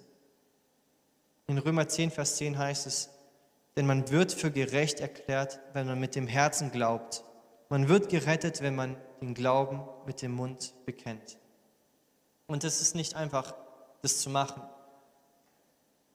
In 1.48 1.58
Römer 1.58 1.88
10, 1.88 2.12
Vers 2.12 2.38
10 2.38 2.58
heißt 2.58 2.88
es, 2.88 3.10
denn 3.76 3.86
man 3.86 4.10
wird 4.10 4.32
für 4.32 4.52
gerecht 4.52 5.00
erklärt, 5.00 5.60
wenn 5.74 5.88
man 5.88 6.00
mit 6.00 6.16
dem 6.16 6.28
Herzen 6.28 6.72
glaubt. 6.72 7.24
Man 7.70 7.90
wird 7.90 8.10
gerettet, 8.10 8.62
wenn 8.62 8.76
man 8.76 8.98
den 9.20 9.34
Glauben 9.34 9.82
mit 10.06 10.22
dem 10.22 10.32
Mund 10.32 10.74
bekennt. 10.86 11.38
Und 12.46 12.64
es 12.64 12.82
ist 12.82 12.96
nicht 12.96 13.16
einfach, 13.16 13.56
das 14.02 14.20
zu 14.20 14.30
machen. 14.30 14.62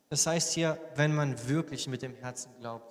Das 0.08 0.26
heißt 0.26 0.54
hier, 0.54 0.80
wenn 0.94 1.14
man 1.14 1.48
wirklich 1.48 1.88
mit 1.88 2.02
dem 2.02 2.14
Herzen 2.14 2.52
glaubt. 2.60 2.86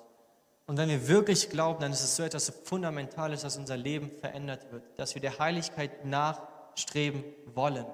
Und 0.68 0.78
wenn 0.78 0.90
wir 0.90 1.08
wirklich 1.08 1.50
glauben, 1.50 1.80
dann 1.80 1.94
ist 1.94 2.04
es 2.04 2.16
so 2.16 2.24
etwas 2.24 2.52
Fundamentales, 2.66 3.42
dass 3.42 3.58
unser 3.58 3.78
Leben 3.78 4.12
verändert 4.20 4.72
wird, 4.72 4.84
dass 5.00 5.16
wir 5.16 5.22
der 5.22 5.40
Heiligkeit 5.40 6.06
nachstreben 6.06 7.24
wollen. 7.56 7.86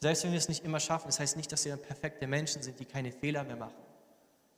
Selbst 0.00 0.24
wenn 0.24 0.32
wir 0.32 0.38
es 0.38 0.48
nicht 0.48 0.64
immer 0.64 0.80
schaffen, 0.80 1.08
das 1.08 1.20
heißt 1.20 1.36
nicht, 1.36 1.52
dass 1.52 1.64
wir 1.66 1.76
perfekte 1.76 2.26
Menschen 2.26 2.62
sind, 2.62 2.80
die 2.80 2.86
keine 2.86 3.12
Fehler 3.12 3.44
mehr 3.44 3.56
machen, 3.56 3.74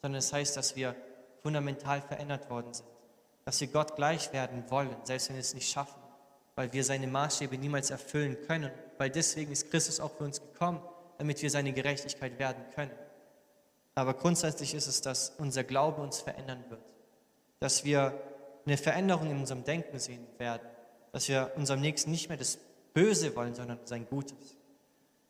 sondern 0.01 0.21
es 0.21 0.27
das 0.27 0.35
heißt, 0.35 0.57
dass 0.57 0.77
wir 0.77 0.95
fundamental 1.43 2.01
verändert 2.01 2.49
worden 2.49 2.73
sind. 2.73 2.89
Dass 3.45 3.61
wir 3.61 3.67
Gott 3.67 3.97
gleich 3.97 4.33
werden 4.33 4.65
wollen, 4.71 4.95
selbst 5.03 5.29
wenn 5.29 5.37
wir 5.37 5.41
es 5.41 5.55
nicht 5.55 5.69
schaffen, 5.69 6.01
weil 6.55 6.73
wir 6.73 6.85
seine 6.85 7.09
Maßstäbe 7.09 7.59
niemals 7.59 7.91
erfüllen 7.91 8.37
können. 8.47 8.71
Weil 8.99 9.11
deswegen 9.11 9.51
ist 9.51 9.71
Christus 9.71 9.99
auch 9.99 10.13
für 10.17 10.25
uns 10.25 10.41
gekommen, 10.41 10.81
damit 11.19 11.43
wir 11.43 11.51
seine 11.51 11.73
Gerechtigkeit 11.73 12.39
werden 12.39 12.63
können. 12.75 12.93
Aber 13.95 14.15
grundsätzlich 14.15 14.75
ist 14.75 14.87
es, 14.87 15.01
dass 15.01 15.31
unser 15.39 15.65
Glaube 15.65 16.03
uns 16.03 16.21
verändern 16.21 16.65
wird. 16.69 16.83
Dass 17.59 17.85
wir 17.85 18.21
eine 18.65 18.77
Veränderung 18.77 19.31
in 19.31 19.39
unserem 19.39 19.65
Denken 19.65 19.99
sehen 19.99 20.27
werden. 20.39 20.63
Dass 21.11 21.29
wir 21.29 21.53
unserem 21.57 21.81
Nächsten 21.81 22.13
nicht 22.13 22.29
mehr 22.29 22.39
das 22.39 22.59
Böse 22.95 23.35
wollen, 23.35 23.55
sondern 23.55 23.81
sein 23.85 24.07
Gutes. 24.07 24.57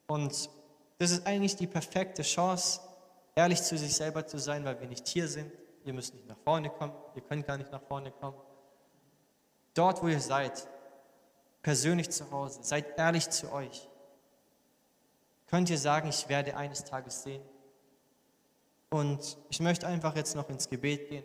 Und 0.07 0.51
das 0.99 1.11
ist 1.11 1.27
eigentlich 1.27 1.57
die 1.57 1.67
perfekte 1.67 2.23
Chance, 2.23 2.81
ehrlich 3.35 3.63
zu 3.63 3.77
sich 3.77 3.95
selber 3.95 4.27
zu 4.27 4.39
sein, 4.39 4.65
weil 4.65 4.81
wir 4.81 4.89
nicht 4.89 5.09
hier 5.09 5.29
sind. 5.29 5.51
Ihr 5.85 5.93
müsst 5.93 6.15
nicht 6.15 6.29
nach 6.29 6.39
vorne 6.45 6.71
kommen, 6.71 6.93
ihr 7.15 7.23
könnt 7.23 7.47
gar 7.47 7.57
nicht 7.57 7.73
nach 7.73 7.83
vorne 7.83 8.13
kommen. 8.13 8.37
Dort, 9.75 10.03
wo 10.03 10.09
ihr 10.09 10.21
seid, 10.21 10.69
persönlich 11.63 12.11
zu 12.11 12.31
Hause, 12.31 12.61
seid 12.63 12.99
ehrlich 12.99 13.31
zu 13.31 13.53
euch. 13.53 13.89
Könnt 15.49 15.71
ihr 15.71 15.79
sagen, 15.79 16.09
ich 16.09 16.29
werde 16.29 16.57
eines 16.57 16.85
Tages 16.85 17.23
sehen? 17.23 17.43
Und 18.91 19.39
ich 19.49 19.61
möchte 19.61 19.87
einfach 19.87 20.15
jetzt 20.17 20.37
noch 20.37 20.49
ins 20.51 20.69
Gebet 20.69 21.09
gehen. 21.09 21.25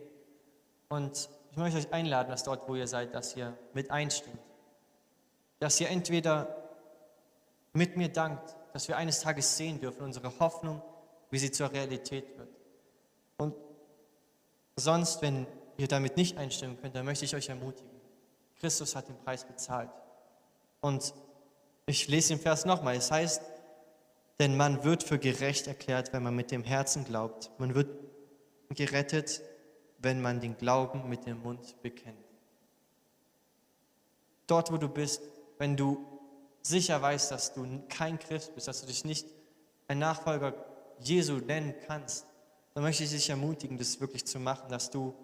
Und 0.88 1.28
ich 1.50 1.56
möchte 1.56 1.78
euch 1.78 1.92
einladen, 1.92 2.30
dass 2.30 2.42
dort, 2.44 2.68
wo 2.68 2.74
ihr 2.74 2.86
seid, 2.86 3.14
dass 3.14 3.36
ihr 3.36 3.56
mit 3.74 3.90
einstimmt. 3.90 4.40
Dass 5.60 5.80
ihr 5.80 5.90
entweder 5.90 6.56
mit 7.72 7.96
mir 7.96 8.08
dankt, 8.08 8.56
dass 8.78 8.86
wir 8.86 8.96
eines 8.96 9.18
Tages 9.18 9.56
sehen 9.56 9.80
dürfen, 9.80 10.04
unsere 10.04 10.38
Hoffnung, 10.38 10.80
wie 11.32 11.38
sie 11.40 11.50
zur 11.50 11.72
Realität 11.72 12.38
wird. 12.38 12.48
Und 13.36 13.56
sonst, 14.76 15.20
wenn 15.20 15.48
ihr 15.78 15.88
damit 15.88 16.16
nicht 16.16 16.38
einstimmen 16.38 16.80
könnt, 16.80 16.94
dann 16.94 17.04
möchte 17.04 17.24
ich 17.24 17.34
euch 17.34 17.48
ermutigen. 17.48 17.90
Christus 18.60 18.94
hat 18.94 19.08
den 19.08 19.18
Preis 19.18 19.44
bezahlt. 19.44 19.90
Und 20.80 21.12
ich 21.86 22.06
lese 22.06 22.28
den 22.28 22.38
Vers 22.38 22.66
nochmal. 22.66 22.94
Es 22.94 23.10
heißt, 23.10 23.42
denn 24.38 24.56
man 24.56 24.84
wird 24.84 25.02
für 25.02 25.18
gerecht 25.18 25.66
erklärt, 25.66 26.12
wenn 26.12 26.22
man 26.22 26.36
mit 26.36 26.52
dem 26.52 26.62
Herzen 26.62 27.04
glaubt. 27.04 27.50
Man 27.58 27.74
wird 27.74 27.90
gerettet, 28.68 29.42
wenn 29.98 30.20
man 30.20 30.38
den 30.38 30.56
Glauben 30.56 31.08
mit 31.08 31.26
dem 31.26 31.42
Mund 31.42 31.82
bekennt. 31.82 32.16
Dort, 34.46 34.70
wo 34.70 34.76
du 34.76 34.88
bist, 34.88 35.20
wenn 35.58 35.76
du 35.76 36.17
sicher 36.68 37.00
weißt, 37.00 37.30
dass 37.30 37.52
du 37.52 37.82
kein 37.88 38.18
Christ 38.18 38.54
bist, 38.54 38.68
dass 38.68 38.80
du 38.80 38.86
dich 38.86 39.04
nicht 39.04 39.26
ein 39.88 39.98
Nachfolger 39.98 40.54
Jesu 41.00 41.34
nennen 41.34 41.74
kannst, 41.86 42.26
dann 42.74 42.82
möchte 42.82 43.04
ich 43.04 43.10
dich 43.10 43.30
ermutigen, 43.30 43.78
das 43.78 44.00
wirklich 44.00 44.26
zu 44.26 44.38
machen, 44.38 44.68
dass 44.68 44.90
du 44.90 45.14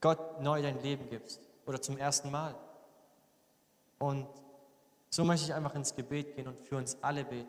Gott 0.00 0.40
neu 0.40 0.60
dein 0.60 0.82
Leben 0.82 1.08
gibst 1.08 1.40
oder 1.64 1.80
zum 1.80 1.96
ersten 1.96 2.30
Mal. 2.30 2.54
Und 3.98 4.26
so 5.10 5.24
möchte 5.24 5.46
ich 5.46 5.54
einfach 5.54 5.74
ins 5.74 5.94
Gebet 5.94 6.34
gehen 6.34 6.48
und 6.48 6.58
für 6.60 6.76
uns 6.76 6.96
alle 7.02 7.24
beten. 7.24 7.48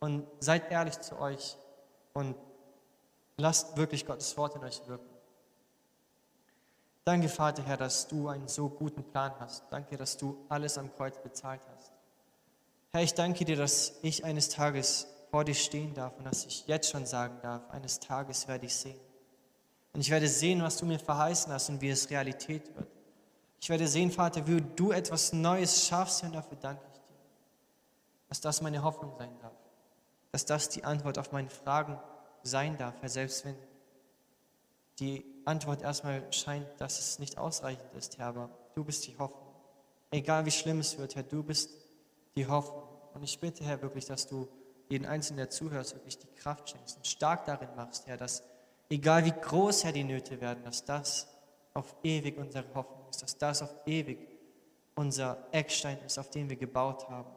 Und 0.00 0.26
seid 0.40 0.70
ehrlich 0.70 0.98
zu 1.00 1.18
euch 1.18 1.56
und 2.14 2.34
lasst 3.36 3.76
wirklich 3.76 4.06
Gottes 4.06 4.36
Wort 4.36 4.56
in 4.56 4.64
euch 4.64 4.86
wirken. 4.86 5.16
Danke, 7.04 7.28
Vater, 7.28 7.62
Herr, 7.62 7.76
dass 7.76 8.08
du 8.08 8.28
einen 8.28 8.48
so 8.48 8.68
guten 8.68 9.04
Plan 9.04 9.32
hast. 9.38 9.64
Danke, 9.70 9.96
dass 9.96 10.16
du 10.16 10.44
alles 10.48 10.78
am 10.78 10.92
Kreuz 10.94 11.22
bezahlt 11.22 11.60
hast. 11.76 11.95
Herr, 12.96 13.02
ich 13.02 13.12
danke 13.12 13.44
dir, 13.44 13.56
dass 13.56 13.92
ich 14.00 14.24
eines 14.24 14.48
Tages 14.48 15.06
vor 15.30 15.44
dir 15.44 15.54
stehen 15.54 15.92
darf 15.92 16.16
und 16.16 16.24
dass 16.24 16.46
ich 16.46 16.66
jetzt 16.66 16.88
schon 16.88 17.04
sagen 17.04 17.38
darf, 17.42 17.68
eines 17.68 18.00
Tages 18.00 18.48
werde 18.48 18.64
ich 18.64 18.74
sehen. 18.74 18.98
Und 19.92 20.00
ich 20.00 20.08
werde 20.08 20.26
sehen, 20.26 20.62
was 20.62 20.78
du 20.78 20.86
mir 20.86 20.98
verheißen 20.98 21.52
hast 21.52 21.68
und 21.68 21.82
wie 21.82 21.90
es 21.90 22.08
Realität 22.08 22.74
wird. 22.74 22.88
Ich 23.60 23.68
werde 23.68 23.86
sehen, 23.86 24.10
Vater, 24.10 24.46
wie 24.46 24.62
du 24.62 24.92
etwas 24.92 25.34
Neues 25.34 25.86
schaffst 25.86 26.22
und 26.22 26.34
dafür 26.34 26.56
danke 26.56 26.82
ich 26.90 26.94
dir. 26.94 27.16
Dass 28.30 28.40
das 28.40 28.62
meine 28.62 28.82
Hoffnung 28.82 29.12
sein 29.18 29.38
darf. 29.42 29.52
Dass 30.32 30.46
das 30.46 30.70
die 30.70 30.82
Antwort 30.82 31.18
auf 31.18 31.32
meine 31.32 31.50
Fragen 31.50 32.00
sein 32.44 32.78
darf, 32.78 32.94
Herr, 33.02 33.10
selbst 33.10 33.44
wenn 33.44 33.56
die 35.00 35.22
Antwort 35.44 35.82
erstmal 35.82 36.32
scheint, 36.32 36.66
dass 36.78 36.98
es 36.98 37.18
nicht 37.18 37.36
ausreichend 37.36 37.92
ist, 37.92 38.16
Herr, 38.16 38.28
aber 38.28 38.48
du 38.74 38.82
bist 38.84 39.06
die 39.06 39.18
Hoffnung. 39.18 39.52
Egal 40.10 40.46
wie 40.46 40.50
schlimm 40.50 40.80
es 40.80 40.96
wird, 40.96 41.14
Herr, 41.14 41.24
du 41.24 41.42
bist 41.42 41.68
die 42.36 42.46
Hoffnung. 42.46 42.85
Und 43.16 43.22
ich 43.22 43.40
bitte, 43.40 43.64
Herr, 43.64 43.80
wirklich, 43.80 44.04
dass 44.04 44.26
du 44.26 44.46
jeden 44.90 45.06
Einzelnen, 45.06 45.38
der 45.38 45.48
zuhört, 45.48 45.90
wirklich 45.94 46.18
die 46.18 46.28
Kraft 46.34 46.68
schenkst 46.68 46.98
und 46.98 47.06
stark 47.06 47.46
darin 47.46 47.74
machst, 47.74 48.06
Herr, 48.06 48.18
dass 48.18 48.42
egal 48.90 49.24
wie 49.24 49.32
groß, 49.32 49.84
Herr, 49.84 49.92
die 49.92 50.04
Nöte 50.04 50.38
werden, 50.42 50.62
dass 50.64 50.84
das 50.84 51.26
auf 51.72 51.96
ewig 52.02 52.36
unsere 52.36 52.66
Hoffnung 52.74 53.08
ist, 53.08 53.22
dass 53.22 53.38
das 53.38 53.62
auf 53.62 53.74
ewig 53.86 54.18
unser 54.96 55.46
Eckstein 55.50 55.98
ist, 56.04 56.18
auf 56.18 56.28
den 56.28 56.50
wir 56.50 56.56
gebaut 56.56 57.08
haben. 57.08 57.30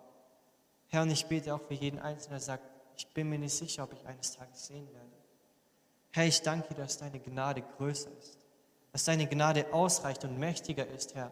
Herr, 0.90 1.04
und 1.04 1.12
ich 1.12 1.26
bete 1.28 1.56
auch 1.56 1.62
für 1.62 1.76
jeden 1.76 2.00
Einzelnen, 2.00 2.32
der 2.32 2.42
sagt, 2.42 2.64
ich 2.98 3.08
bin 3.14 3.30
mir 3.30 3.40
nicht 3.40 3.56
sicher, 3.56 3.86
ob 3.86 3.94
ich 3.94 4.06
eines 4.06 4.34
Tages 4.34 4.68
sehen 4.68 4.88
werde. 4.94 5.08
Herr, 6.12 6.26
ich 6.26 6.42
danke 6.42 6.74
dir, 6.74 6.82
dass 6.82 6.98
deine 6.98 7.22
Gnade 7.22 7.64
größer 7.78 8.12
ist, 8.20 8.38
dass 8.92 9.06
deine 9.06 9.28
Gnade 9.28 9.74
ausreicht 9.74 10.26
und 10.26 10.38
mächtiger 10.38 10.86
ist, 10.88 11.16
Herr, 11.16 11.32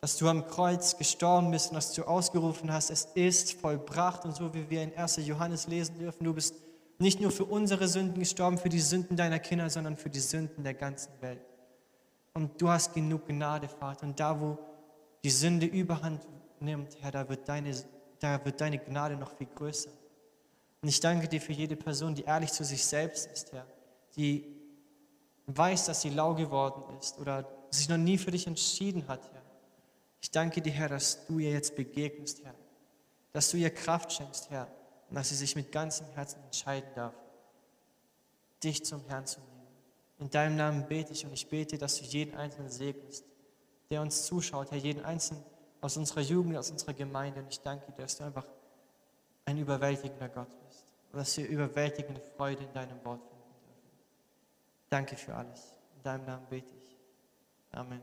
dass 0.00 0.18
du 0.18 0.28
am 0.28 0.46
Kreuz 0.46 0.96
gestorben 0.98 1.50
bist 1.50 1.70
und 1.70 1.74
dass 1.74 1.92
du 1.92 2.04
ausgerufen 2.04 2.72
hast, 2.72 2.90
es 2.90 3.08
ist 3.14 3.52
vollbracht. 3.54 4.24
Und 4.24 4.36
so 4.36 4.52
wie 4.54 4.68
wir 4.68 4.82
in 4.82 4.96
1. 4.96 5.16
Johannes 5.26 5.66
lesen 5.66 5.98
dürfen, 5.98 6.24
du 6.24 6.34
bist 6.34 6.54
nicht 6.98 7.20
nur 7.20 7.30
für 7.30 7.44
unsere 7.44 7.88
Sünden 7.88 8.18
gestorben, 8.18 8.58
für 8.58 8.68
die 8.68 8.80
Sünden 8.80 9.16
deiner 9.16 9.38
Kinder, 9.38 9.68
sondern 9.68 9.96
für 9.96 10.10
die 10.10 10.20
Sünden 10.20 10.64
der 10.64 10.74
ganzen 10.74 11.12
Welt. 11.20 11.40
Und 12.34 12.60
du 12.60 12.68
hast 12.68 12.94
genug 12.94 13.26
Gnade, 13.26 13.68
Vater. 13.68 14.06
Und 14.06 14.20
da, 14.20 14.40
wo 14.40 14.58
die 15.24 15.30
Sünde 15.30 15.66
überhand 15.66 16.26
nimmt, 16.60 16.96
Herr, 17.00 17.10
da 17.10 17.28
wird 17.28 17.48
deine, 17.48 17.74
da 18.20 18.44
wird 18.44 18.60
deine 18.60 18.78
Gnade 18.78 19.16
noch 19.16 19.36
viel 19.36 19.48
größer. 19.54 19.90
Und 20.82 20.88
ich 20.88 21.00
danke 21.00 21.28
dir 21.28 21.40
für 21.40 21.52
jede 21.52 21.76
Person, 21.76 22.14
die 22.14 22.22
ehrlich 22.22 22.52
zu 22.52 22.64
sich 22.64 22.84
selbst 22.84 23.26
ist, 23.32 23.52
Herr, 23.52 23.66
die 24.16 24.46
weiß, 25.46 25.86
dass 25.86 26.02
sie 26.02 26.10
lau 26.10 26.34
geworden 26.34 26.96
ist 26.98 27.18
oder 27.18 27.48
sich 27.70 27.88
noch 27.88 27.96
nie 27.96 28.18
für 28.18 28.30
dich 28.30 28.46
entschieden 28.46 29.06
hat, 29.08 29.20
Herr. 29.32 29.35
Ich 30.20 30.30
danke 30.30 30.60
dir, 30.60 30.72
Herr, 30.72 30.88
dass 30.88 31.26
du 31.26 31.38
ihr 31.38 31.52
jetzt 31.52 31.76
begegnest, 31.76 32.44
Herr. 32.44 32.54
Dass 33.32 33.50
du 33.50 33.56
ihr 33.56 33.70
Kraft 33.70 34.12
schenkst, 34.12 34.50
Herr. 34.50 34.68
Und 35.08 35.16
dass 35.16 35.28
sie 35.28 35.36
sich 35.36 35.54
mit 35.54 35.70
ganzem 35.70 36.06
Herzen 36.14 36.42
entscheiden 36.44 36.88
darf, 36.94 37.14
dich 38.62 38.84
zum 38.84 39.04
Herrn 39.06 39.26
zu 39.26 39.40
nehmen. 39.40 39.52
In 40.18 40.30
deinem 40.30 40.56
Namen 40.56 40.88
bete 40.88 41.12
ich 41.12 41.24
und 41.24 41.32
ich 41.32 41.48
bete, 41.48 41.78
dass 41.78 41.98
du 41.98 42.04
jeden 42.04 42.34
Einzelnen 42.34 42.70
segnest, 42.70 43.24
der 43.90 44.02
uns 44.02 44.26
zuschaut, 44.26 44.70
Herr, 44.70 44.78
jeden 44.78 45.04
Einzelnen 45.04 45.44
aus 45.80 45.96
unserer 45.96 46.22
Jugend, 46.22 46.56
aus 46.56 46.70
unserer 46.70 46.94
Gemeinde. 46.94 47.40
Und 47.40 47.48
ich 47.48 47.60
danke 47.60 47.92
dir, 47.92 48.02
dass 48.02 48.16
du 48.16 48.24
einfach 48.24 48.46
ein 49.44 49.58
überwältigender 49.58 50.28
Gott 50.28 50.48
bist 50.66 50.86
und 51.12 51.18
dass 51.18 51.36
wir 51.36 51.46
überwältigende 51.46 52.20
Freude 52.36 52.64
in 52.64 52.72
deinem 52.72 53.04
Wort 53.04 53.20
finden 53.20 53.44
dürfen. 53.64 53.90
Danke 54.88 55.16
für 55.16 55.34
alles. 55.34 55.78
In 55.96 56.02
deinem 56.02 56.26
Namen 56.26 56.46
bete 56.48 56.74
ich. 56.74 56.96
Amen. 57.70 58.02